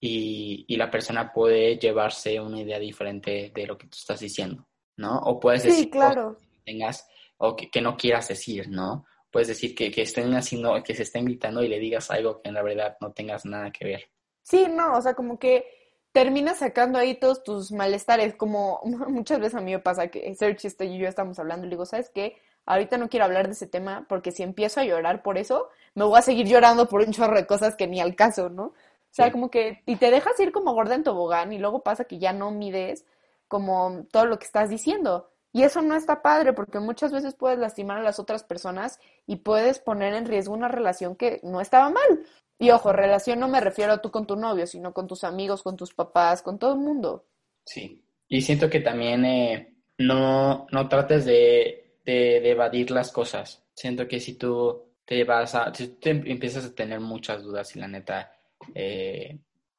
y, 0.00 0.64
y, 0.66 0.76
la 0.76 0.90
persona 0.90 1.30
puede 1.30 1.76
llevarse 1.76 2.40
una 2.40 2.62
idea 2.62 2.78
diferente 2.78 3.52
de 3.54 3.66
lo 3.66 3.76
que 3.76 3.86
tú 3.86 3.98
estás 3.98 4.20
diciendo, 4.20 4.66
¿no? 4.96 5.18
O 5.18 5.38
puedes 5.38 5.64
decir 5.64 5.90
claro. 5.90 6.38
que 6.40 6.72
tengas 6.72 7.06
o 7.38 7.56
que, 7.56 7.80
no 7.80 7.96
quieras 7.96 8.28
decir, 8.28 8.68
¿no? 8.68 9.06
Puedes 9.30 9.48
decir 9.48 9.74
que, 9.74 9.90
que 9.90 10.02
estén 10.02 10.34
haciendo, 10.34 10.82
que 10.82 10.94
se 10.94 11.02
estén 11.02 11.24
gritando 11.24 11.62
y 11.62 11.68
le 11.68 11.78
digas 11.78 12.10
algo 12.10 12.40
que 12.40 12.48
en 12.48 12.54
la 12.54 12.62
verdad 12.62 12.96
no 13.00 13.12
tengas 13.12 13.44
nada 13.44 13.70
que 13.70 13.84
ver. 13.84 14.10
Sí, 14.42 14.66
no, 14.70 14.92
o 14.92 15.02
sea, 15.02 15.14
como 15.14 15.38
que 15.38 15.66
terminas 16.12 16.58
sacando 16.58 16.98
ahí 16.98 17.14
todos 17.14 17.42
tus 17.42 17.72
malestares, 17.72 18.34
como 18.34 18.80
muchas 19.08 19.40
veces 19.40 19.56
a 19.56 19.60
mí 19.60 19.72
me 19.72 19.80
pasa 19.80 20.08
que 20.08 20.34
Sergio 20.34 20.70
y 20.80 20.98
yo 20.98 21.08
estamos 21.08 21.38
hablando 21.38 21.66
y 21.66 21.70
le 21.70 21.74
digo, 21.74 21.86
¿sabes 21.86 22.10
qué? 22.14 22.36
ahorita 22.66 22.96
no 22.98 23.08
quiero 23.08 23.24
hablar 23.24 23.46
de 23.46 23.52
ese 23.52 23.66
tema 23.66 24.06
porque 24.08 24.32
si 24.32 24.42
empiezo 24.42 24.80
a 24.80 24.84
llorar 24.84 25.22
por 25.22 25.38
eso, 25.38 25.68
me 25.94 26.04
voy 26.04 26.18
a 26.18 26.22
seguir 26.22 26.46
llorando 26.46 26.88
por 26.88 27.02
un 27.02 27.12
chorro 27.12 27.36
de 27.36 27.46
cosas 27.46 27.76
que 27.76 27.86
ni 27.86 28.00
al 28.00 28.14
caso, 28.14 28.48
¿no? 28.48 28.64
O 28.66 29.16
sea, 29.16 29.30
como 29.30 29.48
que, 29.48 29.82
y 29.86 29.96
te 29.96 30.10
dejas 30.10 30.38
ir 30.40 30.50
como 30.50 30.72
gorda 30.72 30.96
en 30.96 31.04
tobogán 31.04 31.52
y 31.52 31.58
luego 31.58 31.84
pasa 31.84 32.04
que 32.04 32.18
ya 32.18 32.32
no 32.32 32.50
mides 32.50 33.04
como 33.46 34.06
todo 34.10 34.26
lo 34.26 34.38
que 34.38 34.46
estás 34.46 34.68
diciendo. 34.68 35.30
Y 35.54 35.62
eso 35.62 35.80
no 35.80 35.96
está 35.96 36.20
padre 36.20 36.52
porque 36.52 36.78
muchas 36.78 37.10
veces 37.10 37.34
puedes 37.34 37.58
lastimar 37.58 37.96
a 37.96 38.02
las 38.02 38.18
otras 38.18 38.44
personas 38.44 39.00
y 39.26 39.36
puedes 39.36 39.78
poner 39.78 40.12
en 40.12 40.26
riesgo 40.26 40.52
una 40.52 40.68
relación 40.68 41.16
que 41.16 41.40
no 41.42 41.62
estaba 41.62 41.88
mal. 41.88 42.26
Y 42.58 42.70
ojo, 42.70 42.92
relación 42.92 43.40
no 43.40 43.48
me 43.48 43.62
refiero 43.62 43.94
a 43.94 44.02
tú 44.02 44.10
con 44.10 44.26
tu 44.26 44.36
novio, 44.36 44.66
sino 44.66 44.92
con 44.92 45.06
tus 45.06 45.24
amigos, 45.24 45.62
con 45.62 45.76
tus 45.76 45.94
papás, 45.94 46.42
con 46.42 46.58
todo 46.58 46.74
el 46.74 46.80
mundo. 46.80 47.24
Sí, 47.64 48.04
y 48.28 48.42
siento 48.42 48.68
que 48.68 48.80
también 48.80 49.24
eh, 49.24 49.74
no, 49.96 50.66
no 50.70 50.88
trates 50.88 51.24
de 51.24 51.84
de, 52.04 52.50
evadir 52.50 52.90
las 52.90 53.10
cosas. 53.10 53.64
Siento 53.74 54.06
que 54.06 54.20
si 54.20 54.34
tú 54.34 54.92
te 55.04 55.24
vas 55.24 55.54
a, 55.54 55.74
si 55.74 55.88
tú 55.88 56.10
empiezas 56.10 56.66
a 56.66 56.74
tener 56.74 57.00
muchas 57.00 57.42
dudas 57.42 57.74
y 57.74 57.80
la 57.80 57.88
neta, 57.88 58.32
eh, 58.74 59.38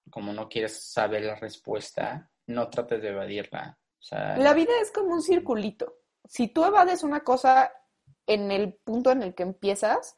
como 0.09 0.33
no 0.33 0.49
quieres 0.49 0.91
saber 0.91 1.23
la 1.23 1.35
respuesta, 1.35 2.29
no 2.47 2.69
trates 2.69 3.01
de 3.01 3.09
evadirla. 3.09 3.77
La 4.11 4.53
vida 4.53 4.71
es 4.81 4.91
como 4.91 5.13
un 5.13 5.21
circulito. 5.21 5.97
Si 6.27 6.47
tú 6.47 6.63
evades 6.63 7.03
una 7.03 7.21
cosa 7.21 7.71
en 8.27 8.51
el 8.51 8.73
punto 8.73 9.11
en 9.11 9.23
el 9.23 9.35
que 9.35 9.43
empiezas, 9.43 10.17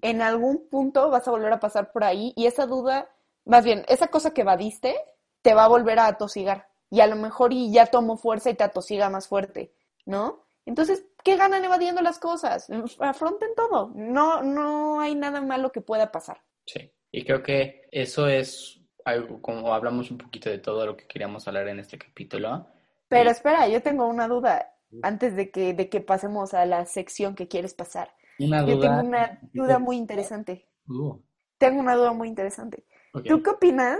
en 0.00 0.22
algún 0.22 0.68
punto 0.68 1.10
vas 1.10 1.28
a 1.28 1.30
volver 1.30 1.52
a 1.52 1.60
pasar 1.60 1.92
por 1.92 2.04
ahí 2.04 2.32
y 2.36 2.46
esa 2.46 2.66
duda, 2.66 3.10
más 3.44 3.64
bien, 3.64 3.84
esa 3.88 4.08
cosa 4.08 4.32
que 4.32 4.40
evadiste, 4.40 4.96
te 5.42 5.54
va 5.54 5.64
a 5.64 5.68
volver 5.68 5.98
a 5.98 6.06
atosigar. 6.06 6.68
Y 6.90 7.00
a 7.00 7.06
lo 7.06 7.16
mejor 7.16 7.52
y 7.52 7.70
ya 7.70 7.86
tomó 7.86 8.16
fuerza 8.16 8.50
y 8.50 8.54
te 8.54 8.64
atosiga 8.64 9.10
más 9.10 9.28
fuerte, 9.28 9.74
¿no? 10.06 10.46
Entonces, 10.64 11.06
¿qué 11.22 11.36
ganan 11.36 11.64
evadiendo 11.64 12.00
las 12.02 12.18
cosas? 12.18 12.68
Afronten 13.00 13.50
todo. 13.54 13.92
No, 13.94 14.42
no 14.42 15.00
hay 15.00 15.14
nada 15.14 15.40
malo 15.40 15.70
que 15.72 15.80
pueda 15.80 16.10
pasar. 16.10 16.42
Sí, 16.66 16.92
y 17.10 17.24
creo 17.24 17.42
que 17.42 17.88
eso 17.90 18.26
es 18.26 18.80
algo 19.04 19.40
como 19.40 19.72
hablamos 19.72 20.10
un 20.10 20.18
poquito 20.18 20.50
de 20.50 20.58
todo 20.58 20.84
lo 20.84 20.96
que 20.96 21.06
queríamos 21.06 21.46
hablar 21.48 21.68
en 21.68 21.80
este 21.80 21.98
capítulo. 21.98 22.66
Pero 23.08 23.30
espera, 23.30 23.68
yo 23.68 23.82
tengo 23.82 24.06
una 24.06 24.28
duda 24.28 24.74
antes 25.02 25.34
de 25.36 25.50
que, 25.50 25.74
de 25.74 25.88
que 25.88 26.00
pasemos 26.00 26.54
a 26.54 26.64
la 26.66 26.84
sección 26.86 27.34
que 27.34 27.48
quieres 27.48 27.74
pasar. 27.74 28.14
Una 28.38 28.62
duda. 28.62 28.74
Yo 28.74 28.80
tengo 28.80 29.00
una 29.00 29.38
duda 29.52 29.78
muy 29.78 29.96
interesante. 29.96 30.68
Uh. 30.88 31.18
Tengo 31.58 31.80
una 31.80 31.96
duda 31.96 32.12
muy 32.12 32.28
interesante. 32.28 32.84
¿Tú 33.24 33.42
qué 33.42 33.50
opinas 33.50 33.98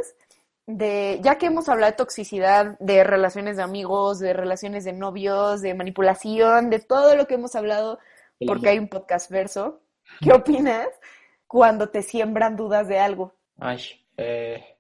de, 0.66 1.18
ya 1.22 1.38
que 1.38 1.46
hemos 1.46 1.68
hablado 1.68 1.92
de 1.92 1.96
toxicidad, 1.96 2.78
de 2.78 3.02
relaciones 3.02 3.56
de 3.56 3.62
amigos, 3.62 4.18
de 4.18 4.34
relaciones 4.34 4.84
de 4.84 4.92
novios, 4.92 5.62
de 5.62 5.74
manipulación, 5.74 6.70
de 6.70 6.78
todo 6.78 7.16
lo 7.16 7.26
que 7.26 7.34
hemos 7.34 7.56
hablado, 7.56 7.98
porque 8.46 8.68
hay 8.68 8.78
un 8.78 8.88
podcast 8.88 9.30
verso, 9.30 9.80
¿qué 10.20 10.32
opinas 10.32 10.86
cuando 11.46 11.88
te 11.88 12.02
siembran 12.02 12.54
dudas 12.54 12.86
de 12.86 12.98
algo? 12.98 13.34
Ay, 13.58 13.80
eh... 14.16 14.77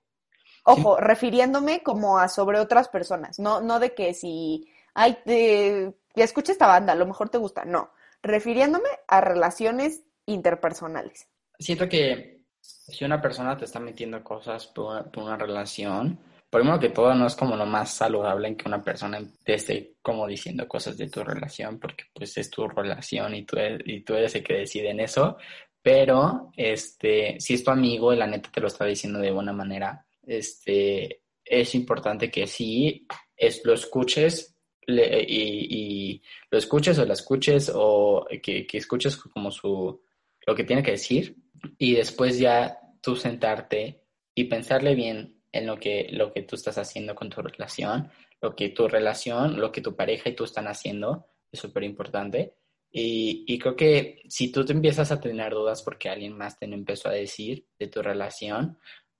Ojo, 0.70 0.98
refiriéndome 0.98 1.82
como 1.82 2.18
a 2.18 2.28
sobre 2.28 2.60
otras 2.60 2.88
personas, 2.88 3.38
no, 3.38 3.62
no 3.62 3.80
de 3.80 3.94
que 3.94 4.12
si, 4.12 4.68
ay, 4.92 5.16
te, 5.24 5.94
escucha 6.14 6.52
esta 6.52 6.66
banda, 6.66 6.92
a 6.92 6.96
lo 6.96 7.06
mejor 7.06 7.30
te 7.30 7.38
gusta, 7.38 7.64
no, 7.64 7.90
refiriéndome 8.22 8.88
a 9.06 9.22
relaciones 9.22 10.02
interpersonales. 10.26 11.26
Siento 11.58 11.88
que 11.88 12.42
si 12.60 13.02
una 13.02 13.18
persona 13.18 13.56
te 13.56 13.64
está 13.64 13.80
metiendo 13.80 14.22
cosas 14.22 14.66
por, 14.66 15.10
una 15.16 15.38
relación, 15.38 16.18
primero 16.50 16.78
que 16.78 16.90
todo 16.90 17.14
no 17.14 17.26
es 17.26 17.34
como 17.34 17.56
lo 17.56 17.64
más 17.64 17.94
saludable 17.94 18.48
en 18.48 18.56
que 18.56 18.68
una 18.68 18.82
persona 18.82 19.22
te 19.42 19.54
esté 19.54 19.94
como 20.02 20.26
diciendo 20.26 20.68
cosas 20.68 20.98
de 20.98 21.08
tu 21.08 21.24
relación, 21.24 21.78
porque 21.78 22.04
pues 22.12 22.36
es 22.36 22.50
tu 22.50 22.68
relación 22.68 23.34
y 23.34 23.46
tú 23.46 23.56
eres, 23.56 23.80
y 23.86 24.02
tú 24.02 24.14
eres 24.14 24.34
el 24.34 24.44
que 24.44 24.58
decide 24.58 24.90
en 24.90 25.00
eso, 25.00 25.38
pero 25.80 26.52
este, 26.58 27.40
si 27.40 27.54
es 27.54 27.64
tu 27.64 27.70
amigo 27.70 28.12
y 28.12 28.16
la 28.16 28.26
neta 28.26 28.50
te 28.52 28.60
lo 28.60 28.66
está 28.66 28.84
diciendo 28.84 29.18
de 29.18 29.30
buena 29.30 29.54
manera, 29.54 30.04
este, 30.28 31.22
es 31.44 31.74
importante 31.74 32.30
que 32.30 32.46
sí 32.46 33.06
es, 33.36 33.64
lo 33.64 33.74
escuches, 33.74 34.54
y, 34.88 36.12
y 36.16 36.22
lo 36.50 36.58
escuches 36.58 36.98
o 36.98 37.04
la 37.04 37.12
escuches 37.12 37.70
o 37.74 38.26
que, 38.42 38.66
que 38.66 38.78
escuches 38.78 39.16
como 39.16 39.50
su, 39.50 40.00
lo 40.46 40.54
que 40.54 40.64
tiene 40.64 40.82
que 40.82 40.92
decir 40.92 41.36
y 41.76 41.94
después 41.94 42.38
ya 42.38 42.78
tú 43.02 43.14
sentarte 43.14 44.02
y 44.34 44.44
pensarle 44.44 44.94
bien 44.94 45.42
en 45.52 45.66
lo 45.66 45.78
que, 45.78 46.08
lo 46.12 46.32
que 46.32 46.42
tú 46.42 46.56
estás 46.56 46.78
haciendo 46.78 47.14
con 47.14 47.28
tu 47.30 47.42
relación, 47.42 48.10
lo 48.40 48.54
que 48.54 48.70
tu 48.70 48.88
relación, 48.88 49.60
lo 49.60 49.72
que 49.72 49.80
tu 49.80 49.94
pareja 49.94 50.30
y 50.30 50.34
tú 50.34 50.44
están 50.44 50.68
haciendo, 50.68 51.26
es 51.50 51.60
súper 51.60 51.84
importante. 51.84 52.54
Y, 52.90 53.44
y 53.46 53.58
creo 53.58 53.76
que 53.76 54.22
si 54.28 54.50
tú 54.50 54.64
te 54.64 54.72
empiezas 54.72 55.12
a 55.12 55.20
tener 55.20 55.52
dudas 55.52 55.82
porque 55.82 56.08
alguien 56.08 56.36
más 56.36 56.58
te 56.58 56.66
empezó 56.66 57.08
a 57.08 57.12
decir 57.12 57.66
de 57.78 57.88
tu 57.88 58.02
relación, 58.02 58.78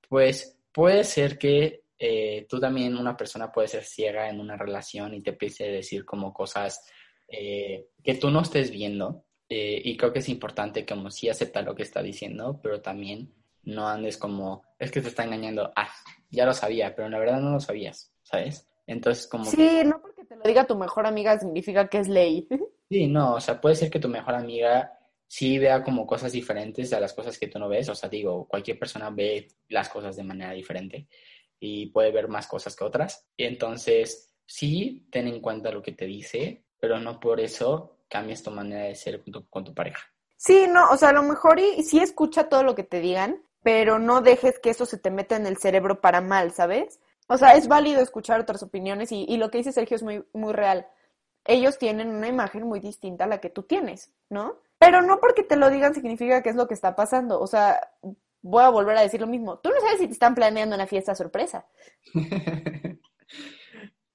pues 0.09 0.58
puede 0.79 1.03
ser 1.03 1.39
que 1.39 1.83
eh, 1.99 2.47
tú 2.49 2.61
también, 2.61 2.97
una 2.97 3.17
persona 3.17 3.51
puede 3.51 3.67
ser 3.67 3.83
ciega 3.83 4.29
en 4.29 4.39
una 4.39 4.57
relación 4.57 5.13
y 5.13 5.21
te 5.21 5.31
empiece 5.31 5.65
a 5.65 5.73
decir 5.73 6.05
como 6.05 6.33
cosas 6.33 6.87
eh, 7.27 7.89
que 8.01 8.15
tú 8.15 8.31
no 8.31 8.43
estés 8.43 8.71
viendo. 8.71 9.25
eh, 9.49 9.83
y 9.85 9.97
creo 9.97 10.13
que 10.13 10.21
es 10.21 10.29
importante 10.29 10.87
como 10.87 11.11
sí 11.11 11.29
aceptar 11.29 11.65
lo 11.65 11.75
que 11.75 11.83
está 11.83 12.01
diciendo, 12.01 12.61
pero 12.63 12.81
también 12.81 13.35
no 13.65 13.89
andes 13.89 14.19
como, 14.19 14.63
es 14.79 14.93
que 14.93 15.01
te 15.01 15.09
está 15.09 15.25
engañando. 15.25 15.73
Ah, 15.75 15.91
ya 16.31 16.47
lo 16.47 16.55
sabía, 16.55 16.95
pero 16.95 17.09
la 17.09 17.19
verdad 17.19 17.41
no 17.41 17.51
lo 17.51 17.59
sabías, 17.59 18.13
¿sabes? 18.23 18.69
Entonces 18.87 19.27
como... 19.27 19.47
Sí, 19.47 19.83
no 19.85 20.01
porque 20.01 20.25
te 20.27 20.37
lo 20.37 20.45
diga 20.45 20.65
tu 20.65 20.77
mejor 20.77 21.09
amiga 21.09 21.41
significa 21.41 21.89
que 21.89 21.99
es 21.99 22.07
ley. 22.09 22.47
Sí, 22.89 23.09
no, 23.09 23.35
o 23.35 23.41
sea, 23.41 23.61
puede 23.61 23.75
ser 23.75 23.91
que 23.91 23.99
tu 23.99 24.09
mejor 24.09 24.37
amiga 24.37 24.93
sí 25.29 25.59
vea 25.59 25.85
como 25.85 26.07
cosas 26.07 26.33
diferentes 26.33 26.93
a 26.93 27.01
las 27.01 27.13
cosas 27.13 27.39
que 27.39 27.47
tú 27.47 27.59
no 27.59 27.69
ves. 27.69 27.89
O 27.91 27.95
sea, 27.95 28.09
digo, 28.09 28.49
cualquier 28.49 28.79
persona 28.79 29.11
ve 29.11 29.47
las 29.69 29.89
cosas 29.91 30.17
de 30.17 30.25
manera 30.25 30.53
diferente 30.53 31.07
y 31.61 31.87
puede 31.87 32.11
ver 32.11 32.29
más 32.29 32.47
cosas 32.47 32.75
que 32.75 32.85
otras. 32.85 33.27
Y 33.37 33.45
entonces, 33.45 34.33
sí, 34.47 35.07
ten 35.13 35.29
en 35.29 35.41
cuenta 35.41 35.71
lo 35.71 35.83
que 35.83 35.93
te 35.93 36.07
dice, 36.07 36.65
pero 36.81 36.99
no 36.99 37.21
por 37.21 37.41
eso 37.41 37.99
cambies 38.09 38.43
tu 38.43 38.51
manera 38.51 38.85
de 38.85 38.95
ser 38.95 39.23
con 39.23 39.33
tu, 39.33 39.49
con 39.49 39.65
tu 39.65 39.75
pareja. 39.75 40.03
Sí, 40.37 40.67
no, 40.69 40.91
o 40.91 40.97
sea, 40.97 41.11
a 41.11 41.13
lo 41.13 41.23
mejor 41.23 41.61
y, 41.61 41.83
sí 41.83 41.99
escucha 41.99 42.49
todo 42.49 42.63
lo 42.63 42.75
que 42.75 42.85
te 42.85 43.01
digan, 43.01 43.43
pero 43.63 43.99
no 43.99 44.23
dejes 44.23 44.59
que 44.59 44.71
eso 44.71 44.87
se 44.87 44.97
te 44.97 45.11
meta 45.11 45.37
en 45.37 45.47
el 45.47 45.59
cerebro 45.59 46.01
para 46.01 46.21
mal, 46.21 46.53
¿sabes? 46.53 47.01
O 47.27 47.37
sea, 47.37 47.53
es 47.53 47.69
válido 47.69 48.01
escuchar 48.01 48.41
otras 48.41 48.63
opiniones 48.63 49.13
y, 49.13 49.27
y 49.29 49.37
lo 49.37 49.51
que 49.51 49.59
dice 49.59 49.73
Sergio 49.73 49.97
es 49.97 50.03
muy, 50.03 50.25
muy 50.33 50.55
real. 50.55 50.87
Ellos 51.45 51.77
tienen 51.77 52.09
una 52.09 52.29
imagen 52.29 52.63
muy 52.63 52.81
distinta 52.81 53.25
a 53.25 53.27
la 53.27 53.41
que 53.41 53.51
tú 53.51 53.65
tienes, 53.65 54.13
¿no? 54.31 54.59
Pero 54.79 55.03
no 55.03 55.19
porque 55.21 55.43
te 55.43 55.57
lo 55.57 55.71
digan 55.71 55.95
significa 55.95 56.43
que 56.43 56.51
es 56.51 56.57
lo 56.57 56.69
que 56.69 56.75
está 56.75 56.95
pasando. 56.95 57.41
O 57.41 57.47
sea, 57.47 57.81
voy 58.43 58.63
a 58.63 58.69
volver 58.69 58.97
a 58.97 59.03
decir 59.03 59.21
lo 59.21 59.27
mismo. 59.27 59.59
Tú 59.59 59.71
no 59.71 59.81
sabes 59.81 59.99
si 59.99 60.07
te 60.07 60.13
están 60.13 60.35
planeando 60.35 60.77
una 60.77 60.87
fiesta 60.87 61.15
sorpresa. 61.15 61.67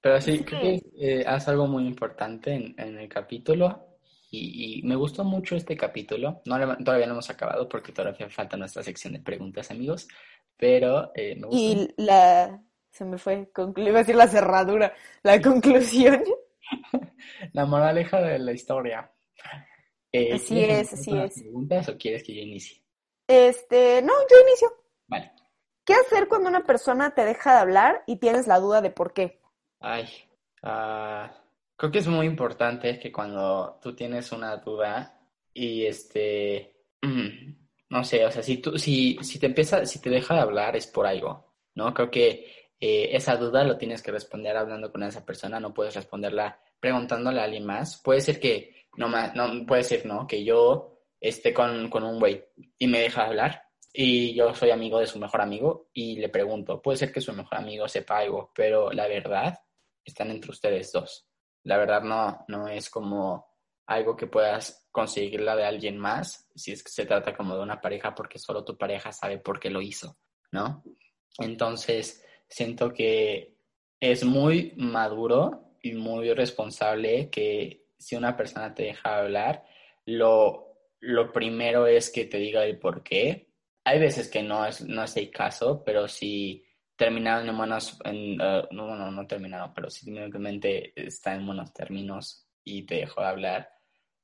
Pero 0.01 0.19
sí, 0.21 0.37
Sí. 0.37 0.43
creo 0.43 0.61
que 0.61 0.81
eh, 0.99 1.23
hace 1.25 1.51
algo 1.51 1.67
muy 1.67 1.85
importante 1.87 2.53
en, 2.53 2.75
en 2.77 2.97
el 2.97 3.07
capítulo 3.07 3.87
y, 4.31 4.79
y 4.79 4.83
me 4.83 4.95
gustó 4.95 5.23
mucho 5.23 5.55
este 5.55 5.77
capítulo. 5.77 6.41
No, 6.45 6.57
le- 6.57 6.83
todavía 6.83 7.05
no 7.07 7.13
hemos 7.13 7.29
acabado 7.29 7.69
porque 7.69 7.91
todavía 7.93 8.29
falta 8.29 8.57
nuestra 8.57 8.83
sección 8.83 9.13
de 9.13 9.19
preguntas, 9.21 9.71
amigos, 9.71 10.07
pero 10.57 11.11
eh, 11.15 11.35
me 11.35 11.47
gustó. 11.47 11.61
Y 11.61 11.93
la... 11.97 12.61
Se 12.91 13.05
me 13.05 13.17
fue, 13.17 13.51
conclu- 13.51 13.87
iba 13.87 13.97
a 13.99 14.03
decir 14.03 14.15
la 14.15 14.27
cerradura, 14.27 14.93
la 15.23 15.41
conclusión. 15.41 16.23
La 17.53 17.65
moraleja 17.65 18.21
de 18.21 18.37
la 18.39 18.51
historia. 18.51 19.11
Eh, 20.13 20.33
Así 20.33 20.53
¿quieres 20.53 20.93
es, 20.93 20.99
así 20.99 21.17
es. 21.17 21.41
preguntas 21.41 21.89
o 21.89 21.97
quieres 21.97 22.23
que 22.23 22.35
yo 22.35 22.41
inicie? 22.41 22.83
Este, 23.27 24.01
no, 24.03 24.13
yo 24.29 24.37
inicio. 24.47 24.71
Vale. 25.07 25.31
¿Qué 25.83 25.95
hacer 25.95 26.27
cuando 26.27 26.49
una 26.49 26.63
persona 26.63 27.15
te 27.15 27.25
deja 27.25 27.53
de 27.53 27.59
hablar 27.59 28.03
y 28.05 28.17
tienes 28.17 28.45
la 28.47 28.59
duda 28.59 28.81
de 28.81 28.91
por 28.91 29.13
qué? 29.13 29.41
Ay, 29.79 30.07
ah, 30.61 31.33
creo 31.75 31.91
que 31.91 31.99
es 31.99 32.07
muy 32.07 32.27
importante 32.27 32.99
que 32.99 33.11
cuando 33.11 33.79
tú 33.81 33.95
tienes 33.95 34.31
una 34.31 34.55
duda 34.57 35.19
y 35.53 35.85
este, 35.85 36.85
mm, 37.01 37.55
no 37.89 38.03
sé, 38.03 38.25
o 38.25 38.31
sea, 38.31 38.43
si 38.43 38.57
tú, 38.57 38.77
si, 38.77 39.17
si 39.21 39.39
te 39.39 39.47
empieza, 39.47 39.85
si 39.85 39.99
te 39.99 40.09
deja 40.09 40.35
de 40.35 40.41
hablar 40.41 40.75
es 40.75 40.87
por 40.87 41.07
algo, 41.07 41.53
¿no? 41.75 41.93
Creo 41.93 42.11
que 42.11 42.71
eh, 42.79 43.09
esa 43.15 43.35
duda 43.35 43.63
lo 43.63 43.77
tienes 43.77 44.01
que 44.03 44.11
responder 44.11 44.55
hablando 44.55 44.91
con 44.91 45.03
esa 45.03 45.25
persona, 45.25 45.59
no 45.59 45.73
puedes 45.73 45.95
responderla 45.95 46.59
preguntándole 46.79 47.39
a 47.39 47.45
alguien 47.45 47.65
más. 47.65 48.01
Puede 48.01 48.21
ser 48.21 48.39
que, 48.39 48.72
no, 48.97 49.09
no 49.09 49.65
puede 49.65 49.83
ser, 49.83 50.05
¿no? 50.05 50.27
Que 50.27 50.43
yo 50.43 50.99
esté 51.19 51.53
con, 51.53 51.89
con 51.89 52.03
un 52.03 52.19
güey 52.19 52.43
y 52.77 52.87
me 52.87 52.99
deja 52.99 53.23
de 53.23 53.27
hablar 53.29 53.63
y 53.93 54.33
yo 54.33 54.53
soy 54.55 54.71
amigo 54.71 54.99
de 54.99 55.07
su 55.07 55.19
mejor 55.19 55.41
amigo 55.41 55.89
y 55.93 56.17
le 56.17 56.29
pregunto, 56.29 56.81
puede 56.81 56.97
ser 56.97 57.11
que 57.11 57.21
su 57.21 57.31
mejor 57.31 57.59
amigo 57.59 57.87
sepa 57.87 58.17
algo, 58.17 58.51
pero 58.53 58.91
la 58.91 59.07
verdad 59.07 59.59
están 60.03 60.31
entre 60.31 60.51
ustedes 60.51 60.91
dos. 60.91 61.27
La 61.63 61.77
verdad 61.77 62.01
no, 62.01 62.43
no 62.47 62.67
es 62.67 62.89
como 62.89 63.45
algo 63.85 64.15
que 64.15 64.27
puedas 64.27 64.87
conseguirla 64.91 65.55
de 65.55 65.65
alguien 65.65 65.97
más 65.97 66.49
si 66.55 66.71
es 66.71 66.83
que 66.83 66.89
se 66.89 67.05
trata 67.05 67.35
como 67.35 67.55
de 67.55 67.61
una 67.61 67.81
pareja 67.81 68.15
porque 68.15 68.39
solo 68.39 68.63
tu 68.63 68.77
pareja 68.77 69.11
sabe 69.11 69.37
por 69.37 69.59
qué 69.59 69.69
lo 69.69 69.81
hizo, 69.81 70.17
¿no? 70.51 70.83
Entonces, 71.37 72.25
siento 72.47 72.93
que 72.93 73.57
es 73.99 74.23
muy 74.23 74.73
maduro 74.77 75.77
y 75.81 75.93
muy 75.93 76.33
responsable 76.33 77.29
que 77.29 77.82
si 78.03 78.15
una 78.15 78.35
persona 78.35 78.73
te 78.73 78.83
deja 78.83 79.17
hablar, 79.17 79.63
lo, 80.05 80.77
lo 80.99 81.31
primero 81.31 81.87
es 81.87 82.11
que 82.11 82.25
te 82.25 82.37
diga 82.37 82.65
el 82.65 82.77
por 82.77 83.03
qué. 83.03 83.49
Hay 83.85 83.99
veces 83.99 84.29
que 84.29 84.43
no 84.43 84.65
es, 84.65 84.81
no 84.81 85.03
es 85.03 85.15
el 85.17 85.31
caso, 85.31 85.83
pero 85.85 86.07
si 86.07 86.65
terminaron 86.95 87.47
en 87.47 87.57
buenos, 87.57 87.99
en, 88.03 88.39
eh, 88.39 88.67
no, 88.71 89.11
no 89.11 89.27
terminaron, 89.27 89.73
pero 89.73 89.89
si 89.89 90.05
simplemente 90.05 90.93
está 90.95 91.33
en 91.35 91.45
buenos 91.45 91.73
términos 91.73 92.47
y 92.63 92.85
te 92.85 92.95
dejó 92.95 93.21
de 93.21 93.27
hablar, 93.27 93.69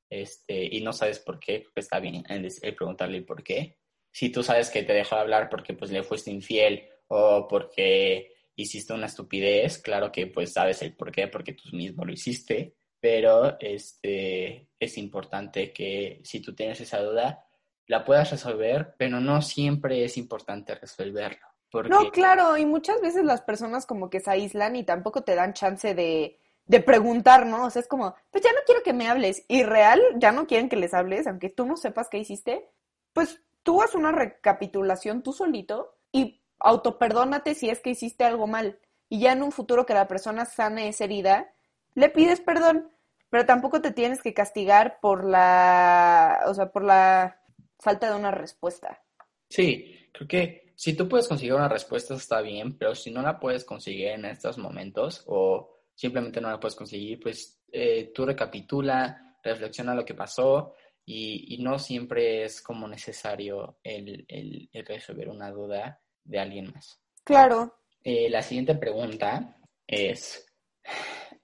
este, 0.08 0.68
y 0.74 0.80
no 0.82 0.92
sabes 0.92 1.18
por 1.20 1.38
qué, 1.38 1.66
está 1.74 2.00
bien 2.00 2.24
el, 2.28 2.48
el 2.62 2.74
preguntarle 2.74 3.18
el 3.18 3.24
por 3.24 3.42
qué. 3.42 3.78
Si 4.12 4.30
tú 4.30 4.42
sabes 4.42 4.70
que 4.70 4.82
te 4.82 4.92
dejó 4.92 5.14
de 5.14 5.22
hablar 5.22 5.48
porque 5.48 5.74
pues 5.74 5.90
le 5.90 6.02
fuiste 6.02 6.30
infiel 6.30 6.88
o 7.08 7.46
porque 7.48 8.34
hiciste 8.56 8.92
una 8.92 9.06
estupidez, 9.06 9.78
claro 9.78 10.10
que 10.10 10.26
pues 10.26 10.52
sabes 10.52 10.82
el 10.82 10.94
por 10.94 11.12
qué, 11.12 11.28
porque 11.28 11.52
tú 11.52 11.68
mismo 11.72 12.04
lo 12.04 12.12
hiciste, 12.12 12.76
pero 13.00 13.58
este, 13.60 14.68
es 14.78 14.98
importante 14.98 15.72
que 15.72 16.20
si 16.24 16.40
tú 16.40 16.54
tienes 16.54 16.80
esa 16.80 17.00
duda, 17.02 17.44
la 17.86 18.04
puedas 18.04 18.30
resolver, 18.30 18.94
pero 18.98 19.20
no 19.20 19.42
siempre 19.42 20.04
es 20.04 20.16
importante 20.16 20.74
resolverlo. 20.74 21.46
Porque... 21.70 21.90
No, 21.90 22.10
claro, 22.10 22.56
y 22.56 22.66
muchas 22.66 23.00
veces 23.00 23.24
las 23.24 23.42
personas 23.42 23.86
como 23.86 24.10
que 24.10 24.20
se 24.20 24.30
aíslan 24.30 24.76
y 24.76 24.84
tampoco 24.84 25.22
te 25.22 25.34
dan 25.34 25.54
chance 25.54 25.94
de, 25.94 26.38
de 26.66 26.80
preguntar, 26.80 27.46
¿no? 27.46 27.66
O 27.66 27.70
sea, 27.70 27.80
es 27.80 27.88
como, 27.88 28.14
pues 28.30 28.44
ya 28.44 28.52
no 28.52 28.60
quiero 28.66 28.82
que 28.82 28.92
me 28.92 29.08
hables. 29.08 29.44
Y 29.48 29.62
real, 29.62 30.00
ya 30.16 30.30
no 30.32 30.46
quieren 30.46 30.68
que 30.68 30.76
les 30.76 30.94
hables, 30.94 31.26
aunque 31.26 31.50
tú 31.50 31.66
no 31.66 31.76
sepas 31.76 32.08
qué 32.08 32.18
hiciste. 32.18 32.68
Pues 33.12 33.42
tú 33.62 33.82
haz 33.82 33.94
una 33.94 34.12
recapitulación 34.12 35.22
tú 35.22 35.32
solito 35.32 35.96
y 36.12 36.42
autoperdónate 36.58 37.54
si 37.54 37.70
es 37.70 37.80
que 37.80 37.90
hiciste 37.90 38.24
algo 38.24 38.46
mal. 38.46 38.78
Y 39.08 39.20
ya 39.20 39.32
en 39.32 39.42
un 39.42 39.50
futuro 39.50 39.86
que 39.86 39.94
la 39.94 40.06
persona 40.06 40.44
sane 40.44 40.88
esa 40.88 41.04
herida, 41.04 41.52
le 41.94 42.08
pides 42.08 42.40
perdón. 42.40 42.90
Pero 43.30 43.46
tampoco 43.46 43.80
te 43.80 43.92
tienes 43.92 44.22
que 44.22 44.34
castigar 44.34 44.98
por 45.00 45.24
la, 45.24 46.40
o 46.46 46.54
sea, 46.54 46.72
por 46.72 46.82
la 46.82 47.40
falta 47.78 48.10
de 48.10 48.18
una 48.18 48.32
respuesta. 48.32 49.04
Sí, 49.48 50.08
creo 50.12 50.26
que 50.26 50.72
si 50.74 50.94
tú 50.94 51.08
puedes 51.08 51.28
conseguir 51.28 51.54
una 51.54 51.68
respuesta 51.68 52.14
está 52.14 52.40
bien, 52.40 52.76
pero 52.76 52.94
si 52.94 53.10
no 53.10 53.22
la 53.22 53.38
puedes 53.38 53.64
conseguir 53.64 54.08
en 54.08 54.24
estos 54.24 54.58
momentos 54.58 55.22
o 55.26 55.82
simplemente 55.94 56.40
no 56.40 56.50
la 56.50 56.58
puedes 56.58 56.74
conseguir, 56.74 57.20
pues 57.20 57.60
eh, 57.70 58.10
tú 58.14 58.24
recapitula, 58.24 59.36
reflexiona 59.44 59.94
lo 59.94 60.04
que 60.04 60.14
pasó 60.14 60.74
y, 61.04 61.54
y 61.54 61.62
no 61.62 61.78
siempre 61.78 62.44
es 62.44 62.62
como 62.62 62.88
necesario 62.88 63.78
el, 63.82 64.24
el, 64.26 64.68
el, 64.72 64.86
resolver 64.86 65.28
una 65.28 65.50
duda 65.50 66.00
de 66.24 66.38
alguien 66.38 66.72
más. 66.72 67.00
Claro. 67.24 67.80
Eh, 68.02 68.30
la 68.30 68.42
siguiente 68.42 68.74
pregunta 68.74 69.58
es, 69.86 70.46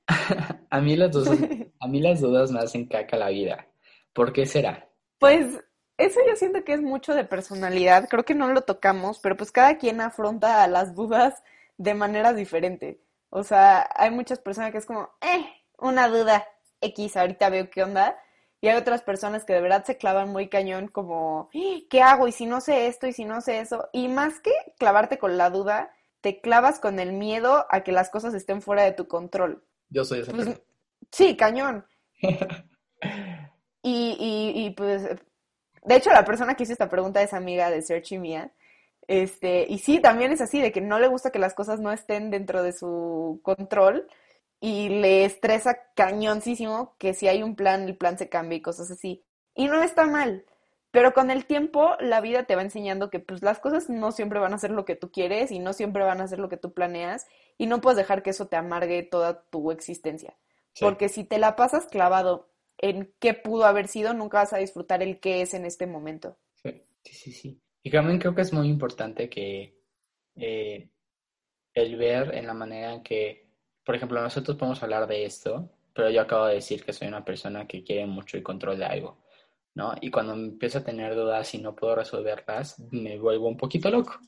a, 0.71 0.81
mí 0.81 0.97
las 0.97 1.13
dudas, 1.13 1.39
a 1.81 1.89
mí 1.89 2.01
las 2.01 2.21
dudas 2.21 2.51
me 2.51 2.61
hacen 2.61 2.87
caca 2.87 3.17
la 3.17 3.29
vida. 3.29 3.67
¿Por 4.13 4.33
qué 4.33 4.47
será? 4.47 4.89
Pues 5.19 5.47
eso 5.99 6.21
yo 6.29 6.37
siento 6.37 6.65
que 6.65 6.75
es 6.75 6.83
mucho 6.83 7.15
de 7.15 7.25
personalidad, 7.25 8.09
creo 8.09 8.25
que 8.25 8.35
no 8.35 8.49
lo 8.49 8.63
tocamos, 8.63 9.19
pero 9.19 9.37
pues 9.37 9.51
cada 9.51 9.79
quien 9.79 10.01
afronta 10.01 10.67
las 10.69 10.95
dudas 10.95 11.43
de 11.79 11.95
manera 11.95 12.33
diferente. 12.33 13.01
O 13.31 13.43
sea, 13.43 13.89
hay 13.95 14.11
muchas 14.11 14.39
personas 14.39 14.73
que 14.73 14.79
es 14.79 14.87
como, 14.87 15.11
eh, 15.21 15.47
una 15.79 16.09
duda 16.09 16.47
X, 16.81 17.17
ahorita 17.17 17.49
veo 17.51 17.71
qué 17.71 17.83
onda. 17.83 18.19
Y 18.61 18.69
hay 18.69 18.77
otras 18.77 19.03
personas 19.03 19.45
que 19.45 19.53
de 19.53 19.61
verdad 19.61 19.85
se 19.85 19.99
clavan 19.99 20.31
muy 20.31 20.49
cañón 20.49 20.89
como, 20.89 21.51
¿qué 21.91 22.03
hago? 22.03 22.27
Y 22.29 22.33
si 22.33 22.47
no 22.47 22.61
sé 22.61 22.87
esto, 22.87 23.07
y 23.07 23.13
si 23.13 23.25
no 23.25 23.41
sé 23.41 23.61
eso. 23.61 23.89
Y 23.93 24.09
más 24.09 24.41
que 24.41 24.53
clavarte 24.79 25.19
con 25.19 25.37
la 25.37 25.51
duda, 25.51 25.91
te 26.21 26.41
clavas 26.41 26.81
con 26.81 26.99
el 26.99 27.13
miedo 27.13 27.67
a 27.71 27.83
que 27.83 27.93
las 27.93 28.09
cosas 28.11 28.35
estén 28.35 28.63
fuera 28.63 28.83
de 28.83 28.93
tu 28.93 29.09
control. 29.09 29.63
Yo 29.91 30.05
soy 30.05 30.21
esa 30.21 30.33
pues, 30.33 30.49
Sí, 31.13 31.37
cañón. 31.37 31.85
y, 33.83 34.17
y, 34.19 34.67
y 34.67 34.71
pues 34.71 35.03
de 35.85 35.97
hecho, 35.97 36.11
la 36.11 36.25
persona 36.25 36.55
que 36.57 36.65
hizo 36.65 36.73
esta 36.73 36.89
pregunta 36.91 37.23
es 37.23 37.33
amiga 37.33 37.71
de 37.71 37.83
Sergi 37.83 38.19
mía. 38.19 38.53
Este, 39.09 39.67
y 39.69 39.79
sí, 39.79 40.01
también 40.01 40.33
es 40.33 40.41
así, 40.41 40.61
de 40.61 40.73
que 40.73 40.81
no 40.81 40.99
le 40.99 41.09
gusta 41.09 41.31
que 41.31 41.39
las 41.39 41.55
cosas 41.55 41.81
no 41.81 41.93
estén 41.93 42.31
dentro 42.31 42.63
de 42.63 42.73
su 42.73 43.41
control. 43.45 44.09
y 44.61 44.89
le 44.91 45.25
estresa 45.27 45.79
cañoncísimo 45.97 46.97
que 46.99 47.15
si 47.15 47.29
hay 47.29 47.43
un 47.45 47.57
plan, 47.57 47.85
el 47.89 47.97
plan 47.97 48.19
se 48.19 48.29
cambia 48.31 48.59
y 48.59 48.63
cosas 48.63 48.91
así. 48.91 49.25
Y 49.55 49.69
no 49.69 49.83
está 49.83 50.07
mal, 50.07 50.47
pero 50.91 51.15
con 51.15 51.31
el 51.31 51.47
tiempo 51.47 51.97
la 52.01 52.21
vida 52.23 52.45
te 52.45 52.57
va 52.57 52.63
enseñando 52.63 53.11
que 53.11 53.21
pues 53.21 53.43
las 53.43 53.61
cosas 53.61 53.89
no 53.91 54.13
siempre 54.13 54.41
van 54.41 54.55
a 54.55 54.59
ser 54.59 54.71
lo 54.73 54.85
que 54.87 54.97
tú 54.97 55.11
quieres 55.13 55.51
y 55.53 55.59
no 55.61 55.73
siempre 55.75 56.05
van 56.05 56.21
a 56.23 56.29
ser 56.29 56.39
lo 56.41 56.49
que 56.49 56.57
tú 56.59 56.73
planeas 56.75 57.27
y 57.59 57.67
no 57.67 57.81
puedes 57.81 57.97
dejar 57.97 58.23
que 58.23 58.31
eso 58.31 58.47
te 58.47 58.57
amargue 58.57 59.03
toda 59.03 59.43
tu 59.51 59.71
existencia. 59.71 60.37
Porque 60.81 61.09
si 61.09 61.25
te 61.25 61.39
la 61.39 61.57
pasas 61.57 61.87
clavado 61.87 62.51
en 62.79 63.15
qué 63.19 63.35
pudo 63.35 63.65
haber 63.65 63.89
sido, 63.89 64.13
nunca 64.13 64.39
vas 64.39 64.53
a 64.53 64.59
disfrutar 64.59 65.03
el 65.03 65.21
qué 65.21 65.41
es 65.41 65.55
en 65.55 65.65
este 65.65 65.87
momento. 65.87 66.37
Sí, 66.55 66.83
sí, 67.05 67.33
sí. 67.33 67.63
Y 67.83 67.91
también 67.91 68.19
creo 68.19 68.35
que 68.35 68.43
es 68.43 68.53
muy 68.53 68.69
importante 68.69 69.31
que 69.31 69.79
eh, 70.35 70.91
el 71.73 71.97
ver 71.97 72.35
en 72.35 72.47
la 72.47 72.55
manera 72.55 72.95
en 72.95 73.03
que, 73.03 73.49
por 73.85 73.95
ejemplo, 73.95 74.21
nosotros 74.21 74.57
podemos 74.57 74.83
hablar 74.83 75.07
de 75.07 75.25
esto, 75.25 75.71
pero 75.95 76.11
yo 76.11 76.21
acabo 76.21 76.47
de 76.47 76.57
decir 76.57 76.85
que 76.85 76.93
soy 76.93 77.09
una 77.09 77.25
persona 77.25 77.67
que 77.67 77.83
quiere 77.83 78.07
mucho 78.07 78.37
el 78.37 78.43
control 78.43 78.79
de 78.79 78.85
algo, 78.85 79.23
¿no? 79.75 79.95
Y 80.01 80.11
cuando 80.11 80.35
empiezo 80.35 80.79
a 80.79 80.85
tener 80.85 81.15
dudas 81.15 81.55
y 81.55 81.59
no 81.59 81.75
puedo 81.75 81.95
resolverlas, 81.95 82.79
me 82.91 83.19
vuelvo 83.19 83.49
un 83.49 83.57
poquito 83.57 83.91
loco. 83.91 84.19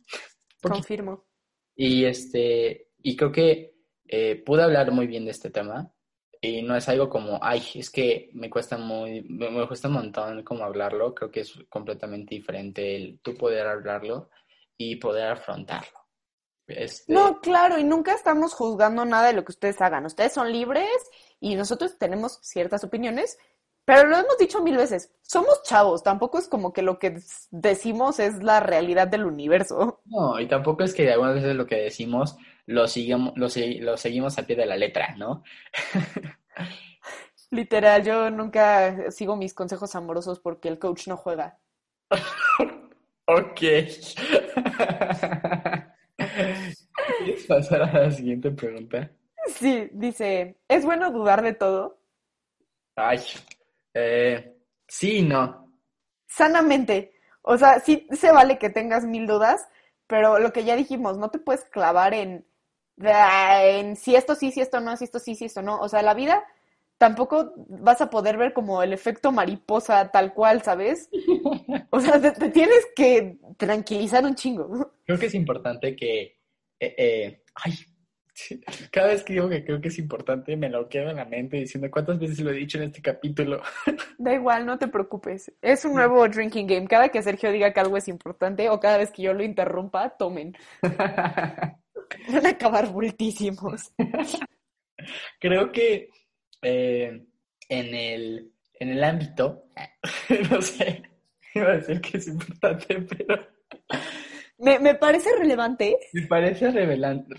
Confirmo. 0.62 1.26
Y, 1.74 2.04
este, 2.04 2.87
y 3.02 3.16
creo 3.16 3.32
que 3.32 3.74
eh, 4.06 4.42
pude 4.44 4.62
hablar 4.62 4.90
muy 4.90 5.06
bien 5.06 5.24
de 5.24 5.30
este 5.32 5.50
tema, 5.50 5.92
y 6.40 6.62
no 6.62 6.76
es 6.76 6.88
algo 6.88 7.08
como, 7.08 7.38
ay, 7.42 7.62
es 7.74 7.90
que 7.90 8.30
me 8.34 8.48
cuesta 8.48 8.78
muy, 8.78 9.22
me, 9.22 9.66
cuesta 9.66 9.88
un 9.88 9.94
montón 9.94 10.42
como 10.44 10.64
hablarlo, 10.64 11.14
creo 11.14 11.30
que 11.30 11.40
es 11.40 11.54
completamente 11.68 12.34
diferente 12.34 12.96
el 12.96 13.20
tú 13.20 13.34
poder 13.34 13.66
hablarlo 13.66 14.30
y 14.76 14.96
poder 14.96 15.32
afrontarlo. 15.32 15.98
Este... 16.66 17.12
No, 17.12 17.40
claro, 17.40 17.78
y 17.78 17.84
nunca 17.84 18.14
estamos 18.14 18.54
juzgando 18.54 19.04
nada 19.04 19.28
de 19.28 19.32
lo 19.32 19.44
que 19.44 19.52
ustedes 19.52 19.80
hagan. 19.80 20.04
Ustedes 20.04 20.34
son 20.34 20.52
libres 20.52 20.88
y 21.40 21.56
nosotros 21.56 21.98
tenemos 21.98 22.38
ciertas 22.42 22.84
opiniones, 22.84 23.38
pero 23.84 24.06
lo 24.06 24.18
hemos 24.18 24.36
dicho 24.38 24.62
mil 24.62 24.76
veces, 24.76 25.10
somos 25.22 25.62
chavos, 25.64 26.02
tampoco 26.02 26.38
es 26.38 26.46
como 26.46 26.72
que 26.72 26.82
lo 26.82 26.98
que 26.98 27.18
decimos 27.50 28.20
es 28.20 28.42
la 28.42 28.60
realidad 28.60 29.08
del 29.08 29.24
universo. 29.24 30.02
No, 30.04 30.38
y 30.38 30.46
tampoco 30.46 30.84
es 30.84 30.94
que 30.94 31.10
algunas 31.10 31.36
veces 31.36 31.56
lo 31.56 31.66
que 31.66 31.76
decimos 31.76 32.36
lo, 32.68 32.84
lo, 33.34 33.48
lo 33.80 33.96
seguimos 33.96 34.38
a 34.38 34.46
pie 34.46 34.54
de 34.56 34.66
la 34.66 34.76
letra, 34.76 35.14
¿no? 35.16 35.42
Literal, 37.50 38.04
yo 38.04 38.30
nunca 38.30 39.10
sigo 39.10 39.34
mis 39.36 39.54
consejos 39.54 39.94
amorosos 39.94 40.38
porque 40.38 40.68
el 40.68 40.78
coach 40.78 41.08
no 41.08 41.16
juega. 41.16 41.58
ok. 43.26 43.58
¿Quieres 47.18 47.46
pasar 47.48 47.82
a 47.82 48.02
la 48.02 48.10
siguiente 48.10 48.50
pregunta? 48.50 49.10
Sí, 49.46 49.88
dice, 49.92 50.58
¿es 50.68 50.84
bueno 50.84 51.10
dudar 51.10 51.40
de 51.40 51.54
todo? 51.54 52.02
Ay, 52.96 53.20
eh, 53.94 54.58
sí 54.86 55.22
no. 55.22 55.72
Sanamente. 56.26 57.14
O 57.40 57.56
sea, 57.56 57.80
sí 57.80 58.06
se 58.12 58.30
vale 58.30 58.58
que 58.58 58.68
tengas 58.68 59.06
mil 59.06 59.26
dudas, 59.26 59.66
pero 60.06 60.38
lo 60.38 60.52
que 60.52 60.64
ya 60.64 60.76
dijimos, 60.76 61.16
no 61.16 61.30
te 61.30 61.38
puedes 61.38 61.64
clavar 61.64 62.12
en 62.12 62.46
en 63.02 63.96
si 63.96 64.14
esto 64.14 64.34
sí, 64.34 64.52
si 64.52 64.60
esto 64.60 64.80
no, 64.80 64.96
si 64.96 65.04
esto 65.04 65.18
sí, 65.18 65.34
si 65.34 65.46
esto 65.46 65.62
no. 65.62 65.78
O 65.80 65.88
sea, 65.88 66.02
la 66.02 66.14
vida 66.14 66.44
tampoco 66.98 67.54
vas 67.68 68.00
a 68.00 68.10
poder 68.10 68.36
ver 68.36 68.52
como 68.52 68.82
el 68.82 68.92
efecto 68.92 69.32
mariposa 69.32 70.10
tal 70.10 70.34
cual, 70.34 70.62
¿sabes? 70.62 71.08
O 71.90 72.00
sea, 72.00 72.20
te, 72.20 72.50
tienes 72.50 72.86
que 72.94 73.38
tranquilizar 73.56 74.24
un 74.24 74.34
chingo. 74.34 74.92
Creo 75.06 75.18
que 75.18 75.26
es 75.26 75.34
importante 75.34 75.96
que, 75.96 76.38
eh, 76.80 76.94
eh, 76.98 77.42
ay, 77.54 77.72
cada 78.90 79.08
vez 79.08 79.22
que 79.22 79.32
digo 79.32 79.48
que 79.48 79.64
creo 79.64 79.80
que 79.80 79.88
es 79.88 79.98
importante, 79.98 80.56
me 80.56 80.68
lo 80.68 80.88
quedo 80.88 81.10
en 81.10 81.16
la 81.16 81.24
mente 81.24 81.56
diciendo 81.56 81.90
cuántas 81.90 82.18
veces 82.18 82.40
lo 82.40 82.50
he 82.50 82.54
dicho 82.54 82.78
en 82.78 82.84
este 82.84 83.02
capítulo. 83.02 83.62
Da 84.18 84.34
igual, 84.34 84.66
no 84.66 84.78
te 84.78 84.88
preocupes. 84.88 85.52
Es 85.62 85.84
un 85.84 85.94
nuevo 85.94 86.28
drinking 86.28 86.66
game. 86.66 86.88
Cada 86.88 87.08
que 87.08 87.22
Sergio 87.22 87.52
diga 87.52 87.72
que 87.72 87.80
algo 87.80 87.96
es 87.96 88.08
importante 88.08 88.68
o 88.68 88.80
cada 88.80 88.98
vez 88.98 89.10
que 89.12 89.22
yo 89.22 89.32
lo 89.32 89.44
interrumpa, 89.44 90.10
tomen. 90.10 90.56
Van 92.28 92.46
a 92.46 92.50
acabar 92.50 92.88
bultísimos. 92.88 93.92
Creo 95.40 95.72
que 95.72 96.10
eh, 96.62 97.26
en, 97.68 97.94
el, 97.94 98.52
en 98.80 98.88
el 98.90 99.04
ámbito, 99.04 99.64
no 100.50 100.60
sé, 100.62 101.02
iba 101.54 101.68
a 101.68 101.76
decir 101.76 102.00
que 102.00 102.18
es 102.18 102.28
importante, 102.28 103.00
pero... 103.02 103.46
Me, 104.58 104.78
me 104.80 104.94
parece 104.96 105.30
relevante. 105.38 105.96
Me 106.12 106.26
parece 106.26 106.70
revelante. 106.70 107.34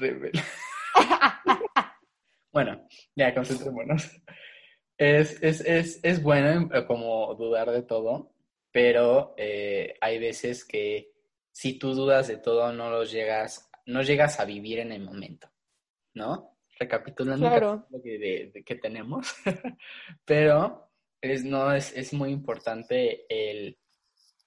bueno, 2.51 2.87
ya 3.15 3.33
concentrémonos. 3.33 4.09
Es, 4.97 5.41
es, 5.43 5.61
es, 5.61 5.99
es 6.03 6.23
bueno 6.23 6.69
eh, 6.73 6.85
como 6.85 7.35
dudar 7.35 7.71
de 7.71 7.83
todo, 7.83 8.33
pero 8.71 9.33
eh, 9.37 9.95
hay 9.99 10.19
veces 10.19 10.63
que 10.63 11.11
si 11.51 11.77
tú 11.77 11.93
dudas 11.93 12.27
de 12.27 12.37
todo 12.37 12.71
no 12.71 12.89
los 12.89 13.11
llegas 13.11 13.68
no 13.89 14.01
llegas 14.01 14.39
a 14.39 14.45
vivir 14.45 14.79
en 14.79 14.91
el 14.91 15.03
momento, 15.03 15.49
¿no? 16.13 16.57
Recapitulando 16.79 17.49
lo 17.89 18.01
que, 18.01 18.63
que 18.65 18.75
tenemos, 18.75 19.35
pero 20.25 20.91
es, 21.21 21.43
no, 21.43 21.73
es, 21.73 21.91
es 21.95 22.13
muy 22.13 22.31
importante 22.31 23.25
el, 23.29 23.77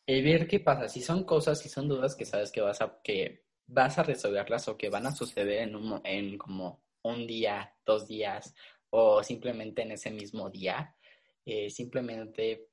el, 0.06 0.24
ver 0.24 0.46
qué 0.46 0.60
pasa, 0.60 0.88
si 0.88 1.02
son 1.02 1.24
cosas, 1.24 1.60
si 1.60 1.68
son 1.68 1.88
dudas 1.88 2.16
que 2.16 2.24
sabes 2.24 2.50
que 2.50 2.62
vas 2.62 2.80
a, 2.80 3.00
que 3.02 3.44
vas 3.66 3.98
a 3.98 4.02
resolverlas 4.02 4.68
o 4.68 4.78
que 4.78 4.88
van 4.88 5.06
a 5.06 5.12
suceder 5.12 5.62
en, 5.68 5.76
un, 5.76 6.00
en 6.04 6.38
como 6.38 6.82
un 7.02 7.26
día, 7.26 7.74
dos 7.84 8.06
días 8.06 8.54
o 8.90 9.22
simplemente 9.22 9.82
en 9.82 9.92
ese 9.92 10.10
mismo 10.10 10.50
día, 10.50 10.94
eh, 11.44 11.68
simplemente 11.70 12.68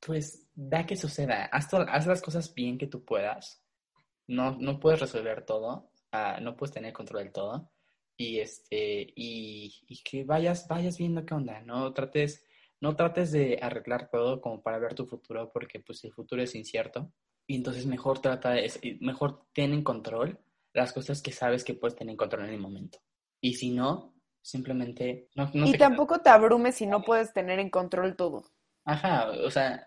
pues 0.00 0.48
da 0.54 0.86
que 0.86 0.96
suceda, 0.96 1.44
haz, 1.44 1.72
haz, 1.72 2.06
las 2.06 2.22
cosas 2.22 2.52
bien 2.54 2.78
que 2.78 2.86
tú 2.86 3.04
puedas. 3.04 3.62
No, 4.26 4.56
no 4.58 4.80
puedes 4.80 5.00
resolver 5.00 5.44
todo, 5.44 5.89
no 6.40 6.56
puedes 6.56 6.74
tener 6.74 6.92
control 6.92 7.24
del 7.24 7.32
todo. 7.32 7.70
Y 8.16 8.40
este 8.40 9.12
y, 9.16 10.02
que 10.04 10.24
vayas 10.24 10.68
vayas 10.68 10.98
viendo 10.98 11.24
qué 11.24 11.34
onda 11.34 11.60
no 11.62 11.92
trates 11.94 12.44
no 12.80 12.94
trates 12.94 13.32
de 13.32 13.58
arreglar 13.60 14.10
todo 14.10 14.40
como 14.40 14.62
para 14.62 14.78
ver 14.78 14.94
tu 14.94 15.06
futuro 15.06 15.50
porque 15.52 15.80
pues 15.80 16.04
el 16.04 16.12
futuro 16.12 16.42
es 16.42 16.54
incierto. 16.54 17.12
Y 17.46 17.56
entonces 17.56 17.84
mejor 17.86 18.20
trata 18.20 18.50
de, 18.50 18.98
mejor 19.00 19.46
ten 19.52 19.72
en 19.72 19.82
control 19.82 20.38
las 20.72 20.92
cosas 20.92 21.20
que 21.20 21.32
sabes 21.32 21.64
que 21.64 21.74
puedes 21.74 21.96
tener 21.96 22.12
en 22.12 22.16
control 22.16 22.44
en 22.44 22.54
el 22.54 22.60
momento. 22.60 22.98
Y 23.40 23.54
si 23.54 23.70
no 23.70 24.14
simplemente 24.42 25.28
no, 25.34 25.50
y 25.52 25.76
tampoco 25.76 26.20
te 26.20 26.30
abrumes 26.30 26.74
si 26.74 26.86
no 26.86 27.02
puedes 27.02 27.32
tener 27.32 27.58
en 27.58 27.70
control 27.70 28.16
todo. 28.16 28.44
Ajá 28.84 29.30
o 29.30 29.50
sea 29.50 29.86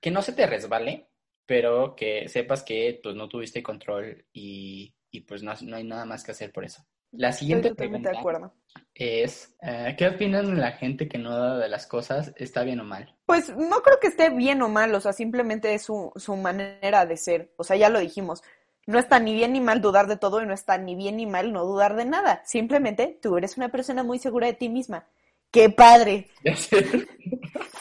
que 0.00 0.10
no 0.10 0.22
se 0.22 0.32
te 0.32 0.46
resbale 0.46 1.08
pero 1.46 1.94
que 1.94 2.28
sepas 2.28 2.62
que 2.62 3.00
pues 3.02 3.14
no 3.14 3.28
tuviste 3.28 3.62
control 3.62 4.26
y 4.32 4.94
y 5.14 5.20
pues 5.20 5.44
no, 5.44 5.52
hay 5.52 5.84
nada 5.84 6.04
más 6.04 6.24
que 6.24 6.32
hacer 6.32 6.50
por 6.52 6.64
eso. 6.64 6.84
La 7.12 7.30
siguiente 7.30 7.72
pregunta 7.72 8.10
de 8.10 8.18
acuerdo. 8.18 8.52
es, 8.94 9.54
eh, 9.62 9.94
¿qué 9.96 10.08
opinan 10.08 10.56
de 10.56 10.60
la 10.60 10.72
gente 10.72 11.08
que 11.08 11.18
no 11.18 11.30
da 11.30 11.58
de 11.58 11.68
las 11.68 11.86
cosas? 11.86 12.32
¿Está 12.36 12.64
bien 12.64 12.80
o 12.80 12.84
mal? 12.84 13.14
Pues 13.24 13.56
no 13.56 13.80
creo 13.82 14.00
que 14.00 14.08
esté 14.08 14.30
bien 14.30 14.60
o 14.62 14.68
mal, 14.68 14.92
o 14.92 15.00
sea, 15.00 15.12
simplemente 15.12 15.72
es 15.72 15.82
su, 15.82 16.10
su 16.16 16.34
manera 16.34 17.06
de 17.06 17.16
ser. 17.16 17.52
O 17.56 17.62
sea, 17.62 17.76
ya 17.76 17.90
lo 17.90 18.00
dijimos, 18.00 18.42
no 18.86 18.98
está 18.98 19.20
ni 19.20 19.34
bien 19.34 19.52
ni 19.52 19.60
mal 19.60 19.80
dudar 19.80 20.08
de 20.08 20.16
todo 20.16 20.42
y 20.42 20.46
no 20.46 20.52
está 20.52 20.78
ni 20.78 20.96
bien 20.96 21.18
ni 21.18 21.26
mal 21.26 21.52
no 21.52 21.64
dudar 21.64 21.94
de 21.94 22.06
nada. 22.06 22.42
Simplemente 22.44 23.16
tú 23.22 23.36
eres 23.36 23.56
una 23.56 23.70
persona 23.70 24.02
muy 24.02 24.18
segura 24.18 24.48
de 24.48 24.54
ti 24.54 24.68
misma. 24.68 25.06
¡Qué 25.52 25.70
padre! 25.70 26.26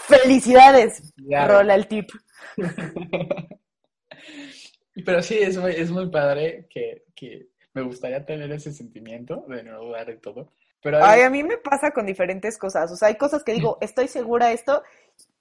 ¡Felicidades! 0.07 1.11
Rola 1.17 1.73
el 1.73 1.87
tip. 1.87 2.11
Pero 5.05 5.21
sí, 5.21 5.37
es 5.39 5.57
muy, 5.57 5.71
es 5.71 5.91
muy 5.91 6.09
padre 6.09 6.67
que, 6.69 7.05
que 7.15 7.47
me 7.73 7.81
gustaría 7.81 8.25
tener 8.25 8.51
ese 8.51 8.71
sentimiento 8.71 9.45
de 9.47 9.63
no 9.63 9.79
dudar 9.79 10.05
de 10.05 10.17
todo. 10.17 10.51
Pero 10.81 11.03
Ay, 11.03 11.21
a 11.21 11.29
mí 11.29 11.43
me 11.43 11.57
pasa 11.57 11.91
con 11.91 12.05
diferentes 12.05 12.57
cosas. 12.57 12.91
O 12.91 12.95
sea, 12.95 13.07
hay 13.07 13.15
cosas 13.15 13.43
que 13.43 13.53
digo, 13.53 13.77
estoy 13.81 14.07
segura 14.07 14.47
de 14.47 14.53
esto 14.53 14.83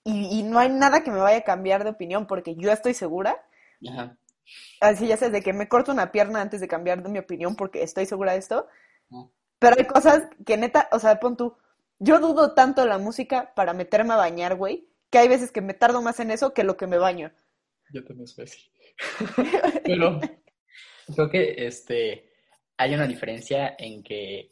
y, 0.04 0.38
y, 0.38 0.42
no 0.42 0.58
hay 0.58 0.68
nada 0.68 1.02
que 1.02 1.10
me 1.10 1.18
vaya 1.18 1.38
a 1.38 1.44
cambiar 1.44 1.84
de 1.84 1.90
opinión 1.90 2.26
porque 2.26 2.54
yo 2.54 2.70
estoy 2.72 2.94
segura. 2.94 3.44
Ajá. 3.88 4.16
Así 4.80 5.06
ya 5.06 5.16
sé, 5.16 5.30
de 5.30 5.42
que 5.42 5.52
me 5.52 5.68
corto 5.68 5.92
una 5.92 6.12
pierna 6.12 6.40
antes 6.40 6.60
de 6.60 6.68
cambiar 6.68 7.02
de 7.02 7.08
mi 7.08 7.18
opinión 7.18 7.56
porque 7.56 7.82
estoy 7.82 8.06
segura 8.06 8.32
de 8.32 8.38
esto. 8.38 8.66
Pero 9.58 9.76
hay 9.78 9.86
cosas 9.86 10.24
que 10.44 10.56
neta, 10.56 10.88
o 10.90 10.98
sea, 10.98 11.20
pon 11.20 11.36
tú, 11.36 11.56
yo 11.98 12.18
dudo 12.18 12.54
tanto 12.54 12.84
la 12.86 12.98
música 12.98 13.52
para 13.54 13.74
meterme 13.74 14.14
a 14.14 14.16
bañar, 14.16 14.56
güey, 14.56 14.88
que 15.10 15.18
hay 15.18 15.28
veces 15.28 15.52
que 15.52 15.60
me 15.60 15.74
tardo 15.74 16.02
más 16.02 16.18
en 16.18 16.32
eso 16.32 16.52
que 16.52 16.64
lo 16.64 16.76
que 16.76 16.88
me 16.88 16.98
baño. 16.98 17.30
Yo 17.92 18.04
también 18.04 18.26
soy 18.26 18.44
así. 18.44 18.71
Pero 19.84 20.20
creo 21.14 21.30
que 21.30 21.54
este, 21.66 22.30
hay 22.76 22.94
una 22.94 23.06
diferencia 23.06 23.74
en 23.78 24.02
que 24.02 24.50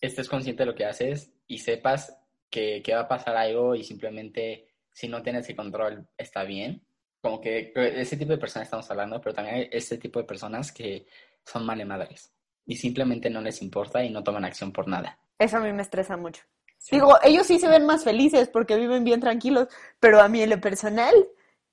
estés 0.00 0.28
consciente 0.28 0.62
de 0.62 0.66
lo 0.66 0.74
que 0.74 0.84
haces 0.84 1.32
y 1.46 1.58
sepas 1.58 2.16
que, 2.50 2.82
que 2.82 2.94
va 2.94 3.02
a 3.02 3.08
pasar 3.08 3.36
algo 3.36 3.74
y 3.74 3.84
simplemente 3.84 4.68
si 4.92 5.08
no 5.08 5.22
tienes 5.22 5.48
el 5.48 5.56
control 5.56 6.06
está 6.16 6.44
bien. 6.44 6.84
Como 7.20 7.40
que 7.40 7.72
ese 7.74 8.16
tipo 8.16 8.32
de 8.32 8.38
personas 8.38 8.66
estamos 8.66 8.90
hablando, 8.90 9.20
pero 9.20 9.34
también 9.34 9.56
hay 9.56 9.68
ese 9.70 9.96
tipo 9.96 10.18
de 10.18 10.24
personas 10.24 10.72
que 10.72 11.06
son 11.44 11.64
male 11.64 11.84
madres 11.84 12.32
y 12.66 12.76
simplemente 12.76 13.30
no 13.30 13.40
les 13.40 13.62
importa 13.62 14.04
y 14.04 14.10
no 14.10 14.22
toman 14.22 14.44
acción 14.44 14.72
por 14.72 14.88
nada. 14.88 15.18
Eso 15.38 15.56
a 15.56 15.60
mí 15.60 15.72
me 15.72 15.82
estresa 15.82 16.16
mucho. 16.16 16.42
Digo, 16.90 17.16
ellos 17.22 17.46
sí 17.46 17.58
se 17.58 17.68
ven 17.68 17.86
más 17.86 18.02
felices 18.02 18.48
porque 18.48 18.76
viven 18.76 19.04
bien 19.04 19.20
tranquilos, 19.20 19.68
pero 20.00 20.20
a 20.20 20.28
mí 20.28 20.42
en 20.42 20.50
lo 20.50 20.60
personal, 20.60 21.14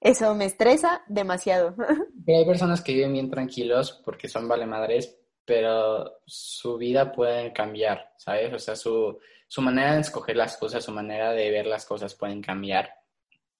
eso 0.01 0.33
me 0.35 0.45
estresa 0.45 1.03
demasiado. 1.07 1.75
Hay 2.27 2.45
personas 2.45 2.81
que 2.81 2.93
viven 2.93 3.13
bien 3.13 3.29
tranquilos 3.29 4.01
porque 4.05 4.27
son 4.27 4.47
vale 4.47 4.65
madres, 4.65 5.17
pero 5.45 6.19
su 6.25 6.77
vida 6.77 7.11
puede 7.11 7.51
cambiar, 7.51 8.13
¿sabes? 8.17 8.53
O 8.53 8.59
sea, 8.59 8.75
su, 8.75 9.19
su 9.47 9.61
manera 9.61 9.95
de 9.95 10.01
escoger 10.01 10.35
las 10.35 10.57
cosas, 10.57 10.83
su 10.83 10.91
manera 10.91 11.31
de 11.31 11.49
ver 11.49 11.65
las 11.65 11.85
cosas 11.85 12.15
pueden 12.15 12.41
cambiar. 12.41 12.93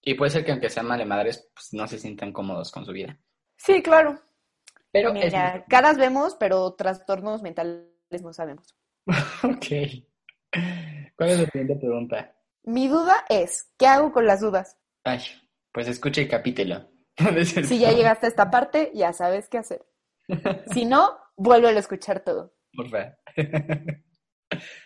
Y 0.02 0.14
puede 0.14 0.32
ser 0.32 0.46
que 0.46 0.52
aunque 0.52 0.70
sean 0.70 0.88
vale 0.88 1.06
madres, 1.06 1.50
pues 1.54 1.74
no 1.74 1.88
se 1.88 2.00
sientan 2.00 2.32
cómodos 2.32 2.72
con 2.72 2.86
su 2.86 2.92
vida. 2.92 3.18
Sí, 3.58 3.82
claro. 3.82 4.22
Pero 4.92 5.14
Mira, 5.14 5.66
caras 5.68 5.98
vemos, 5.98 6.36
pero 6.40 6.74
trastornos 6.74 7.42
mentales 7.42 7.86
no 8.22 8.34
sabemos. 8.34 8.76
ok. 9.44 9.66
¿Cuál 11.16 11.30
es 11.30 11.40
la 11.40 11.46
siguiente 11.46 11.76
pregunta? 11.76 12.34
Mi 12.64 12.88
duda 12.88 13.26
es, 13.30 13.72
¿qué 13.78 13.88
hago 13.88 14.12
con 14.12 14.26
las 14.26 14.42
dudas? 14.42 14.78
Ay, 15.04 15.22
pues 15.72 15.88
escucha 15.88 16.22
el 16.22 16.30
capítulo. 16.30 16.90
Si 17.66 17.80
ya 17.80 17.92
llegaste 17.92 18.28
a 18.28 18.30
esta 18.30 18.50
parte, 18.50 18.92
ya 18.94 19.14
sabes 19.14 19.50
qué 19.50 19.58
hacer. 19.58 19.86
Si 20.74 20.86
no, 20.86 21.18
vuelve 21.36 21.70
a 21.70 21.80
escuchar 21.80 22.22
todo. 22.22 22.54
Por 22.74 22.90
favor. 22.90 23.18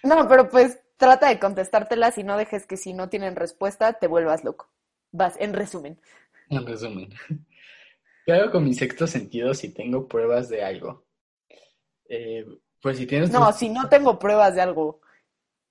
No, 0.03 0.27
pero 0.27 0.49
pues 0.49 0.81
trata 0.97 1.29
de 1.29 1.39
contestártelas 1.39 2.17
y 2.17 2.23
no 2.23 2.37
dejes 2.37 2.65
que 2.65 2.75
si 2.75 2.93
no 2.93 3.07
tienen 3.07 3.37
respuesta 3.37 3.93
te 3.93 4.07
vuelvas 4.07 4.43
loco. 4.43 4.69
Vas, 5.11 5.35
en 5.39 5.53
resumen. 5.53 6.01
En 6.49 6.65
resumen. 6.65 7.13
¿Qué 8.25 8.33
hago 8.33 8.51
con 8.51 8.65
mi 8.65 8.73
sexto 8.73 9.07
sentido 9.07 9.53
si 9.53 9.73
tengo 9.73 10.07
pruebas 10.07 10.49
de 10.49 10.63
algo? 10.63 11.05
Eh, 12.09 12.45
pues 12.81 12.97
si 12.97 13.05
tienes... 13.05 13.31
No, 13.31 13.53
si 13.53 13.69
no 13.69 13.87
tengo 13.87 14.19
pruebas 14.19 14.55
de 14.55 14.61
algo, 14.61 14.99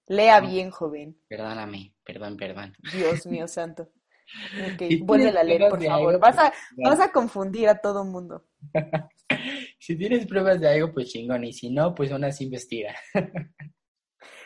lea 0.06 0.40
bien, 0.40 0.70
joven. 0.70 1.20
Perdóname, 1.28 1.94
perdón, 2.04 2.36
perdón. 2.36 2.74
Dios 2.92 3.26
mío 3.26 3.46
santo. 3.46 3.90
Vuelve 5.00 5.28
a 5.28 5.32
tienes 5.32 5.44
leer, 5.44 5.70
por 5.70 5.82
favor. 5.82 6.08
algo, 6.14 6.18
Vas 6.20 6.38
a, 6.38 6.52
pues, 6.74 6.88
vas 6.90 7.00
a 7.00 7.12
confundir 7.12 7.68
a 7.68 7.78
todo 7.78 8.04
mundo. 8.04 8.44
Si 9.78 9.96
tienes 9.96 10.26
pruebas 10.26 10.60
de 10.60 10.68
algo, 10.68 10.92
pues 10.92 11.08
chingón. 11.08 11.42
Y 11.42 11.52
si 11.52 11.70
no, 11.70 11.92
pues 11.94 12.12
aún 12.12 12.22
así 12.24 12.44
investiga. 12.44 12.94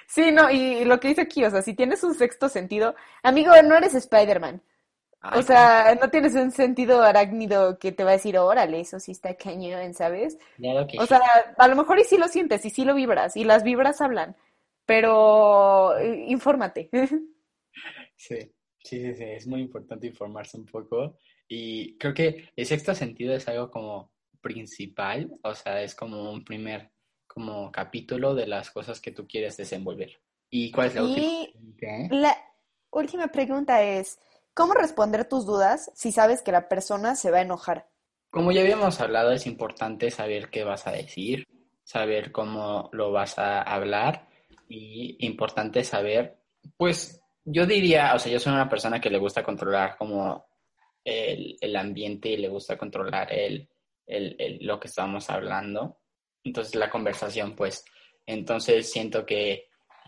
Sí, 0.08 0.30
no, 0.30 0.48
y 0.50 0.84
lo 0.84 1.00
que 1.00 1.08
dice 1.08 1.22
aquí, 1.22 1.44
o 1.44 1.50
sea, 1.50 1.62
si 1.62 1.74
tienes 1.74 2.04
un 2.04 2.14
sexto 2.14 2.48
sentido, 2.48 2.94
amigo, 3.24 3.50
no 3.64 3.76
eres 3.76 3.92
Spider-Man. 3.94 4.62
O 5.34 5.42
sea, 5.42 5.96
no 6.00 6.08
tienes 6.10 6.34
un 6.36 6.52
sentido 6.52 7.02
arácnido 7.02 7.78
que 7.80 7.90
te 7.90 8.04
va 8.04 8.10
a 8.10 8.12
decir, 8.12 8.38
órale, 8.38 8.78
eso 8.80 9.00
sí 9.00 9.10
está 9.10 9.34
cañón, 9.36 9.92
¿sabes? 9.94 10.38
claro 10.56 10.86
que 10.86 10.98
O 10.98 11.02
sí. 11.02 11.08
sea, 11.08 11.20
a 11.58 11.68
lo 11.68 11.74
mejor 11.74 11.98
y 11.98 12.04
sí 12.04 12.16
lo 12.16 12.28
sientes 12.28 12.64
y 12.64 12.70
sí 12.70 12.84
lo 12.84 12.94
vibras 12.94 13.36
y 13.36 13.42
las 13.42 13.64
vibras 13.64 14.00
hablan, 14.00 14.36
pero 14.84 15.96
eh, 15.98 16.26
infórmate. 16.28 16.88
Sí, 18.18 18.50
sí, 18.86 19.00
sí, 19.00 19.14
sí, 19.14 19.24
es 19.24 19.46
muy 19.46 19.60
importante 19.60 20.06
informarse 20.06 20.56
un 20.56 20.66
poco 20.66 21.16
y 21.48 21.96
creo 21.98 22.14
que 22.14 22.50
el 22.54 22.66
sexto 22.66 22.94
sentido 22.94 23.34
es 23.34 23.46
algo 23.48 23.70
como 23.70 24.12
principal, 24.40 25.30
o 25.42 25.54
sea, 25.54 25.82
es 25.82 25.94
como 25.94 26.30
un 26.30 26.44
primer 26.44 26.90
como 27.26 27.70
capítulo 27.70 28.34
de 28.34 28.46
las 28.46 28.70
cosas 28.70 29.00
que 29.00 29.10
tú 29.10 29.26
quieres 29.26 29.56
desenvolver. 29.56 30.20
¿Y 30.48 30.70
cuál 30.70 30.86
es 30.86 30.94
la 30.94 31.02
última? 31.02 31.26
Y 31.26 31.74
¿Qué? 31.76 32.08
la 32.10 32.36
última 32.90 33.28
pregunta 33.28 33.82
es, 33.82 34.18
¿cómo 34.54 34.72
responder 34.74 35.28
tus 35.28 35.44
dudas 35.44 35.90
si 35.94 36.12
sabes 36.12 36.42
que 36.42 36.52
la 36.52 36.68
persona 36.68 37.16
se 37.16 37.30
va 37.30 37.38
a 37.38 37.42
enojar? 37.42 37.88
Como 38.30 38.52
ya 38.52 38.60
habíamos 38.60 39.00
hablado, 39.00 39.32
es 39.32 39.46
importante 39.46 40.10
saber 40.10 40.48
qué 40.50 40.64
vas 40.64 40.86
a 40.86 40.92
decir, 40.92 41.46
saber 41.84 42.32
cómo 42.32 42.88
lo 42.92 43.12
vas 43.12 43.38
a 43.38 43.62
hablar 43.62 44.28
y 44.68 45.16
importante 45.26 45.84
saber, 45.84 46.38
pues 46.76 47.22
yo 47.46 47.66
diría, 47.66 48.14
o 48.14 48.18
sea, 48.18 48.30
yo 48.30 48.38
soy 48.38 48.52
una 48.52 48.68
persona 48.68 49.00
que 49.00 49.10
le 49.10 49.18
gusta 49.18 49.42
controlar 49.42 49.96
como 49.96 50.46
el, 51.02 51.56
el 51.60 51.76
ambiente 51.76 52.28
y 52.28 52.36
le 52.36 52.48
gusta 52.48 52.76
controlar 52.76 53.32
el, 53.32 53.68
el, 54.06 54.58
lo 54.60 54.78
que 54.78 54.88
estamos 54.88 55.30
hablando. 55.30 56.00
Entonces 56.44 56.74
la 56.74 56.90
conversación, 56.90 57.56
pues, 57.56 57.84
entonces 58.26 58.90
siento 58.90 59.24
que 59.24 59.52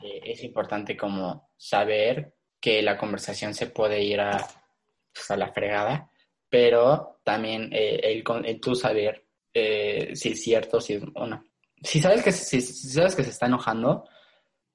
eh, 0.03 0.21
es 0.25 0.45
importante 0.45 0.97
como 0.97 1.51
saber 1.57 2.35
que 2.61 2.83
la 2.83 2.99
conversación 2.99 3.55
se 3.55 3.69
puede 3.69 4.03
ir 4.03 4.21
a, 4.21 4.47
pues, 5.13 5.31
a 5.31 5.37
la 5.37 5.53
fregada 5.53 6.11
pero 6.49 7.21
también 7.25 7.71
eh, 7.73 8.01
el, 8.03 8.25
el 8.45 8.61
tú 8.61 8.75
saber 8.75 9.25
eh, 9.53 10.15
si 10.15 10.31
es 10.31 10.43
cierto, 10.43 10.81
si 10.81 10.95
es 10.95 11.03
o 11.15 11.27
no. 11.27 11.45
Si 11.83 12.01
sabes 12.01 12.23
que, 12.23 12.33
si, 12.33 12.61
si 12.61 12.89
sabes 12.89 13.15
que 13.15 13.25
se 13.25 13.31
está 13.31 13.47
enojando, 13.47 14.05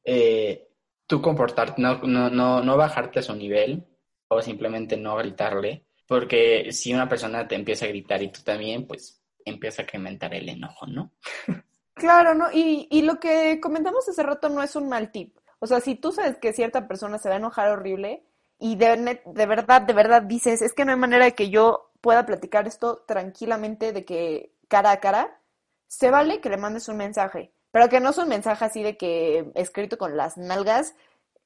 eh, 0.05 0.69
tú 1.07 1.21
comportarte, 1.21 1.81
no, 1.81 1.99
no, 2.03 2.29
no, 2.29 2.61
no 2.61 2.77
bajarte 2.77 3.19
a 3.19 3.23
su 3.23 3.35
nivel 3.35 3.85
o 4.27 4.41
simplemente 4.41 4.97
no 4.97 5.15
gritarle, 5.15 5.85
porque 6.07 6.71
si 6.71 6.93
una 6.93 7.07
persona 7.07 7.47
te 7.47 7.55
empieza 7.55 7.85
a 7.85 7.89
gritar 7.89 8.21
y 8.21 8.31
tú 8.31 8.41
también, 8.43 8.87
pues 8.87 9.21
empieza 9.45 9.81
a 9.81 9.85
incrementar 9.85 10.33
el 10.33 10.49
enojo, 10.49 10.87
¿no? 10.87 11.11
Claro, 11.95 12.33
¿no? 12.33 12.47
Y, 12.51 12.87
y 12.89 13.03
lo 13.03 13.19
que 13.19 13.59
comentamos 13.61 14.09
hace 14.09 14.23
rato 14.23 14.49
no 14.49 14.63
es 14.63 14.75
un 14.75 14.89
mal 14.89 15.11
tip. 15.11 15.37
O 15.59 15.67
sea, 15.67 15.79
si 15.79 15.93
tú 15.93 16.11
sabes 16.11 16.37
que 16.37 16.51
cierta 16.51 16.87
persona 16.87 17.19
se 17.19 17.29
va 17.29 17.35
a 17.35 17.37
enojar 17.37 17.69
horrible 17.69 18.25
y 18.57 18.75
de, 18.75 19.21
de 19.23 19.45
verdad, 19.45 19.83
de 19.83 19.93
verdad 19.93 20.23
dices, 20.23 20.61
es 20.61 20.73
que 20.73 20.85
no 20.85 20.91
hay 20.91 20.97
manera 20.97 21.25
de 21.25 21.35
que 21.35 21.49
yo 21.49 21.91
pueda 22.01 22.25
platicar 22.25 22.67
esto 22.67 23.03
tranquilamente 23.07 23.93
de 23.93 24.03
que 24.03 24.53
cara 24.67 24.91
a 24.91 24.99
cara, 24.99 25.39
se 25.87 26.09
vale 26.09 26.41
que 26.41 26.49
le 26.49 26.57
mandes 26.57 26.89
un 26.89 26.97
mensaje, 26.97 27.53
pero 27.73 27.89
que 27.89 27.99
no 27.99 28.11
es 28.11 28.17
un 28.19 28.29
mensaje 28.29 28.63
así 28.63 28.83
de 28.83 28.95
que 28.95 29.51
escrito 29.55 29.97
con 29.97 30.15
las 30.15 30.37
nalgas, 30.37 30.93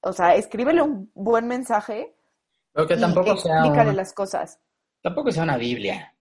o 0.01 0.11
sea, 0.13 0.35
escríbele 0.35 0.81
un 0.83 1.09
buen 1.15 1.47
mensaje 1.47 2.13
Pero 2.73 2.85
que 2.85 2.95
y 2.95 2.99
tampoco 2.99 3.35
sea, 3.37 3.59
explícale 3.61 3.91
un- 3.91 3.95
las 3.95 4.13
cosas. 4.13 4.59
tampoco 5.01 5.31
sea 5.31 5.43
una 5.43 5.57
Biblia. 5.57 6.13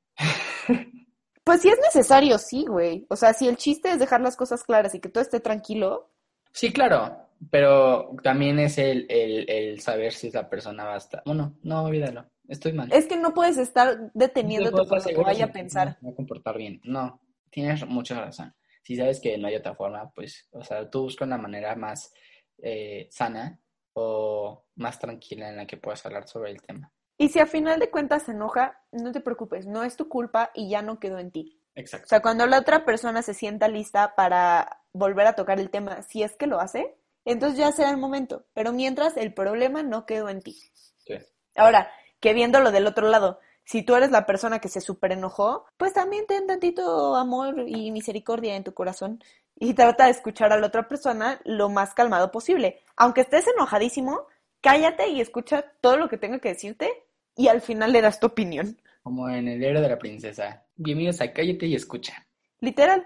Pues 1.45 1.63
si 1.63 1.69
es 1.69 1.79
necesario, 1.81 2.39
sí, 2.39 2.65
güey. 2.67 3.07
O 3.09 3.15
sea, 3.17 3.33
si 3.33 3.47
el 3.47 3.57
chiste 3.57 3.91
es 3.91 3.99
dejar 3.99 4.21
las 4.21 4.37
cosas 4.37 4.65
claras 4.65 4.95
y 4.95 5.01
que 5.01 5.09
todo 5.09 5.23
esté 5.23 5.41
tranquilo, 5.41 6.11
Sí, 6.53 6.73
claro, 6.73 7.15
pero 7.51 8.17
también 8.23 8.59
es 8.59 8.79
el, 8.79 9.05
el, 9.11 9.45
el 9.51 9.81
saber 9.81 10.15
si 10.15 10.29
esa 10.29 10.49
persona 10.49 10.85
va 10.87 10.95
a 10.95 10.97
estar... 10.97 11.23
Bueno, 11.27 11.53
no, 11.63 11.85
olvídalo, 11.85 12.25
estoy 12.49 12.73
mal. 12.73 12.91
Es 12.91 13.07
que 13.07 13.19
no 13.19 13.35
puedes 13.35 13.59
estar 13.59 13.99
No 14.01 14.11
deteniéndote 14.15 14.83
estar 14.83 14.89
por 15.03 15.13
lo 15.13 15.19
que 15.19 15.23
vaya 15.23 15.45
a 15.45 15.53
pensar. 15.53 15.99
va 16.03 16.11
a 16.11 16.15
comportar 16.15 16.57
bien. 16.57 16.81
No, 16.83 17.21
tienes 17.51 17.87
mucha 17.87 18.19
razón. 18.19 18.55
Si 18.87 18.95
sabes 18.95 19.19
que 19.21 19.37
no 19.37 19.49
hay 19.49 19.57
otra 19.57 19.75
forma, 19.75 20.13
pues, 20.15 20.49
o 20.53 20.63
sea, 20.63 20.89
tú 20.89 21.03
busca 21.03 21.25
una 21.25 21.37
manera 21.37 21.75
más 21.75 22.15
eh, 22.59 23.09
sana 23.11 23.59
o 23.95 24.65
más 24.77 25.01
tranquila 25.01 25.49
en 25.49 25.57
la 25.57 25.67
que 25.67 25.77
puedas 25.77 26.07
hablar 26.07 26.29
sobre 26.29 26.53
el 26.53 26.63
tema. 26.63 26.93
Y 27.19 27.31
si 27.31 27.41
a 27.41 27.47
final 27.47 27.81
de 27.81 27.91
cuentas 27.91 28.23
se 28.23 28.31
enoja, 28.31 28.81
no 28.93 29.11
te 29.11 29.21
preocupes, 29.21 29.67
no 29.67 29.83
es 29.83 29.97
tu 29.97 30.09
culpa 30.09 30.53
y 30.55 30.71
ya 30.71 30.83
no 30.83 31.01
quedó 31.01 31.19
en 31.19 31.33
ti. 31.33 31.61
O 31.75 31.81
Exacto. 31.81 32.07
sea, 32.07 32.23
cuando 32.23 32.47
la 32.47 32.61
otra 32.61 32.85
persona 32.85 33.23
se 33.23 33.35
sienta 33.35 33.67
lista 33.67 34.15
para 34.15 34.85
volver 34.93 35.27
a 35.27 35.35
tocar 35.35 35.59
el 35.59 35.71
tema, 35.71 36.03
si 36.03 36.23
es 36.23 36.37
que 36.37 36.47
lo 36.47 36.61
hace, 36.61 36.97
entonces 37.25 37.59
ya 37.59 37.73
será 37.73 37.91
el 37.91 37.97
momento. 37.97 38.47
Pero 38.55 38.73
mientras 38.73 39.17
el 39.17 39.35
problema 39.35 39.83
no 39.83 40.07
quedó 40.07 40.29
en 40.29 40.43
ti. 40.43 40.53
Sí. 40.99 41.15
Ahora, 41.57 41.91
que 42.21 42.35
viéndolo 42.35 42.71
del 42.71 42.87
otro 42.87 43.09
lado, 43.09 43.41
si 43.67 43.83
tú 43.83 43.97
eres 43.97 44.13
la 44.13 44.27
persona 44.27 44.61
que 44.61 44.69
se 44.69 44.81
super 44.81 45.11
enojó, 45.11 45.67
pues 45.77 45.93
también 45.93 46.25
ten 46.27 46.47
tantito 46.47 47.17
amor 47.17 47.65
y 47.67 47.91
misericordia 47.91 48.55
en 48.55 48.63
tu 48.63 48.73
corazón 48.73 49.23
y 49.57 49.75
trata 49.75 50.05
de 50.05 50.13
escuchar 50.13 50.53
a 50.53 50.59
la 50.59 50.69
otra 50.69 50.87
persona 50.87 51.41
lo 51.45 51.69
más 51.69 51.93
calmado 51.93 52.31
posible. 52.31 52.79
Aunque 52.97 53.23
estés 53.23 53.45
enojadísimo, 53.49 54.21
cállate 54.61 55.09
y 55.09 55.21
escucha 55.21 55.65
todo 55.81 55.97
lo 55.97 56.09
que 56.09 56.17
tenga 56.17 56.39
que 56.39 56.51
decirte 56.51 56.89
y 57.35 57.49
al 57.49 57.61
final 57.61 57.93
le 57.93 58.03
das 58.03 58.21
tu 58.21 58.29
opinión. 58.29 58.81
Como 59.03 59.29
en 59.29 59.49
el 59.49 59.63
héroe 59.63 59.83
de 59.83 59.89
la 59.89 59.99
princesa. 59.99 60.65
Bienvenidos 60.77 61.21
a 61.21 61.33
Cállate 61.33 61.67
y 61.67 61.75
escucha. 61.75 62.25
Literal. 62.61 63.05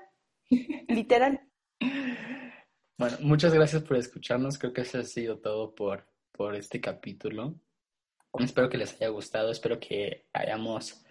Literal. 0.89 1.41
Bueno, 2.99 3.17
muchas 3.23 3.55
gracias 3.55 3.83
por 3.83 3.97
escucharnos. 3.97 4.59
Creo 4.59 4.75
que 4.75 4.83
eso 4.83 4.99
ha 4.99 5.05
sido 5.05 5.39
todo 5.39 5.75
por, 5.75 6.07
por 6.33 6.55
este 6.55 6.83
capítulo. 6.83 7.55
Espero 8.39 8.69
que 8.69 8.79
les 8.79 8.95
haya 8.95 9.09
gustado. 9.09 9.51
Espero 9.51 9.79
que 9.81 10.27
hayamos 10.33 11.03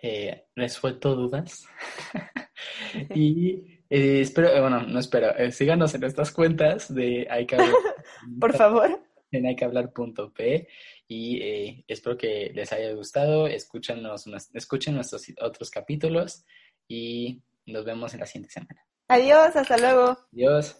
eh, 0.00 0.46
resuelto 0.54 1.14
dudas. 1.16 1.66
y 3.14 3.80
eh, 3.90 4.20
espero, 4.20 4.48
eh, 4.48 4.60
bueno, 4.60 4.82
no 4.82 4.98
espero, 5.00 5.32
síganos 5.50 5.94
en 5.94 6.02
nuestras 6.02 6.30
cuentas 6.32 6.92
de 6.94 7.26
hay 7.30 7.46
que 7.46 7.56
hablar, 7.56 7.72
Por 8.40 8.56
favor. 8.56 9.00
en 9.32 9.46
hayquehablar.p 9.46 10.68
y 11.08 11.40
eh, 11.42 11.84
espero 11.88 12.16
que 12.16 12.50
les 12.54 12.72
haya 12.72 12.92
gustado. 12.92 13.46
Escúchenos, 13.46 14.26
nues- 14.26 14.50
escuchen 14.54 14.94
nuestros 14.94 15.24
otros 15.40 15.70
capítulos 15.70 16.44
y 16.86 17.42
nos 17.66 17.84
vemos 17.84 18.14
en 18.14 18.20
la 18.20 18.26
siguiente 18.26 18.50
semana. 18.52 18.84
Adiós, 19.08 19.56
hasta 19.56 19.76
luego. 19.78 20.16
Adiós. 20.32 20.78